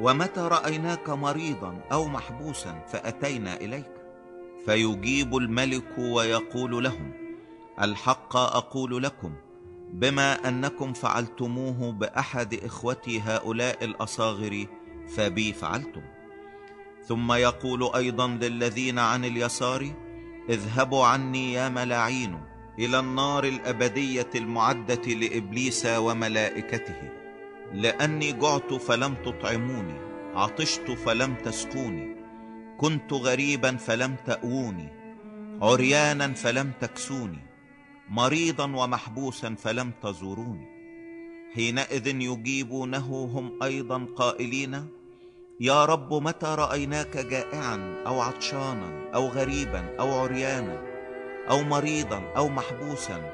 ومتى 0.00 0.40
رأيناك 0.40 1.10
مريضا 1.10 1.80
أو 1.92 2.08
محبوسا 2.08 2.84
فأتينا 2.88 3.56
إليك؟ 3.56 3.92
فيجيب 4.66 5.36
الملك 5.36 5.98
ويقول 5.98 6.84
لهم 6.84 7.12
الحق 7.80 8.36
أقول 8.36 9.02
لكم 9.02 9.32
بما 9.92 10.48
أنكم 10.48 10.92
فعلتموه 10.92 11.92
بأحد 11.92 12.54
إخوتي 12.54 13.20
هؤلاء 13.20 13.84
الأصاغر 13.84 14.66
فبي 15.08 15.52
فعلتم. 15.52 16.02
ثم 17.04 17.32
يقول 17.32 17.90
أيضا 17.94 18.26
للذين 18.26 18.98
عن 18.98 19.24
اليسار 19.24 19.90
اذهبوا 20.48 21.04
عني 21.04 21.52
يا 21.52 21.68
ملاعين 21.68 22.40
إلى 22.78 22.98
النار 22.98 23.44
الأبدية 23.44 24.30
المعدة 24.34 25.02
لإبليس 25.14 25.86
وملائكته. 25.86 27.27
لأني 27.72 28.32
جعت 28.32 28.72
فلم 28.72 29.14
تطعموني 29.14 29.98
عطشت 30.34 30.90
فلم 30.90 31.34
تسقوني 31.34 32.16
كنت 32.78 33.12
غريبا 33.12 33.76
فلم 33.76 34.16
تأووني 34.26 34.88
عريانا 35.62 36.34
فلم 36.34 36.72
تكسوني 36.80 37.38
مريضا 38.08 38.64
ومحبوسا 38.64 39.54
فلم 39.54 39.92
تزوروني. 40.02 40.78
حينئذ 41.54 42.06
يجيبونه 42.06 43.30
هم 43.34 43.62
أيضا 43.62 44.06
قائلين 44.16 44.86
يا 45.60 45.84
رب 45.84 46.14
متى 46.14 46.46
رأيناك 46.46 47.16
جائعا 47.16 48.02
أو 48.06 48.20
عطشانا 48.20 49.10
أو 49.14 49.26
غريبا 49.26 49.96
أو 50.00 50.20
عريانا 50.20 50.82
أو 51.50 51.62
مريضا 51.62 52.22
أو 52.36 52.48
محبوسا 52.48 53.32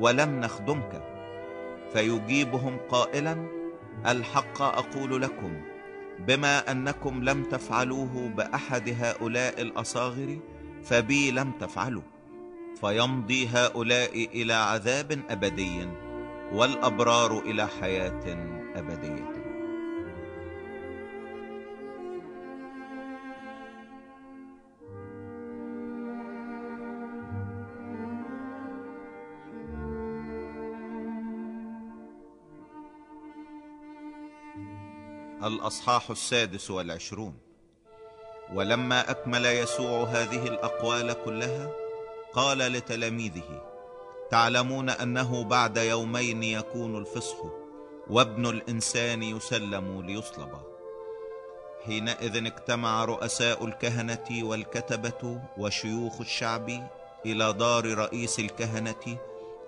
ولم 0.00 0.40
نخدمك؟ 0.40 1.02
فيجيبهم 1.92 2.78
قائلا 2.88 3.63
الحق 4.06 4.62
أقول 4.62 5.22
لكم 5.22 5.52
بما 6.18 6.70
أنكم 6.70 7.24
لم 7.24 7.42
تفعلوه 7.44 8.28
بأحد 8.36 8.96
هؤلاء 9.00 9.60
الأصاغر 9.62 10.38
فبي 10.84 11.30
لم 11.30 11.52
تفعلوا 11.60 12.02
فيمضي 12.80 13.48
هؤلاء 13.48 14.28
إلى 14.32 14.52
عذاب 14.52 15.20
أبدي 15.30 15.88
والأبرار 16.52 17.38
إلى 17.38 17.68
حياة 17.80 18.22
ابديه 18.76 19.33
الأصحاح 35.44 36.10
السادس 36.10 36.70
والعشرون. 36.70 37.34
ولما 38.54 39.10
أكمل 39.10 39.46
يسوع 39.46 40.04
هذه 40.04 40.46
الأقوال 40.46 41.16
كلها 41.24 41.70
قال 42.32 42.58
لتلاميذه 42.58 43.62
تعلمون 44.30 44.90
أنه 44.90 45.44
بعد 45.44 45.76
يومين 45.76 46.42
يكون 46.42 46.98
الفصح 46.98 47.36
وابن 48.10 48.46
الإنسان 48.46 49.22
يسلم 49.22 50.02
ليصلب. 50.06 50.52
حينئذ 51.86 52.46
اجتمع 52.46 53.04
رؤساء 53.04 53.64
الكهنة 53.64 54.28
والكتبة 54.30 55.40
وشيوخ 55.58 56.20
الشعب 56.20 56.88
إلى 57.26 57.52
دار 57.52 57.98
رئيس 57.98 58.38
الكهنة 58.38 59.18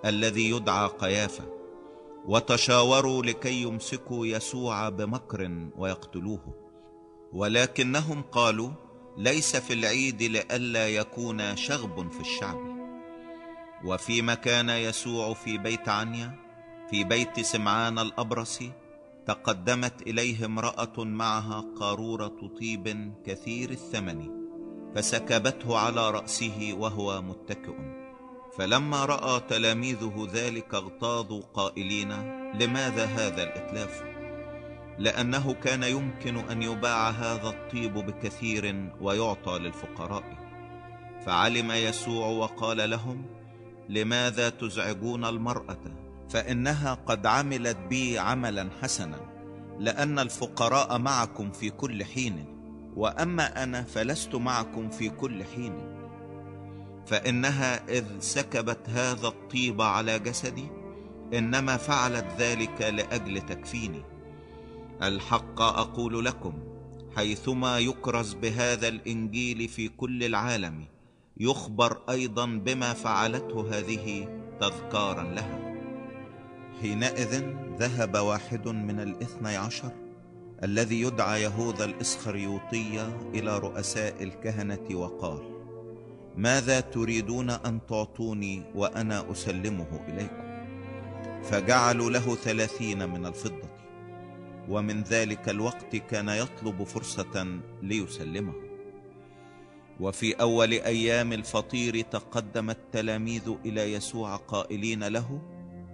الذي 0.04 0.50
يدعى 0.50 0.86
قيافة. 0.86 1.55
وتشاوروا 2.26 3.22
لكي 3.22 3.62
يمسكوا 3.62 4.26
يسوع 4.26 4.88
بمكر 4.88 5.68
ويقتلوه. 5.76 6.54
ولكنهم 7.32 8.22
قالوا 8.22 8.70
ليس 9.16 9.56
في 9.56 9.72
العيد 9.72 10.22
لئلا 10.22 10.88
يكون 10.88 11.56
شغب 11.56 12.12
في 12.12 12.20
الشعب. 12.20 12.76
وفيما 13.84 14.34
كان 14.34 14.70
يسوع 14.70 15.34
في 15.34 15.58
بيت 15.58 15.88
عنيا 15.88 16.38
في 16.90 17.04
بيت 17.04 17.40
سمعان 17.40 17.98
الأبرص 17.98 18.58
تقدمت 19.26 20.02
إليه 20.02 20.44
امرأة 20.46 21.04
معها 21.04 21.64
قارورة 21.80 22.50
طيب 22.60 23.14
كثير 23.26 23.70
الثمن 23.70 24.30
فسكبته 24.94 25.78
على 25.78 26.10
رأسه 26.10 26.76
وهو 26.78 27.22
متكئ. 27.22 28.05
فلما 28.58 29.04
رأى 29.04 29.40
تلاميذه 29.40 30.28
ذلك 30.32 30.74
اغتاظوا 30.74 31.42
قائلين 31.54 32.12
لماذا 32.54 33.04
هذا 33.04 33.42
الإتلاف؟ 33.42 34.02
لأنه 34.98 35.52
كان 35.52 35.82
يمكن 35.82 36.36
أن 36.36 36.62
يباع 36.62 37.10
هذا 37.10 37.48
الطيب 37.48 37.94
بكثير 37.94 38.90
ويعطى 39.00 39.58
للفقراء. 39.58 40.24
فعلم 41.26 41.70
يسوع 41.72 42.26
وقال 42.26 42.90
لهم 42.90 43.26
لماذا 43.88 44.48
تزعجون 44.48 45.24
المرأة؟ 45.24 45.78
فإنها 46.28 46.94
قد 46.94 47.26
عملت 47.26 47.76
بي 47.76 48.18
عملا 48.18 48.68
حسنا 48.82 49.20
لأن 49.78 50.18
الفقراء 50.18 50.98
معكم 50.98 51.52
في 51.52 51.70
كل 51.70 52.04
حين 52.04 52.44
وأما 52.96 53.62
أنا 53.62 53.82
فلست 53.82 54.34
معكم 54.34 54.90
في 54.90 55.08
كل 55.08 55.44
حين. 55.44 55.95
فإنها 57.06 57.88
إذ 57.88 58.04
سكبت 58.20 58.88
هذا 58.88 59.28
الطيب 59.28 59.82
على 59.82 60.18
جسدي 60.18 60.68
إنما 61.34 61.76
فعلت 61.76 62.26
ذلك 62.38 62.82
لأجل 62.82 63.40
تكفيني. 63.40 64.02
الحق 65.02 65.60
أقول 65.60 66.24
لكم 66.24 66.52
حيثما 67.16 67.78
يكرز 67.78 68.34
بهذا 68.34 68.88
الإنجيل 68.88 69.68
في 69.68 69.88
كل 69.88 70.24
العالم 70.24 70.84
يخبر 71.36 71.98
أيضا 72.10 72.46
بما 72.46 72.92
فعلته 72.92 73.78
هذه 73.78 74.28
تذكارا 74.60 75.22
لها. 75.22 75.74
حينئذ 76.80 77.42
ذهب 77.78 78.16
واحد 78.16 78.68
من 78.68 79.00
الاثني 79.00 79.56
عشر 79.56 79.92
الذي 80.62 81.00
يدعى 81.00 81.42
يهوذا 81.42 81.84
الاسخريوطي 81.84 83.12
إلى 83.34 83.58
رؤساء 83.58 84.22
الكهنة 84.22 84.86
وقال 84.92 85.55
ماذا 86.36 86.80
تريدون 86.80 87.50
أن 87.50 87.80
تعطوني 87.88 88.62
وأنا 88.74 89.32
أسلمه 89.32 90.00
إليكم؟ 90.08 90.46
فجعلوا 91.42 92.10
له 92.10 92.34
ثلاثين 92.34 93.08
من 93.08 93.26
الفضة 93.26 93.68
ومن 94.68 95.02
ذلك 95.02 95.48
الوقت 95.48 95.96
كان 95.96 96.28
يطلب 96.28 96.84
فرصة 96.84 97.60
ليسلمه. 97.82 98.54
وفي 100.00 100.34
أول 100.34 100.72
أيام 100.72 101.32
الفطير 101.32 102.00
تقدم 102.00 102.70
التلاميذ 102.70 103.54
إلى 103.64 103.92
يسوع 103.92 104.36
قائلين 104.36 105.04
له 105.04 105.42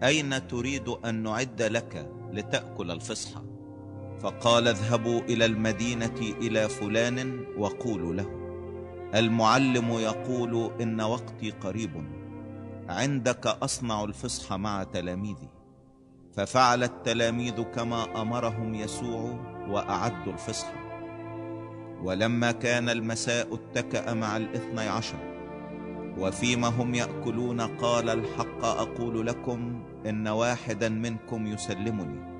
أين 0.02 0.48
تريد 0.48 0.88
أن 0.88 1.22
نعد 1.22 1.62
لك 1.62 2.10
لتأكل 2.32 2.90
الفصحى 2.90 3.42
فقال 4.20 4.68
اذهبوا 4.68 5.20
إلى 5.20 5.44
المدينة 5.44 6.20
إلى 6.40 6.68
فلان 6.68 7.44
وقولوا 7.58 8.14
له. 8.14 8.41
المعلم 9.14 9.90
يقول 9.90 10.70
إن 10.80 11.00
وقتي 11.00 11.50
قريب. 11.50 11.90
عندك 12.88 13.46
أصنع 13.46 14.04
الفصح 14.04 14.52
مع 14.52 14.82
تلاميذي. 14.82 15.48
ففعل 16.32 16.82
التلاميذ 16.82 17.62
كما 17.62 18.22
أمرهم 18.22 18.74
يسوع 18.74 19.38
وأعدوا 19.68 20.32
الفصح. 20.32 20.72
ولما 22.02 22.52
كان 22.52 22.88
المساء 22.88 23.54
اتكأ 23.54 24.14
مع 24.14 24.36
الاثني 24.36 24.88
عشر. 24.88 25.18
وفيما 26.18 26.68
هم 26.68 26.94
يأكلون 26.94 27.60
قال 27.60 28.10
الحق 28.10 28.64
أقول 28.64 29.26
لكم 29.26 29.82
إن 30.06 30.28
واحدا 30.28 30.88
منكم 30.88 31.46
يسلمني. 31.46 32.32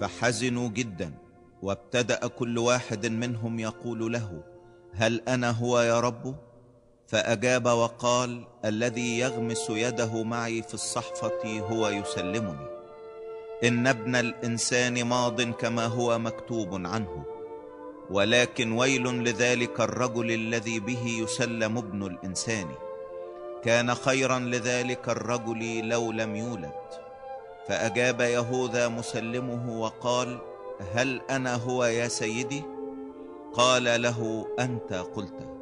فحزنوا 0.00 0.68
جدا. 0.68 1.12
وابتدأ 1.62 2.26
كل 2.26 2.58
واحد 2.58 3.06
منهم 3.06 3.58
يقول 3.58 4.12
له 4.12 4.55
هل 4.98 5.22
أنا 5.28 5.50
هو 5.50 5.80
يا 5.80 6.00
رب؟ 6.00 6.34
فأجاب 7.06 7.66
وقال 7.66 8.44
الذي 8.64 9.18
يغمس 9.18 9.70
يده 9.70 10.22
معي 10.22 10.62
في 10.62 10.74
الصحفة 10.74 11.60
هو 11.60 11.88
يسلمني. 11.88 12.66
إن 13.64 13.86
ابن 13.86 14.16
الإنسان 14.16 15.04
ماض 15.04 15.42
كما 15.42 15.86
هو 15.86 16.18
مكتوب 16.18 16.86
عنه. 16.86 17.24
ولكن 18.10 18.72
ويل 18.72 19.24
لذلك 19.24 19.80
الرجل 19.80 20.30
الذي 20.30 20.80
به 20.80 21.06
يسلم 21.06 21.78
ابن 21.78 22.06
الإنسان. 22.06 22.66
كان 23.64 23.94
خيرا 23.94 24.38
لذلك 24.38 25.08
الرجل 25.08 25.88
لو 25.88 26.12
لم 26.12 26.36
يولد. 26.36 26.72
فأجاب 27.68 28.20
يهوذا 28.20 28.88
مسلمه 28.88 29.80
وقال 29.80 30.38
هل 30.94 31.20
أنا 31.30 31.54
هو 31.54 31.84
يا 31.84 32.08
سيدي؟ 32.08 32.75
قال 33.54 34.02
له 34.02 34.46
أنت 34.58 34.92
قلت 34.92 35.56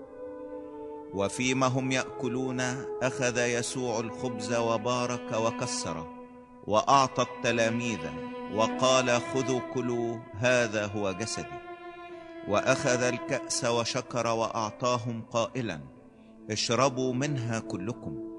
وفيما 1.14 1.66
هم 1.66 1.92
يأكلون 1.92 2.60
أخذ 3.02 3.38
يسوع 3.38 4.00
الخبز 4.00 4.54
وبارك 4.54 5.32
وكسر 5.32 6.06
وأعطى 6.66 7.22
التلاميذ 7.22 8.00
وقال 8.54 9.10
خذوا 9.10 9.60
كلوا 9.74 10.18
هذا 10.38 10.86
هو 10.86 11.12
جسدي 11.12 11.64
وأخذ 12.48 13.02
الكأس 13.02 13.64
وشكر 13.64 14.26
وأعطاهم 14.26 15.22
قائلا 15.30 15.80
اشربوا 16.50 17.14
منها 17.14 17.58
كلكم 17.58 18.34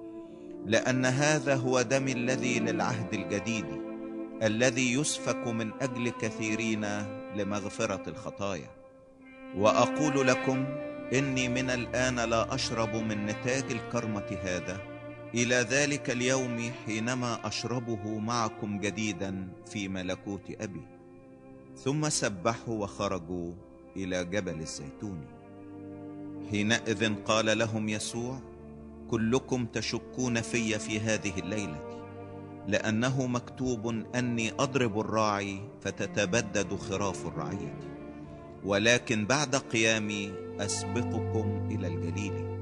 لأن 0.66 1.06
هذا 1.06 1.56
هو 1.56 1.82
دمي 1.82 2.12
الذي 2.12 2.60
للعهد 2.60 3.14
الجديد 3.14 3.66
الذي 4.44 4.94
يسفك 4.94 5.48
من 5.48 5.72
أجل 5.82 6.10
كثيرين 6.10 6.86
لمغفرة 7.36 8.10
الخطايا 8.10 8.85
وأقول 9.58 10.28
لكم 10.28 10.66
إني 11.14 11.50
من 11.50 11.70
الآن 11.70 12.16
لا 12.16 12.56
أشرب 12.56 12.96
من 12.96 13.26
نتاج 13.26 13.72
الكرمة 13.72 14.38
هذا. 14.44 14.82
إلى 15.34 15.56
ذلك 15.56 16.10
اليوم 16.10 16.72
حينما 16.86 17.48
أشربه 17.48 18.20
معكم 18.20 18.80
جديدا 18.80 19.48
في 19.66 19.88
ملكوت 19.88 20.52
أبي. 20.62 20.82
ثم 21.78 22.10
سبحوا 22.10 22.84
وخرجوا 22.84 23.54
إلى 23.96 24.26
جبل 24.26 24.60
الزيتون. 24.60 25.26
حينئذ 26.52 27.16
قال 27.26 27.58
لهم 27.58 27.90
يسوع 27.90 28.40
كلكم 29.10 29.66
تشكون 29.66 30.42
في 30.42 30.80
في 30.80 31.00
هذه 31.00 31.40
الليلة 31.40 31.80
لأنه 32.68 33.28
مكتوب 33.28 33.88
أني 34.16 34.52
أضرب 34.52 35.00
الراعي 35.00 35.60
فتتبدد 35.82 36.76
خراف 36.76 37.28
الرعية. 37.28 37.95
ولكن 38.66 39.26
بعد 39.26 39.56
قيامي 39.56 40.34
أسبقكم 40.60 41.70
إلى 41.72 41.88
الجليل. 41.88 42.56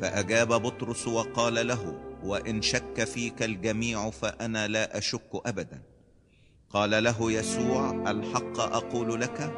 فأجاب 0.00 0.48
بطرس 0.48 1.08
وقال 1.08 1.66
له 1.66 1.98
وإن 2.24 2.62
شك 2.62 3.04
فيك 3.04 3.42
الجميع 3.42 4.10
فأنا 4.10 4.68
لا 4.68 4.98
أشك 4.98 5.30
أبدا. 5.46 5.82
قال 6.70 7.04
له 7.04 7.32
يسوع 7.32 8.10
الحق 8.10 8.60
أقول 8.60 9.20
لك 9.20 9.52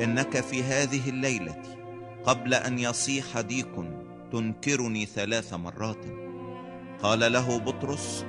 إنك 0.00 0.40
في 0.40 0.62
هذه 0.62 1.10
الليلة 1.10 1.62
قبل 2.24 2.54
أن 2.54 2.78
يصيح 2.78 3.40
ديك 3.40 3.74
تنكرني 4.32 5.06
ثلاث 5.06 5.54
مرات. 5.54 6.04
قال 7.02 7.32
له 7.32 7.58
بطرس 7.58 8.24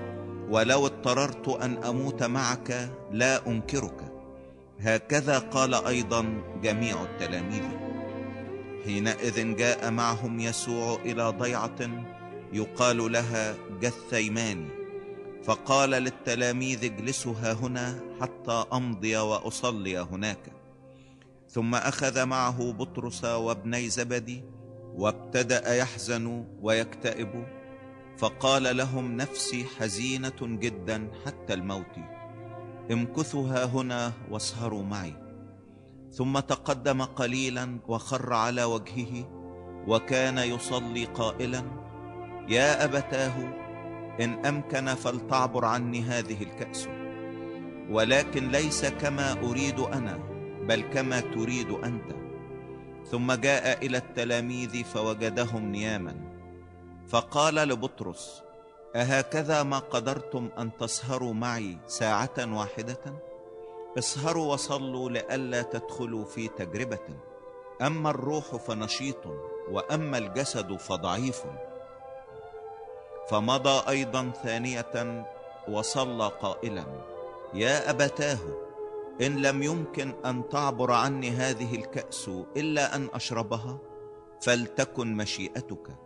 ولو 0.50 0.86
اضطررت 0.86 1.48
أن 1.48 1.84
أموت 1.84 2.24
معك 2.24 2.90
لا 3.12 3.48
أنكرك. 3.48 4.15
هكذا 4.86 5.40
قال 5.40 5.74
أيضا 5.74 6.42
جميع 6.64 7.04
التلاميذ. 7.04 7.64
حينئذ 8.86 9.56
جاء 9.56 9.92
معهم 9.92 10.40
يسوع 10.40 11.02
إلى 11.06 11.30
ضيعة 11.30 12.06
يقال 12.54 13.12
لها 13.12 13.56
جثيمان. 13.82 14.70
فقال 15.44 15.90
للتلاميذ 15.90 16.84
اجلسوا 16.84 17.34
ها 17.34 17.54
هنا 17.54 18.00
حتى 18.22 18.66
أمضي 18.74 19.18
وأصلي 19.18 20.00
هناك. 20.00 20.52
ثم 21.50 21.76
أخذ 21.76 22.26
معه 22.26 22.72
بطرس 22.72 23.24
وابني 23.24 23.90
زبدي 23.90 24.44
وابتدأ 24.96 25.76
يحزن 25.76 26.46
ويكتئب. 26.62 27.46
فقال 28.18 28.78
لهم 28.78 29.18
نفسي 29.18 29.66
حزينة 29.80 30.40
جدا 30.42 31.12
حتى 31.26 31.54
الموت. 31.54 31.96
امكثوا 32.92 33.48
ها 33.48 33.66
هنا 33.66 34.12
واسهروا 34.32 34.84
معي. 34.84 35.14
ثم 36.12 36.40
تقدم 36.40 37.02
قليلا 37.02 37.78
وخر 37.88 38.34
على 38.34 38.64
وجهه 38.64 39.30
وكان 39.88 40.38
يصلي 40.38 41.06
قائلا 41.06 41.64
يا 42.50 42.86
أبتاه 42.86 43.34
إن 44.22 44.46
أمكن 44.46 44.86
فلتعبر 44.86 45.66
عني 45.66 46.02
هذه 46.02 46.44
الكأس. 46.44 46.88
ولكن 47.90 48.48
ليس 48.48 48.86
كما 48.86 49.32
أريد 49.32 49.80
أنا 49.80 50.20
بل 50.68 50.82
كما 50.82 51.20
تريد 51.20 51.70
أنت. 51.70 52.16
ثم 53.12 53.34
جاء 53.34 53.86
إلى 53.86 53.98
التلاميذ 53.98 54.84
فوجدهم 54.84 55.72
نياما. 55.72 56.16
فقال 57.08 57.56
لبطرس 57.56 58.45
أهكذا 58.96 59.64
ما 59.64 59.80
قدرتم 59.80 60.50
أن 60.58 60.78
تسهروا 60.78 61.34
معي 61.34 61.78
ساعة 61.88 62.58
واحدة؟ 62.58 63.14
اسهروا 63.98 64.54
وصلوا 64.54 65.10
لئلا 65.10 65.62
تدخلوا 65.62 66.26
في 66.26 66.48
تجربة. 66.48 67.08
أما 67.82 68.10
الروح 68.10 68.56
فنشيط 68.56 69.28
وأما 69.72 70.18
الجسد 70.18 70.76
فضعيف. 70.76 71.44
فمضى 73.30 73.90
أيضا 73.90 74.32
ثانية 74.44 75.26
وصلى 75.68 76.28
قائلا 76.28 76.86
يا 77.54 77.90
أبتاه 77.90 78.40
إن 79.22 79.42
لم 79.42 79.64
يمكن 79.64 80.14
أن 80.26 80.50
تعبر 80.50 80.92
عني 80.92 81.30
هذه 81.30 81.76
الكأس 81.76 82.30
إلا 82.58 82.96
أن 82.96 83.08
أشربها 83.14 83.78
فلتكن 84.42 85.18
مشيئتك. 85.18 86.05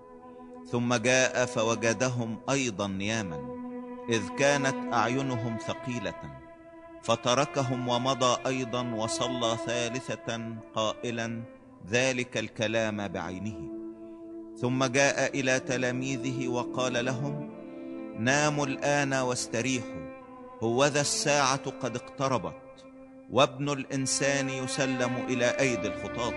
ثم 0.66 0.96
جاء 0.96 1.46
فوجدهم 1.46 2.38
أيضا 2.50 2.88
نياما 2.88 3.40
إذ 4.10 4.30
كانت 4.30 4.94
أعينهم 4.94 5.58
ثقيلة 5.58 6.40
فتركهم 7.04 7.88
ومضى 7.88 8.38
أيضا 8.48 8.94
وصلى 8.94 9.58
ثالثة 9.66 10.56
قائلا 10.76 11.42
ذلك 11.90 12.38
الكلام 12.38 13.08
بعينه. 13.08 13.70
ثم 14.62 14.86
جاء 14.86 15.40
إلى 15.40 15.60
تلاميذه 15.60 16.48
وقال 16.48 17.06
لهم 17.06 17.50
ناموا 18.20 18.66
الآن 18.66 19.14
واستريحوا 19.14 20.10
هوذا 20.64 21.02
الساعة 21.02 21.70
قد 21.70 21.96
اقتربت 21.96 22.54
وابن 23.32 23.70
الإنسان 23.70 24.50
يسلم 24.50 25.16
إلى 25.30 25.46
أيدي 25.46 25.88
الخطاه 25.88 26.34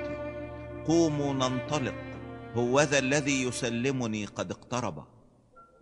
قوموا 0.87 1.33
ننطلق. 1.33 2.12
هوذا 2.55 2.99
الذي 2.99 3.43
يسلمني 3.43 4.25
قد 4.25 4.51
اقترب. 4.51 5.05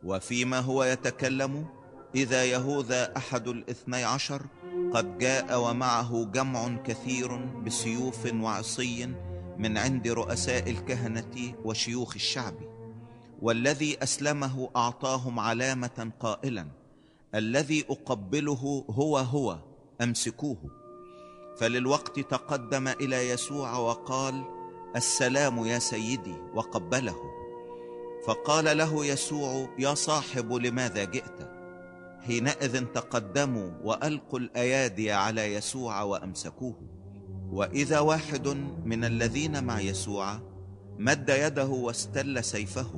وفيما 0.05 0.59
هو 0.59 0.85
يتكلم 0.85 1.67
إذا 2.15 2.45
يهوذا 2.45 3.17
أحد 3.17 3.49
الاثني 3.49 4.05
عشر 4.05 4.43
قد 4.95 5.19
جاء 5.19 5.61
ومعه 5.61 6.25
جمع 6.25 6.77
كثير 6.77 7.37
بسيوف 7.37 8.35
وعصي 8.35 9.07
من 9.59 9.79
عند 9.79 10.09
رؤساء 10.09 10.71
الكهنة 10.71 11.55
وشيوخ 11.65 12.15
الشعب. 12.15 12.55
والذي 13.43 14.03
أسلمه 14.03 14.71
أعطاهم 14.77 15.41
علامة 15.41 16.11
قائلا 16.21 16.67
الذي 17.35 17.85
أقبله 17.91 18.85
هو 18.91 19.19
هو 19.19 19.59
أمسكوه. 20.01 20.71
فللوقت 21.59 22.21
تقدم 22.21 22.89
إلى 22.89 23.29
يسوع 23.31 23.79
وقال 23.79 24.60
السلام 24.97 25.67
يا 25.67 25.79
سيدي 25.79 26.35
وقبله. 26.55 27.17
فقال 28.27 28.79
له 28.79 29.07
يسوع 29.07 29.69
يا 29.79 29.95
صاحب 29.95 30.53
لماذا 30.53 31.05
جئت؟ 31.05 31.51
حينئذ 32.21 32.85
تقدموا 32.85 33.71
وألقوا 33.85 34.39
الأيادي 34.39 35.13
على 35.13 35.55
يسوع 35.55 36.03
وأمسكوه. 36.03 36.75
وإذا 37.53 38.01
واحد 38.01 38.49
من 38.85 39.05
الذين 39.05 39.65
مع 39.65 39.81
يسوع 39.81 40.39
مد 40.99 41.29
يده 41.29 41.69
واستل 41.69 42.45
سيفه 42.45 42.91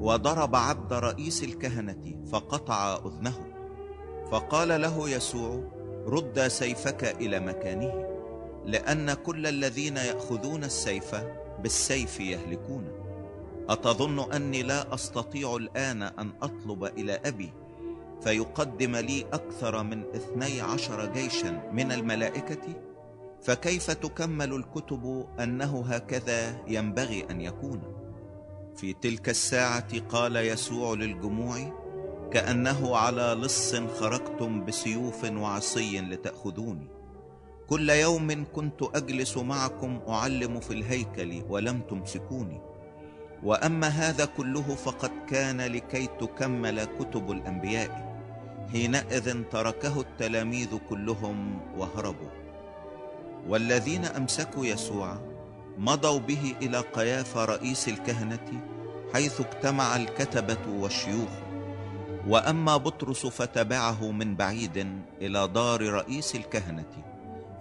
وضرب 0.00 0.56
عبد 0.56 0.92
رئيس 0.92 1.44
الكهنة 1.44 2.24
فقطع 2.32 2.96
أذنه. 2.96 3.36
فقال 4.30 4.80
له 4.80 5.10
يسوع 5.10 5.70
رد 6.06 6.48
سيفك 6.48 7.04
إلى 7.04 7.40
مكانه. 7.40 8.13
لأن 8.66 9.14
كل 9.14 9.46
الذين 9.46 9.96
يأخذون 9.96 10.64
السيف 10.64 11.14
بالسيف 11.62 12.20
يهلكون. 12.20 12.88
أتظن 13.68 14.32
أني 14.32 14.62
لا 14.62 14.94
أستطيع 14.94 15.56
الآن 15.56 16.02
أن 16.02 16.32
أطلب 16.42 16.84
إلى 16.84 17.20
أبي 17.24 17.52
فيقدم 18.20 18.96
لي 18.96 19.26
أكثر 19.32 19.82
من 19.82 20.04
اثني 20.14 20.60
عشر 20.60 21.12
جيشا 21.12 21.70
من 21.72 21.92
الملائكة؟ 21.92 22.74
فكيف 23.42 23.90
تكمل 23.90 24.52
الكتب 24.52 25.26
أنه 25.40 25.84
هكذا 25.86 26.56
ينبغي 26.68 27.26
أن 27.30 27.40
يكون؟ 27.40 27.82
في 28.76 28.92
تلك 28.92 29.28
الساعة 29.28 30.00
قال 30.08 30.36
يسوع 30.36 30.94
للجموع 30.94 31.84
كأنه 32.32 32.96
على 32.96 33.22
لص 33.40 33.74
خرجتم 33.74 34.64
بسيوف 34.64 35.24
وعصي 35.24 36.00
لتأخذوني. 36.00 36.93
كل 37.68 37.90
يوم 37.90 38.44
كنت 38.52 38.82
أجلس 38.94 39.36
معكم 39.36 40.00
أعلم 40.08 40.60
في 40.60 40.70
الهيكل 40.70 41.42
ولم 41.48 41.80
تمسكوني. 41.80 42.60
وأما 43.42 43.88
هذا 43.88 44.24
كله 44.24 44.62
فقد 44.74 45.10
كان 45.28 45.60
لكي 45.60 46.06
تكمل 46.06 46.84
كتب 46.84 47.30
الأنبياء. 47.30 48.14
حينئذ 48.72 49.42
تركه 49.52 50.00
التلاميذ 50.00 50.78
كلهم 50.88 51.60
وهربوا. 51.76 52.30
والذين 53.48 54.04
أمسكوا 54.04 54.66
يسوع 54.66 55.18
مضوا 55.78 56.18
به 56.18 56.54
إلى 56.62 56.80
قيافه 56.80 57.44
رئيس 57.44 57.88
الكهنة 57.88 58.48
حيث 59.12 59.40
اجتمع 59.40 59.96
الكتبة 59.96 60.68
والشيوخ. 60.68 61.30
وأما 62.28 62.76
بطرس 62.76 63.26
فتبعه 63.26 64.10
من 64.10 64.36
بعيد 64.36 64.88
إلى 65.20 65.48
دار 65.48 65.82
رئيس 65.82 66.34
الكهنة. 66.34 67.13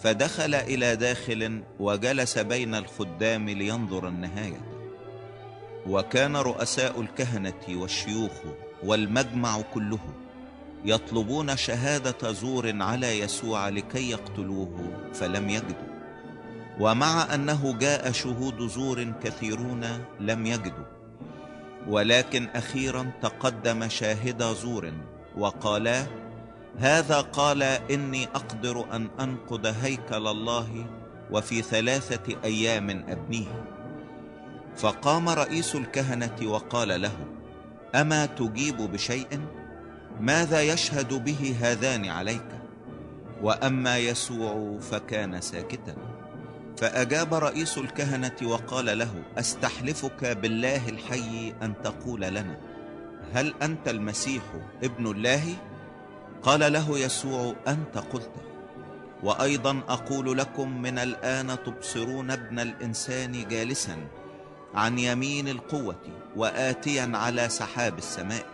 فدخل 0.04 0.56
إلى 0.56 0.95
داخل 0.95 1.64
وجلس 1.80 2.38
بين 2.38 2.76
الخدام 2.76 3.49
لينظر 3.49 4.08
النهاية. 4.08 4.62
وكان 5.88 6.36
رؤساء 6.36 7.01
الكهنة 7.01 7.62
والشيوخ 7.70 8.32
والمجمع 8.84 9.62
كله 9.74 9.99
يطلبون 10.86 11.58
شهادة 11.58 12.32
زور 12.32 12.82
على 12.84 13.20
يسوع 13.20 13.70
لكي 13.70 14.10
يقتلوه 14.10 14.91
فلم 15.14 15.49
يجدوا. 15.49 15.93
ومع 16.80 17.36
أنه 17.36 17.78
جاء 17.80 18.12
شهود 18.12 18.68
زور 18.68 19.14
كثيرون 19.24 20.06
لم 20.20 20.45
يجدوا. 20.45 20.86
ولكن 21.88 22.47
أخيرا 22.56 23.12
تقدم 23.22 23.89
شاهدا 23.89 24.54
زور 24.54 24.93
وقالا 25.38 26.06
هذا 26.80 27.21
قال 27.21 27.63
إني 27.63 28.26
أقدر 28.26 28.95
أن 28.95 29.09
انقض 29.19 29.65
هيكل 29.65 30.28
الله 30.28 30.86
وفي 31.32 31.61
ثلاثة 31.61 32.36
أيام 32.43 32.89
أبنيه. 32.89 33.65
فقام 34.78 35.30
رئيس 35.30 35.76
الكهنة 35.76 36.36
وقال 36.43 37.01
له 37.01 37.17
أما 37.95 38.26
تجيب 38.26 38.78
بشيء؟ 38.78 39.39
ماذا 40.19 40.61
يشهد 40.61 41.13
به 41.13 41.55
هذان 41.61 42.05
عليك؟ 42.05 42.47
وأما 43.41 43.97
يسوع 43.97 44.80
فكان 44.80 45.41
ساكتا. 45.41 45.95
فأجاب 46.78 47.34
رئيس 47.34 47.78
الكهنة 47.78 48.36
وقال 48.43 48.97
له 48.97 49.24
أستحلفك 49.38 50.26
بالله 50.26 50.89
الحي 50.89 51.53
أن 51.61 51.74
تقول 51.84 52.21
لنا 52.21 52.57
هل 53.34 53.53
أنت 53.61 53.88
المسيح 53.88 54.43
ابن 54.84 55.07
الله؟ 55.07 55.43
قال 56.43 56.73
له 56.73 56.99
يسوع 56.99 57.55
أنت 57.67 57.97
قلت 57.97 58.31
وأيضا 59.23 59.81
أقول 59.89 60.37
لكم 60.37 60.81
من 60.81 60.97
الآن 60.97 61.63
تبصرون 61.63 62.31
ابن 62.31 62.59
الإنسان 62.59 63.47
جالسا 63.47 63.97
عن 64.75 64.99
يمين 64.99 65.47
القوة 65.47 65.99
واتيا 66.35 67.11
على 67.13 67.49
سحاب 67.49 67.97
السماء. 67.97 68.45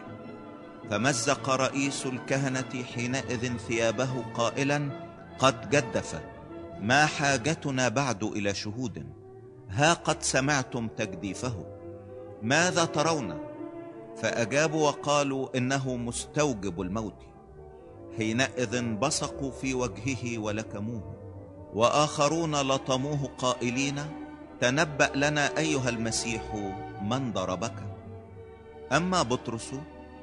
فمزق 0.89 1.49
رئيس 1.49 2.05
الكهنة 2.05 2.83
حينئذ 2.93 3.57
ثيابه 3.57 4.25
قائلا 4.33 4.89
قد 5.39 5.69
جدف 5.69 6.21
ما 6.79 7.05
حاجتنا 7.05 7.89
بعد 7.89 8.23
إلى 8.23 8.53
شهود؟ 8.53 9.05
ها 9.69 9.93
قد 9.93 10.23
سمعتم 10.23 10.87
تجديفه 10.87 11.65
ماذا 12.41 12.85
ترون؟ 12.85 13.37
فأجابوا 14.21 14.87
وقالوا 14.87 15.57
إنه 15.57 15.95
مستوجب 15.95 16.81
الموت. 16.81 17.28
حينئذ 18.17 18.93
بصقوا 18.93 19.51
في 19.51 19.73
وجهه 19.73 20.37
ولكموه 20.37 21.15
وآخرون 21.73 22.55
لطموه 22.55 23.29
قائلين 23.37 24.01
تنبأ 24.61 25.11
لنا 25.15 25.57
أيها 25.57 25.89
المسيح 25.89 26.41
من 27.01 27.33
ضربك. 27.33 27.75
أما 28.91 29.23
بطرس 29.23 29.71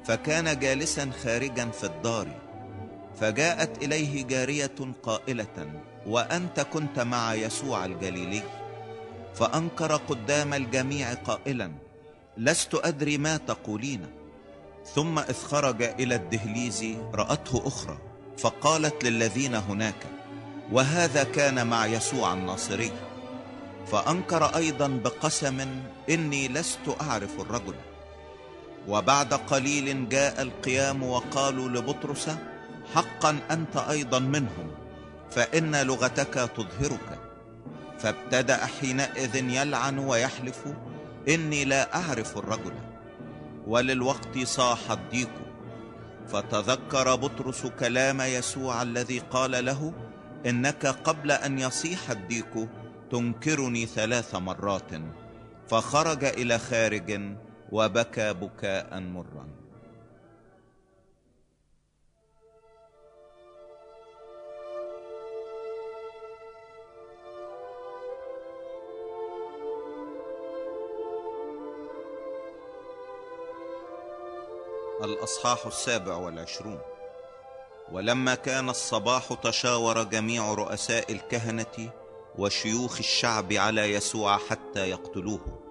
فكان 0.04 0.58
جالسا 0.58 1.10
خارجا 1.10 1.66
في 1.70 1.84
الدار 1.84 2.28
فجاءت 3.20 3.82
إليه 3.82 4.24
جارية 4.26 4.78
قائلة 5.02 5.82
وأنت 6.06 6.60
كنت 6.60 7.00
مع 7.00 7.34
يسوع 7.34 7.84
الجليلي؟ 7.84 8.42
فأنكر 9.34 9.96
قدام 9.96 10.54
الجميع 10.54 11.14
قائلا 11.14 11.72
لست 12.36 12.74
أدري 12.74 13.18
ما 13.18 13.36
تقولين. 13.36 14.15
ثم 14.94 15.18
اذ 15.18 15.34
خرج 15.34 15.82
إلى 15.82 16.14
الدهليز 16.14 16.84
رأته 17.14 17.62
أخرى 17.66 17.98
فقالت 18.38 19.04
للذين 19.04 19.54
هناك 19.54 20.06
وهذا 20.72 21.24
كان 21.24 21.66
مع 21.66 21.86
يسوع 21.86 22.32
الناصري. 22.32 22.92
فأنكر 23.86 24.56
أيضا 24.56 24.88
بقسم 24.88 25.68
إني 26.10 26.48
لست 26.48 26.96
أعرف 27.00 27.40
الرجل. 27.40 27.74
وبعد 28.88 29.34
قليل 29.34 30.08
جاء 30.08 30.42
القيام 30.42 31.02
وقالوا 31.02 31.68
لبطرس 31.68 32.30
حقا 32.94 33.38
أنت 33.50 33.76
أيضا 33.76 34.18
منهم 34.18 34.70
فإن 35.30 35.76
لغتك 35.76 36.50
تظهرك. 36.56 37.18
فابتدأ 37.98 38.66
حينئذ 38.66 39.36
يلعن 39.36 39.98
ويحلف 39.98 40.64
إني 41.28 41.64
لا 41.64 41.96
أعرف 41.96 42.38
الرجل. 42.38 42.95
وللوقت 43.66 44.38
صاح 44.38 44.90
الديك 44.90 45.30
فتذكر 46.28 47.16
بطرس 47.16 47.66
كلام 47.66 48.20
يسوع 48.20 48.82
الذي 48.82 49.18
قال 49.18 49.64
له 49.64 49.92
إنك 50.46 50.86
قبل 50.86 51.30
أن 51.30 51.58
يصيح 51.58 52.10
الديك 52.10 52.68
تنكرني 53.10 53.86
ثلاث 53.86 54.34
مرات. 54.34 54.90
فخرج 55.68 56.24
إلى 56.24 56.58
خارج 56.58 57.20
وبكى 57.72 58.32
بكاء 58.32 59.00
مرا. 59.00 59.46
الأصحاح 75.04 75.66
السابع 75.66 76.16
والعشرون. 76.16 76.78
ولما 77.92 78.34
كان 78.34 78.70
الصباح 78.70 79.32
تشاور 79.32 80.02
جميع 80.02 80.54
رؤساء 80.54 81.12
الكهنة 81.12 81.90
وشيوخ 82.38 82.98
الشعب 82.98 83.52
على 83.52 83.92
يسوع 83.92 84.38
حتى 84.38 84.90
يقتلوه. 84.90 85.62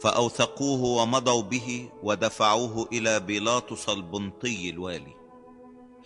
فأوثقوه 0.00 1.02
ومضوا 1.02 1.42
به 1.42 1.88
ودفعوه 2.02 2.88
إلى 2.92 3.20
بيلاطس 3.20 3.88
البنطي 3.88 4.70
الوالي. 4.70 5.14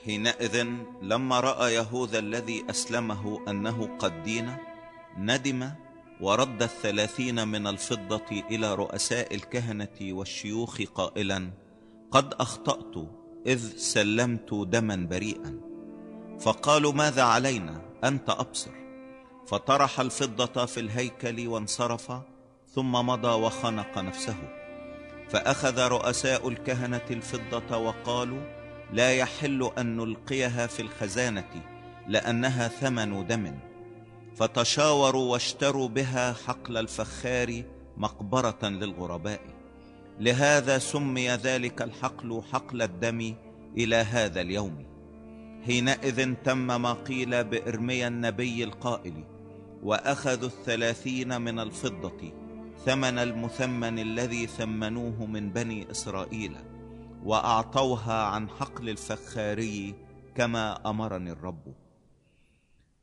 حينئذ 0.04 0.66
لما 1.02 1.40
رأى 1.40 1.74
يهوذا 1.74 2.18
الذي 2.18 2.64
أسلمه 2.70 3.44
أنه 3.48 3.96
قد 3.98 4.22
دين 4.22 4.56
ندم 5.18 5.70
ورد 6.20 6.62
الثلاثين 6.62 7.48
من 7.48 7.66
الفضة 7.66 8.42
إلى 8.50 8.74
رؤساء 8.74 9.34
الكهنة 9.34 9.96
والشيوخ 10.00 10.82
قائلا 10.94 11.50
قد 12.10 12.34
أخطأت 12.34 13.08
إذ 13.46 13.76
سلمت 13.76 14.54
دما 14.54 14.96
بريئا. 14.96 15.60
فقالوا 16.40 16.92
ماذا 16.92 17.22
علينا؟ 17.22 17.82
أنت 18.04 18.30
أبصر. 18.30 18.70
فطرح 19.46 20.00
الفضة 20.00 20.66
في 20.66 20.80
الهيكل 20.80 21.48
وانصرف 21.48 22.12
ثم 22.74 22.92
مضى 22.92 23.28
وخنق 23.28 23.98
نفسه. 23.98 24.36
فأخذ 25.28 25.80
رؤساء 25.80 26.48
الكهنة 26.48 27.06
الفضة 27.10 27.76
وقالوا 27.76 28.42
لا 28.92 29.14
يحل 29.14 29.70
أن 29.78 29.96
نلقيها 29.96 30.66
في 30.66 30.82
الخزانة 30.82 31.62
لأنها 32.06 32.68
ثمن 32.68 33.26
دم. 33.26 33.58
فتشاوروا 34.36 35.32
واشتروا 35.32 35.88
بها 35.88 36.32
حقل 36.32 36.76
الفخار 36.76 37.62
مقبرة 37.96 38.58
للغرباء. 38.62 39.57
لهذا 40.20 40.78
سمي 40.78 41.28
ذلك 41.28 41.82
الحقل 41.82 42.42
حقل 42.52 42.82
الدم 42.82 43.34
إلى 43.76 43.96
هذا 43.96 44.40
اليوم. 44.40 44.86
حينئذ 45.66 46.34
تم 46.44 46.82
ما 46.82 46.92
قيل 46.92 47.44
بارميا 47.44 48.08
النبي 48.08 48.64
القائل 48.64 49.24
واخذوا 49.82 50.48
الثلاثين 50.48 51.40
من 51.40 51.58
الفضة 51.58 52.32
ثمن 52.86 53.18
المثمن 53.18 53.98
الذي 53.98 54.46
ثمنوه 54.46 55.26
من 55.26 55.50
بني 55.50 55.90
إسرائيل 55.90 56.56
وأعطوها 57.24 58.22
عن 58.22 58.48
حقل 58.48 58.88
الفخاري 58.88 59.94
كما 60.34 60.90
أمرني 60.90 61.30
الرب. 61.30 61.74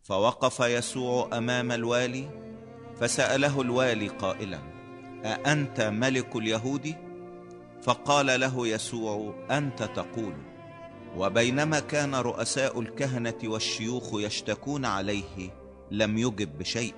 فوقف 0.03 0.59
يسوع 0.59 1.37
أمام 1.37 1.71
الوالي 1.71 2.29
فسأله 2.99 3.61
الوالي 3.61 4.07
قائلا 4.07 4.59
أأنت 5.25 5.81
ملك 5.81 6.35
اليهود؟ 6.35 7.04
فقال 7.85 8.39
له 8.39 8.67
يسوع 8.67 9.33
أنت 9.51 9.83
تقول 9.83 10.33
وبينما 11.17 11.79
كان 11.79 12.15
رؤساء 12.15 12.79
الكهنة 12.79 13.37
والشيوخ 13.43 14.09
يشتكون 14.13 14.85
عليه 14.85 15.51
لم 15.91 16.17
يجب 16.17 16.57
بشيء. 16.57 16.93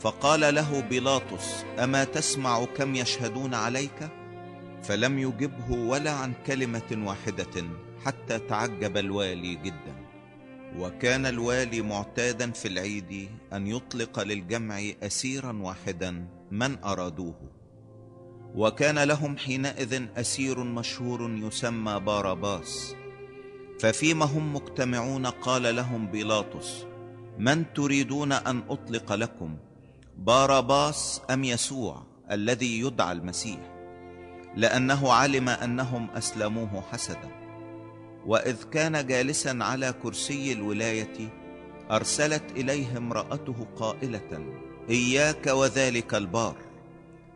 فقال 0.00 0.54
له 0.54 0.80
بيلاطس 0.80 1.64
أما 1.78 2.04
تسمع 2.04 2.64
كم 2.64 2.94
يشهدون 2.94 3.54
عليك؟ 3.54 4.08
فلم 4.82 5.18
يجبه 5.18 5.70
ولا 5.70 6.10
عن 6.10 6.32
كلمة 6.46 7.06
واحدة 7.06 7.64
حتى 8.04 8.38
تعجب 8.38 8.96
الوالي 8.96 9.54
جدا. 9.54 10.06
وكان 10.78 11.26
الوالي 11.26 11.82
معتادا 11.82 12.50
في 12.50 12.68
العيد 12.68 13.28
أن 13.52 13.66
يطلق 13.66 14.22
للجمع 14.22 14.82
اسيرا 15.02 15.52
واحدا 15.62 16.26
من 16.50 16.84
أرادوه. 16.84 17.51
وكان 18.54 18.98
لهم 18.98 19.36
حينئذ 19.36 20.02
أسير 20.16 20.64
مشهور 20.64 21.30
يسمى 21.30 22.00
باراباس 22.00 22.94
ففيما 23.80 24.24
هم 24.24 24.54
مجتمعون 24.54 25.26
قال 25.26 25.76
لهم 25.76 26.06
بيلاطس 26.06 26.84
من 27.38 27.72
تريدون 27.72 28.32
أن 28.32 28.62
أطلق 28.68 29.12
لكم 29.12 29.56
باراباس 30.18 31.22
أم 31.30 31.44
يسوع 31.44 32.02
الذي 32.30 32.80
يدعى 32.80 33.12
المسيح؟ 33.12 33.72
لأنه 34.56 35.12
علم 35.12 35.48
أنهم 35.48 36.10
أسلموه 36.10 36.82
حسدا. 36.92 37.30
وإذ 38.26 38.62
كان 38.62 39.06
جالسا 39.06 39.58
على 39.60 39.94
كرسي 40.02 40.52
الولاية 40.52 41.28
أرسلت 41.90 42.44
إليه 42.56 42.98
امرأته 42.98 43.66
قائلة 43.76 44.54
إياك 44.90 45.46
وذلك 45.46 46.14
البار. 46.14 46.71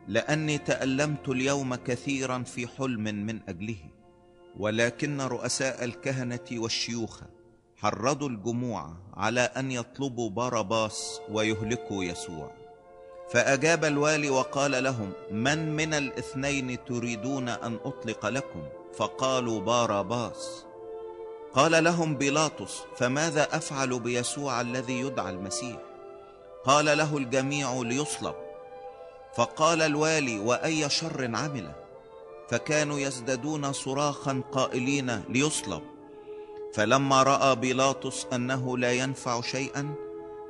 لأني 0.09 0.59
تألمت 0.59 1.29
اليوم 1.29 1.75
كثيرا 1.75 2.43
في 2.43 2.67
حلم 2.67 3.03
من 3.03 3.41
أجله 3.49 3.79
ولكن 4.59 5.21
رؤساء 5.21 5.85
الكهنة 5.85 6.45
والشيوخ 6.53 7.21
حرضوا 7.77 8.29
الجموع 8.29 8.93
على 9.15 9.41
أن 9.41 9.71
يطلبوا 9.71 10.31
بارباس 10.31 11.21
ويهلكوا 11.31 12.05
يسوع. 12.05 12.51
فأجاب 13.31 13.85
الوالي 13.85 14.31
وقال 14.31 14.85
لهم 14.85 15.13
من 15.31 15.77
من 15.77 15.95
الاثنين 15.95 16.85
تريدون 16.85 17.49
أن 17.49 17.79
أطلق 17.85 18.27
لكم؟ 18.27 18.63
فقالوا 18.95 19.61
بارباس 19.61 20.65
قال 21.53 21.85
لهم 21.85 22.17
بيلاطس 22.17 22.83
فماذا 22.97 23.57
أفعل 23.57 24.01
بيسوع 24.01 24.61
الذي 24.61 25.01
يدعى 25.01 25.31
المسيح؟ 25.31 25.77
قال 26.65 26.85
له 26.99 27.17
الجميع 27.17 27.83
ليصلب. 27.83 28.35
فقال 29.35 29.83
الوالي 29.83 30.39
وأي 30.39 30.91
شر 30.91 31.37
عمل؟ 31.37 31.73
فكانوا 32.51 33.01
يزدادون 33.01 33.73
صراخا 33.73 34.43
قائلين 34.53 35.23
ليصلب. 35.29 35.83
فلما 36.75 37.23
رأى 37.23 37.57
بيلاطس 37.57 38.27
أنه 38.33 38.79
لا 38.79 38.93
ينفع 38.93 39.41
شيئا 39.41 39.95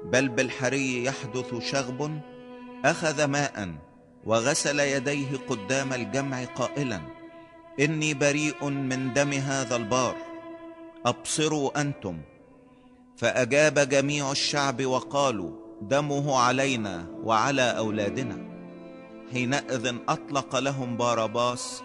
بل 0.05 0.29
بالحري 0.29 1.05
يحدث 1.05 1.55
شغب 1.71 2.21
أخذ 2.85 3.25
ماء 3.25 3.75
وغسل 4.25 4.81
يديه 4.81 5.37
قدام 5.49 5.93
الجمع 5.93 6.45
قائلا 6.45 7.01
إني 7.81 8.15
بريء 8.15 8.65
من 8.65 9.13
دم 9.13 9.33
هذا 9.33 9.77
البار. 9.77 10.17
أبصروا 11.07 11.81
أنتم. 11.81 12.19
فأجاب 13.17 13.79
جميع 13.79 14.31
الشعب 14.31 14.87
وقالوا 14.87 15.51
دمه 15.83 16.39
علينا 16.39 17.07
وعلى 17.25 17.63
أولادنا. 17.63 18.46
حينئذ 19.33 19.95
أطلق 20.09 20.59
لهم 20.59 20.97
بارباس 20.97 21.83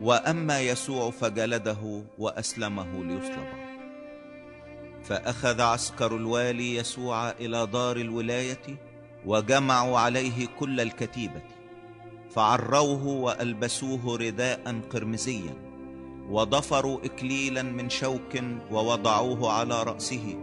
وأما 0.00 0.60
يسوع 0.60 1.10
فجلده 1.10 2.02
وأسلمه 2.18 3.04
ليصلب 3.04 3.68
فأخذ 5.04 5.60
عسكر 5.60 6.16
الوالي 6.16 6.74
يسوع 6.74 7.30
إلى 7.30 7.66
دار 7.66 7.96
الولاية 7.96 8.76
وجمعوا 9.26 9.98
عليه 9.98 10.46
كل 10.58 10.80
الكتيبة 10.80 11.42
فعروه 12.30 13.06
وألبسوه 13.06 14.16
رداء 14.16 14.80
قرمزيا 14.90 15.54
وضفروا 16.30 17.04
إكليلا 17.04 17.62
من 17.62 17.90
شوك 17.90 18.38
ووضعوه 18.70 19.52
على 19.52 19.82
رأسه 19.82 20.36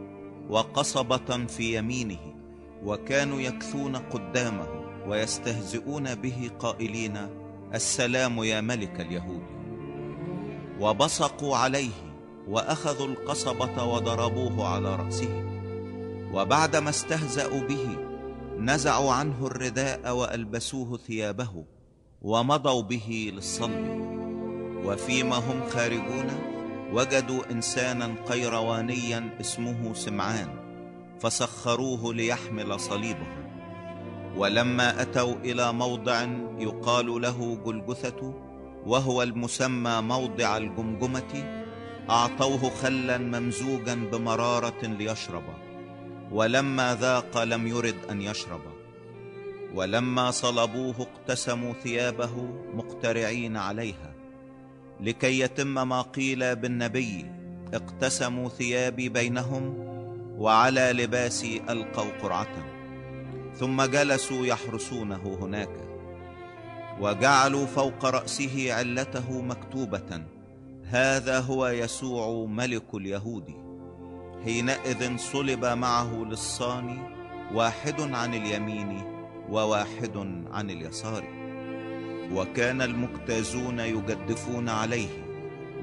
وقصبة 0.49 1.45
في 1.45 1.77
يمينه 1.77 2.35
وكانوا 2.83 3.41
يكثون 3.41 3.95
قدامه. 3.95 4.84
ويستهزئون 5.07 6.15
به 6.15 6.51
قائلين 6.59 7.17
السلام 7.73 8.43
يا 8.43 8.61
ملك 8.61 9.01
اليهود. 9.01 9.43
وبصقوا 10.79 11.57
عليه 11.57 11.91
وأخذوا 12.47 13.07
القصبة 13.07 13.83
وضربوه 13.83 14.67
على 14.67 14.95
رأسه. 14.95 15.43
وبعدما 16.33 16.89
استهزأوا 16.89 17.61
به 17.61 17.97
نزعوا 18.59 19.11
عنه 19.13 19.47
الرداء 19.47 20.15
وألبسوه 20.15 20.97
ثيابه 20.97 21.65
ومضوا 22.21 22.81
به 22.81 23.31
للصلب. 23.35 24.05
وفيما 24.85 25.35
هم 25.35 25.69
خارجون 25.69 26.29
وجدوا 26.93 27.51
إنسانا 27.51 28.15
قيروانيا 28.29 29.37
اسمه 29.41 29.93
سمعان 29.93 30.49
فسخروه 31.19 32.13
ليحمل 32.13 32.79
صليبه. 32.79 33.44
ولما 34.37 35.01
أتوا 35.01 35.35
إلى 35.35 35.73
موضع 35.73 36.27
يقال 36.59 37.21
له 37.21 37.57
جلجثة 37.65 38.33
وهو 38.85 39.23
المسمى 39.23 40.01
موضع 40.01 40.57
الجمجمة 40.57 41.61
أعطوه 42.09 42.69
خلا 42.69 43.17
ممزوجا 43.17 43.95
بمرارة 43.95 44.85
ليشرب. 44.85 45.43
ولما 46.31 46.95
ذاق 46.95 47.43
لم 47.43 47.67
يرد 47.67 47.95
أن 48.09 48.21
يشرب. 48.21 48.61
ولما 49.75 50.31
صلبوه 50.31 50.95
اقتسموا 50.99 51.73
ثيابه 51.73 52.49
مقترعين 52.73 53.57
عليها. 53.57 54.13
لكي 55.01 55.39
يتم 55.39 55.87
ما 55.87 56.01
قيل 56.01 56.55
بالنبي 56.55 57.25
اقتسموا 57.73 58.49
ثيابي 58.49 59.09
بينهم 59.09 59.73
وعلى 60.37 60.91
لباسي 60.93 61.61
ألقوا 61.69 62.11
قرعة. 62.21 62.74
ثم 63.59 63.81
جلسوا 63.81 64.45
يحرسونه 64.45 65.37
هناك 65.41 65.69
وجعلوا 66.99 67.65
فوق 67.65 68.05
رأسه 68.05 68.73
علته 68.73 69.41
مكتوبة 69.41 70.23
هذا 70.83 71.39
هو 71.39 71.67
يسوع 71.67 72.45
ملك 72.45 72.93
اليهود. 72.93 73.53
حينئذ 74.43 75.17
صلب 75.17 75.65
معه 75.65 76.25
للصاني 76.29 76.99
واحد 77.53 78.01
عن 78.01 78.33
اليمين 78.33 79.03
وواحد 79.49 80.17
عن 80.51 80.69
اليسار. 80.69 81.23
وكان 82.33 82.81
المجتازون 82.81 83.79
يجدفون 83.79 84.69
عليه 84.69 85.25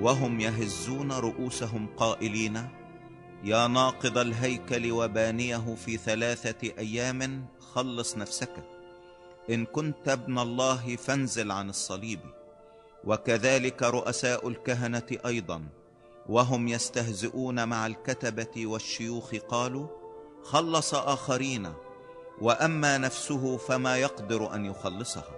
وهم 0.00 0.40
يهزون 0.40 1.12
رؤوسهم 1.12 1.86
قائلين 1.96 2.68
يا 3.44 3.66
ناقض 3.66 4.18
الهيكل 4.18 4.92
وبانيه 4.92 5.74
في 5.74 5.96
ثلاثة 5.96 6.72
أيام 6.78 7.46
خلص 7.74 8.16
نفسك. 8.16 8.52
إن 9.50 9.66
كنت 9.66 10.08
ابن 10.08 10.38
الله 10.38 10.96
فانزل 10.96 11.50
عن 11.50 11.70
الصليب. 11.70 12.20
وكذلك 13.04 13.82
رؤساء 13.82 14.48
الكهنة 14.48 15.18
أيضا. 15.26 15.62
وهم 16.28 16.68
يستهزئون 16.68 17.68
مع 17.68 17.86
الكتبة 17.86 18.66
والشيوخ 18.66 19.34
قالوا 19.34 19.86
خلص 20.42 20.94
آخرين. 20.94 21.72
وأما 22.40 22.98
نفسه 22.98 23.56
فما 23.56 23.96
يقدر 23.96 24.54
أن 24.54 24.66
يخلصها. 24.66 25.34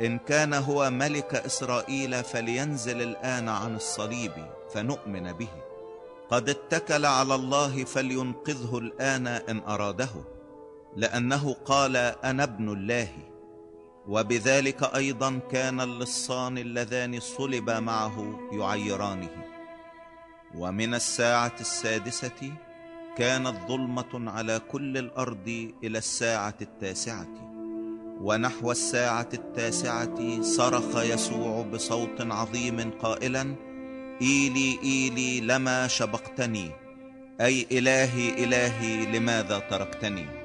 إن 0.00 0.18
كان 0.18 0.54
هو 0.54 0.90
ملك 0.90 1.34
إسرائيل 1.34 2.24
فلينزل 2.24 3.02
الآن 3.02 3.48
عن 3.48 3.76
الصليب 3.76 4.32
فنؤمن 4.74 5.32
به. 5.32 5.48
قد 6.30 6.48
اتكل 6.48 7.06
على 7.06 7.34
الله 7.34 7.84
فلينقذه 7.84 8.78
الآن 8.78 9.26
إن 9.26 9.58
أراده. 9.58 10.37
لأنه 10.96 11.52
قال 11.64 11.96
أنا 11.96 12.42
ابن 12.42 12.68
الله. 12.68 13.08
وبذلك 14.08 14.94
أيضا 14.94 15.40
كان 15.50 15.80
اللصان 15.80 16.58
اللذان 16.58 17.20
صلب 17.20 17.70
معه 17.70 18.48
يعيرانه. 18.52 19.44
ومن 20.54 20.94
الساعة 20.94 21.56
السادسة 21.60 22.52
كانت 23.16 23.54
ظلمة 23.68 24.30
على 24.30 24.60
كل 24.70 24.98
الأرض 24.98 25.72
إلى 25.84 25.98
الساعة 25.98 26.54
التاسعة. 26.60 27.48
ونحو 28.20 28.70
الساعة 28.70 29.28
التاسعة 29.34 30.42
صرخ 30.42 30.96
يسوع 30.96 31.62
بصوت 31.62 32.20
عظيم 32.20 32.90
قائلا 32.90 33.54
إيلي 34.22 34.78
إيلي 34.82 35.40
لما 35.40 35.86
شبقتني؟ 35.86 36.70
أي 37.40 37.66
إلهي 37.72 38.44
إلهي 38.44 39.06
لماذا 39.06 39.58
تركتني؟ 39.58 40.37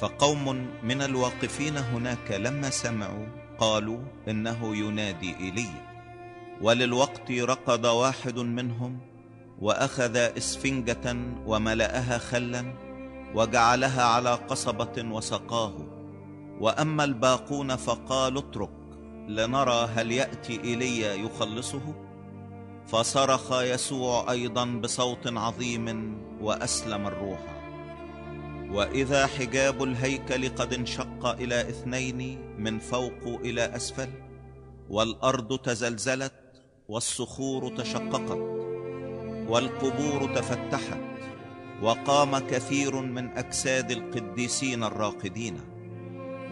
فقوم 0.00 0.66
من 0.82 1.02
الواقفين 1.02 1.76
هناك 1.76 2.30
لما 2.30 2.70
سمعوا 2.70 3.26
قالوا 3.58 3.98
إنه 4.28 4.76
ينادي 4.76 5.36
إيليا 5.36 5.90
وللوقت 6.60 7.32
رقد 7.32 7.86
واحد 7.86 8.38
منهم 8.38 8.98
وأخذ 9.58 10.16
إسفنجة 10.16 11.16
وملأها 11.46 12.18
خلا 12.18 12.74
وجعلها 13.34 14.02
على 14.02 14.34
قصبة 14.34 15.04
وسقاه. 15.10 15.74
وأما 16.60 17.04
الباقون 17.04 17.76
فقالوا 17.76 18.42
اترك 18.42 18.70
لنرى 19.28 19.88
هل 19.94 20.12
يأتي 20.12 20.64
إيليا 20.64 21.14
يخلصه. 21.14 21.94
فصرخ 22.86 23.52
يسوع 23.52 24.30
أيضا 24.30 24.64
بصوت 24.64 25.26
عظيم 25.26 26.16
وأسلم 26.40 27.06
الروح. 27.06 27.59
وإذا 28.72 29.26
حجاب 29.26 29.82
الهيكل 29.82 30.48
قد 30.48 30.74
انشق 30.74 31.26
إلى 31.26 31.60
اثنين 31.60 32.38
من 32.58 32.78
فوق 32.78 33.40
إلى 33.44 33.76
أسفل 33.76 34.08
والأرض 34.90 35.58
تزلزلت 35.58 36.32
والصخور 36.88 37.76
تشققت 37.76 38.38
والقبور 39.48 40.34
تفتحت 40.34 41.00
وقام 41.82 42.38
كثير 42.38 43.00
من 43.00 43.38
أجساد 43.38 43.90
القديسين 43.90 44.84
الراقدين 44.84 45.60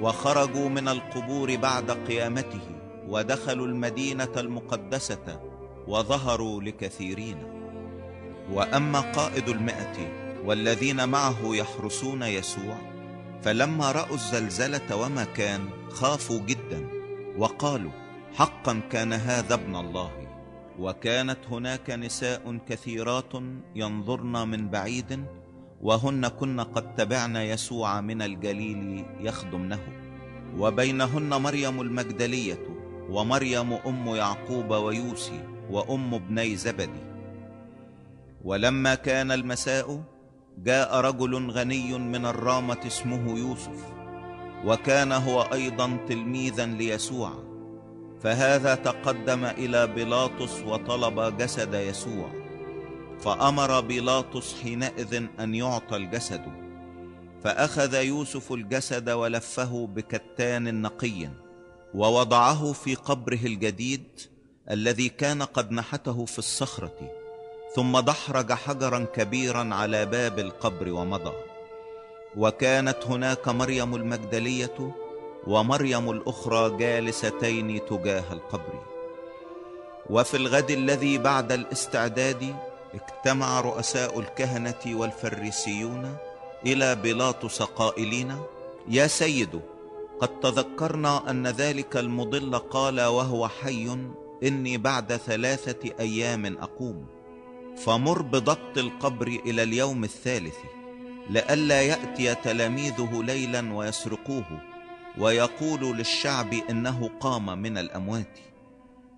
وخرجوا 0.01 0.69
من 0.69 0.89
القبور 0.89 1.57
بعد 1.57 1.91
قيامته 1.91 2.61
ودخلوا 3.09 3.67
المدينة 3.67 4.33
المقدسة 4.37 5.41
وظهروا 5.89 6.63
لكثيرين. 6.63 7.37
وأما 8.53 9.01
قائد 9.01 9.49
المئة 9.49 10.28
والذين 10.45 11.09
معه 11.09 11.39
يحرسون 11.45 12.23
يسوع 12.23 12.77
فلما 13.43 13.93
رأوا 13.93 14.15
الزلزلة 14.15 14.97
وما 14.97 15.25
كان 15.25 15.69
خافوا 15.91 16.39
جدا 16.39 16.89
وقالوا 17.39 17.93
حقا 18.35 18.81
كان 18.91 19.13
هذا 19.13 19.55
ابن 19.55 19.77
الله 19.77 20.11
وكانت 20.79 21.39
هناك 21.51 21.91
نساء 21.91 22.59
كثيرات 22.69 23.33
ينظرن 23.75 24.49
من 24.49 24.69
بعيد 24.69 25.25
وهن 25.83 26.29
كن 26.29 26.61
قد 26.61 26.95
تبعن 26.95 27.37
يسوع 27.37 28.01
من 28.01 28.23
الجليل 28.23 29.05
يخدمنه. 29.21 29.81
وبينهن 30.59 31.43
مريم 31.43 31.81
المجدلية 31.81 32.67
ومريم 33.11 33.73
أم 33.73 34.07
يعقوب 34.07 34.71
ويوسي 34.71 35.41
وأم 35.71 36.15
ابني 36.15 36.57
زبدي. 36.57 37.05
ولما 38.45 38.95
كان 38.95 39.33
المساء 39.33 40.03
جاء 40.65 41.01
رجل 41.01 41.51
غني 41.51 41.99
من 41.99 42.27
الرامة 42.27 42.79
اسمه 42.87 43.39
يوسف 43.39 43.85
وكان 44.65 45.13
هو 45.13 45.43
أيضا 45.43 45.99
تلميذا 46.09 46.67
ليسوع. 46.67 47.33
فهذا 48.21 48.75
تقدم 48.75 49.45
إلى 49.45 49.87
بيلاطس 49.87 50.63
وطلب 50.67 51.37
جسد 51.37 51.75
يسوع 51.75 52.31
فأمر 53.21 53.81
بيلاطس 53.81 54.63
حينئذ 54.63 55.25
أن 55.41 55.55
يعطى 55.55 55.97
الجسد. 55.97 56.43
فأخذ 57.45 57.95
يوسف 57.95 58.53
الجسد 58.53 59.11
ولفه 59.11 59.87
بكتان 59.87 60.83
نقي 60.83 61.29
ووضعه 61.95 62.73
في 62.73 62.95
قبره 62.95 63.41
الجديد 63.45 64.21
الذي 64.71 65.09
كان 65.09 65.43
قد 65.43 65.73
نحته 65.73 66.25
في 66.25 66.39
الصخرة. 66.39 67.18
ثم 67.75 68.01
دحرج 68.01 68.53
حجرا 68.53 69.07
كبيرا 69.15 69.75
على 69.75 70.07
باب 70.07 70.39
القبر 70.39 70.93
ومضى. 70.93 71.33
وكانت 72.37 73.07
هناك 73.07 73.49
مريم 73.49 73.95
المجدلية 73.95 74.95
ومريم 75.47 76.11
الأخرى 76.11 76.77
جالستين 76.77 77.81
تجاه 77.87 78.33
القبر. 78.33 78.83
وفي 80.11 80.37
الغد 80.37 80.71
الذي 80.71 81.19
بعد 81.19 81.53
الاستعداد 81.53 82.57
اجتمع 82.95 83.61
رؤساء 83.61 84.21
الكهنة 84.21 84.83
والفريسيون 84.87 86.17
إلى 86.67 86.95
بيلاطس 86.95 87.63
قائلين 87.63 88.37
يا 88.89 89.07
سيد 89.07 89.61
قد 90.21 90.41
تذكرنا 90.41 91.31
أن 91.31 91.47
ذلك 91.47 91.97
المضل 91.97 92.59
قال 92.59 93.01
وهو 93.01 93.49
حي 93.49 93.99
إني 94.43 94.77
بعد 94.77 95.17
ثلاثة 95.17 95.91
أيام 96.01 96.59
أقوم. 96.59 97.18
فمر 97.85 98.23
بضبط 98.23 98.79
القبر 98.79 99.27
إلى 99.27 99.63
اليوم 99.63 100.05
الثالث 100.05 100.57
لئلا 101.31 101.83
يأتي 101.83 102.35
تلاميذه 102.35 103.23
ليلا 103.23 103.75
ويسرقوه 103.75 104.61
ويقول 105.19 105.97
للشعب 105.97 106.55
إنه 106.71 107.11
قام 107.21 107.59
من 107.59 107.79
الأموات. 107.79 108.39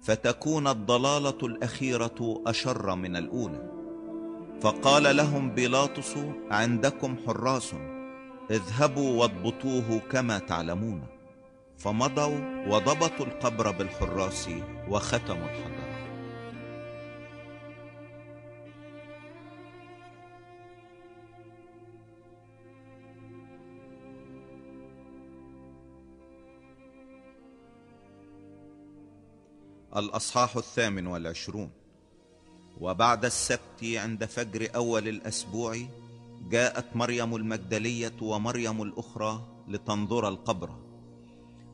فتكون 0.02 0.66
الضلالة 0.66 1.38
الأخيرة 1.42 2.42
أشر 2.46 2.94
من 2.94 3.16
الأولى. 3.16 3.70
فقال 4.60 5.16
لهم 5.16 5.50
بيلاطس 5.50 6.14
عندكم 6.50 7.16
حراس 7.26 7.74
اذهبوا 8.50 9.20
واضبطوه 9.20 10.00
كما 10.12 10.38
تعلمون. 10.38 11.02
فمضوا 11.78 12.66
وضبطوا 12.68 13.26
القبر 13.26 13.70
بالحراس 13.70 14.48
وختموا 14.88 15.44
الحجر 15.44 15.79
الأصحاح 29.96 30.56
الثامن 30.56 31.06
والعشرون. 31.06 31.70
وبعد 32.80 33.24
السبت 33.24 33.82
عند 33.82 34.24
فجر 34.24 34.68
أول 34.74 35.08
الأسبوع 35.08 35.76
جاءت 36.50 36.96
مريم 36.96 37.36
المجدلية 37.36 38.16
ومريم 38.22 38.82
الأخرى 38.82 39.46
لتنظر 39.68 40.28
القبر. 40.28 40.70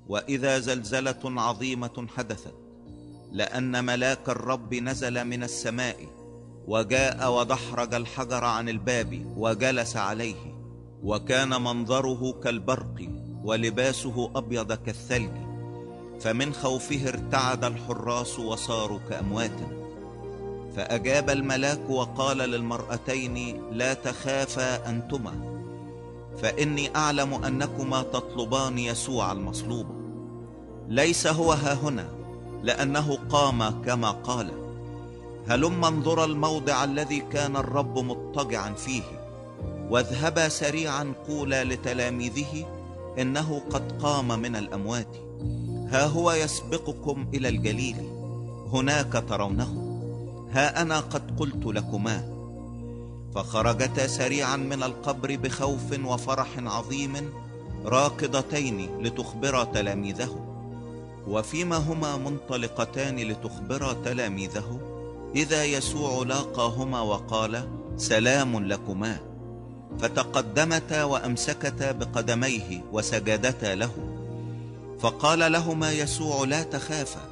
وإذا 0.08 0.58
زلزلة 0.58 1.20
عظيمة 1.24 2.06
حدثت 2.16 2.54
لأن 3.32 3.84
ملاك 3.84 4.28
الرب 4.28 4.74
نزل 4.74 5.24
من 5.24 5.42
السماء 5.42 5.96
وجاء 6.66 7.32
ودحرج 7.32 7.94
الحجر 7.94 8.44
عن 8.44 8.68
الباب 8.68 9.34
وجلس 9.36 9.96
عليه 9.96 10.56
وكان 11.02 11.62
منظره 11.62 12.40
كالبرق 12.44 13.08
ولباسه 13.44 14.30
أبيض 14.36 14.72
كالثلج. 14.72 15.45
فمن 16.20 16.54
خوفه 16.54 17.08
ارتعد 17.08 17.64
الحراس 17.64 18.38
وصاروا 18.38 18.98
كأموات. 19.10 19.60
فأجاب 20.76 21.30
الملاك 21.30 21.90
وقال 21.90 22.38
للمرأتين 22.38 23.62
لا 23.72 23.94
تخافا 23.94 24.90
أنتما 24.90 25.32
فإني 26.42 26.96
أعلم 26.96 27.34
أنكما 27.34 28.02
تطلبان 28.02 28.78
يسوع 28.78 29.32
المصلوب. 29.32 29.86
ليس 30.88 31.26
هو 31.26 31.52
ها 31.52 31.74
هنا 31.74 32.08
لأنه 32.62 33.18
قام 33.30 33.82
كما 33.82 34.10
قال. 34.10 34.50
هلما 35.48 35.88
انظر 35.88 36.24
الموضع 36.24 36.84
الذي 36.84 37.20
كان 37.20 37.56
الرب 37.56 37.98
مضطجعا 37.98 38.72
فيه 38.72 39.02
واذهبا 39.90 40.48
سريعا 40.48 41.14
قولا 41.28 41.64
لتلاميذه 41.64 42.66
إنه 43.18 43.62
قد 43.70 44.02
قام 44.02 44.40
من 44.40 44.56
الأموات. 44.56 45.16
ها 45.90 46.06
هو 46.06 46.32
يسبقكم 46.32 47.26
إلى 47.34 47.48
الجليل 47.48 47.96
هناك 48.72 49.24
ترونه. 49.28 49.98
ها 50.52 50.82
أنا 50.82 51.00
قد 51.00 51.40
قلت 51.40 51.66
لكما. 51.66 52.36
فخرجتا 53.34 54.06
سريعا 54.06 54.56
من 54.56 54.82
القبر 54.82 55.36
بخوف 55.36 56.00
وفرح 56.04 56.48
عظيم 56.58 57.32
راكضتين 57.84 59.02
لتخبرا 59.02 59.64
تلاميذه. 59.64 60.46
وفيما 61.28 61.76
هما 61.76 62.16
منطلقتان 62.16 63.16
لتخبرا 63.16 63.92
تلاميذه. 63.92 64.80
إذا 65.34 65.64
يسوع 65.64 66.22
لاقاهما 66.26 67.00
وقال 67.00 67.68
سلام 67.96 68.64
لكما. 68.64 69.18
فتقدمتا 69.98 71.04
وأمسكتا 71.04 71.92
بقدميه 71.92 72.84
وسجدتا 72.92 73.74
له. 73.74 74.15
فقال 75.00 75.52
لهما 75.52 75.92
يسوع 75.92 76.44
لا 76.44 76.62
تخافا 76.62 77.28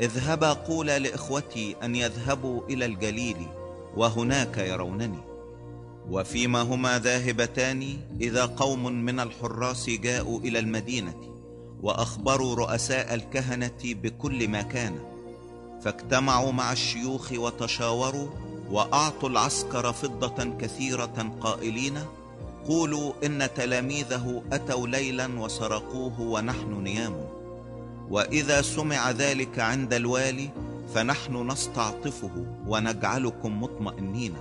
اذهبا 0.00 0.52
قولا 0.52 0.98
لإخوتي 0.98 1.76
أن 1.82 1.96
يذهبوا 1.96 2.62
إلى 2.68 2.84
الجليل 2.84 3.36
وهناك 3.96 4.58
يرونني. 4.58 5.18
وفيما 6.10 6.62
هما 6.62 6.98
ذاهبتان 6.98 7.96
إذا 8.20 8.44
قوم 8.44 8.92
من 8.92 9.20
الحراس 9.20 9.90
جاءوا 9.90 10.40
إلى 10.40 10.58
المدينة 10.58 11.14
وأخبروا 11.82 12.54
رؤساء 12.54 13.14
الكهنة 13.14 13.78
بكل 13.84 14.48
ما 14.48 14.62
كان. 14.62 14.98
فاجتمعوا 15.82 16.52
مع 16.52 16.72
الشيوخ 16.72 17.32
وتشاوروا 17.32 18.28
وأعطوا 18.70 19.28
العسكر 19.28 19.92
فضة 19.92 20.44
كثيرة 20.60 21.36
قائلين 21.40 21.98
قولوا 22.68 23.12
إن 23.24 23.48
تلاميذه 23.54 24.42
أتوا 24.52 24.86
ليلا 24.86 25.40
وسرقوه 25.40 26.20
ونحن 26.20 26.82
نيام. 26.82 27.24
وإذا 28.10 28.62
سمع 28.62 29.10
ذلك 29.10 29.58
عند 29.58 29.94
الوالي 29.94 30.50
فنحن 30.94 31.50
نستعطفه 31.50 32.46
ونجعلكم 32.66 33.62
مطمئنين. 33.62 34.34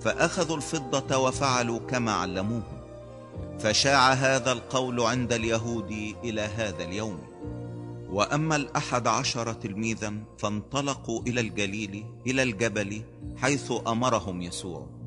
فأخذوا 0.00 0.56
الفضة 0.56 1.16
وفعلوا 1.16 1.78
كما 1.78 2.12
علموه. 2.12 2.62
فشاع 3.58 4.12
هذا 4.12 4.52
القول 4.52 5.00
عند 5.00 5.32
اليهود 5.32 6.14
إلى 6.24 6.40
هذا 6.40 6.84
اليوم. 6.84 7.18
وأما 8.10 8.56
الأحد 8.56 9.06
عشر 9.06 9.52
تلميذا 9.52 10.14
فانطلقوا 10.38 11.22
إلى 11.22 11.40
الجليل 11.40 12.04
إلى 12.26 12.42
الجبل 12.42 13.02
حيث 13.36 13.72
أمرهم 13.86 14.42
يسوع. 14.42 14.97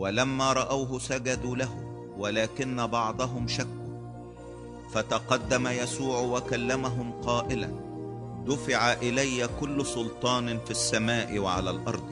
ولما 0.00 0.52
رأوه 0.52 0.98
سجدوا 0.98 1.56
له 1.56 1.68
ولكن 2.18 2.86
بعضهم 2.86 3.48
شكوا. 3.48 3.80
فتقدم 4.92 5.66
يسوع 5.66 6.20
وكلمهم 6.20 7.12
قائلا 7.12 7.70
دفع 8.46 8.92
إلي 8.92 9.48
كل 9.60 9.86
سلطان 9.86 10.58
في 10.64 10.70
السماء 10.70 11.38
وعلى 11.38 11.70
الأرض 11.70 12.10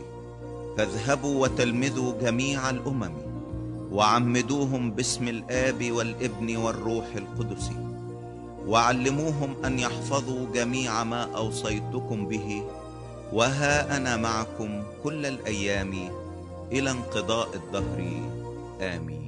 فاذهبوا 0.77 1.43
وتلمذوا 1.43 2.21
جميع 2.21 2.71
الأمم 2.71 3.13
وعمدوهم 3.93 4.91
باسم 4.91 5.29
الآب 5.29 5.93
والابن 5.93 6.57
والروح 6.57 7.07
القدس 7.17 7.71
وعلموهم 8.67 9.65
أن 9.65 9.79
يحفظوا 9.79 10.47
جميع 10.55 11.05
ما 11.05 11.23
أوصيتكم 11.37 12.29
به 12.29 12.63
وها 13.33 13.97
أنا 13.97 14.17
معكم 14.17 14.83
كل 15.05 15.27
الأيام 15.27 16.11
إلى 16.73 16.91
انقضاء 16.91 17.49
الدهر. 17.55 18.01
آمين. 18.81 19.28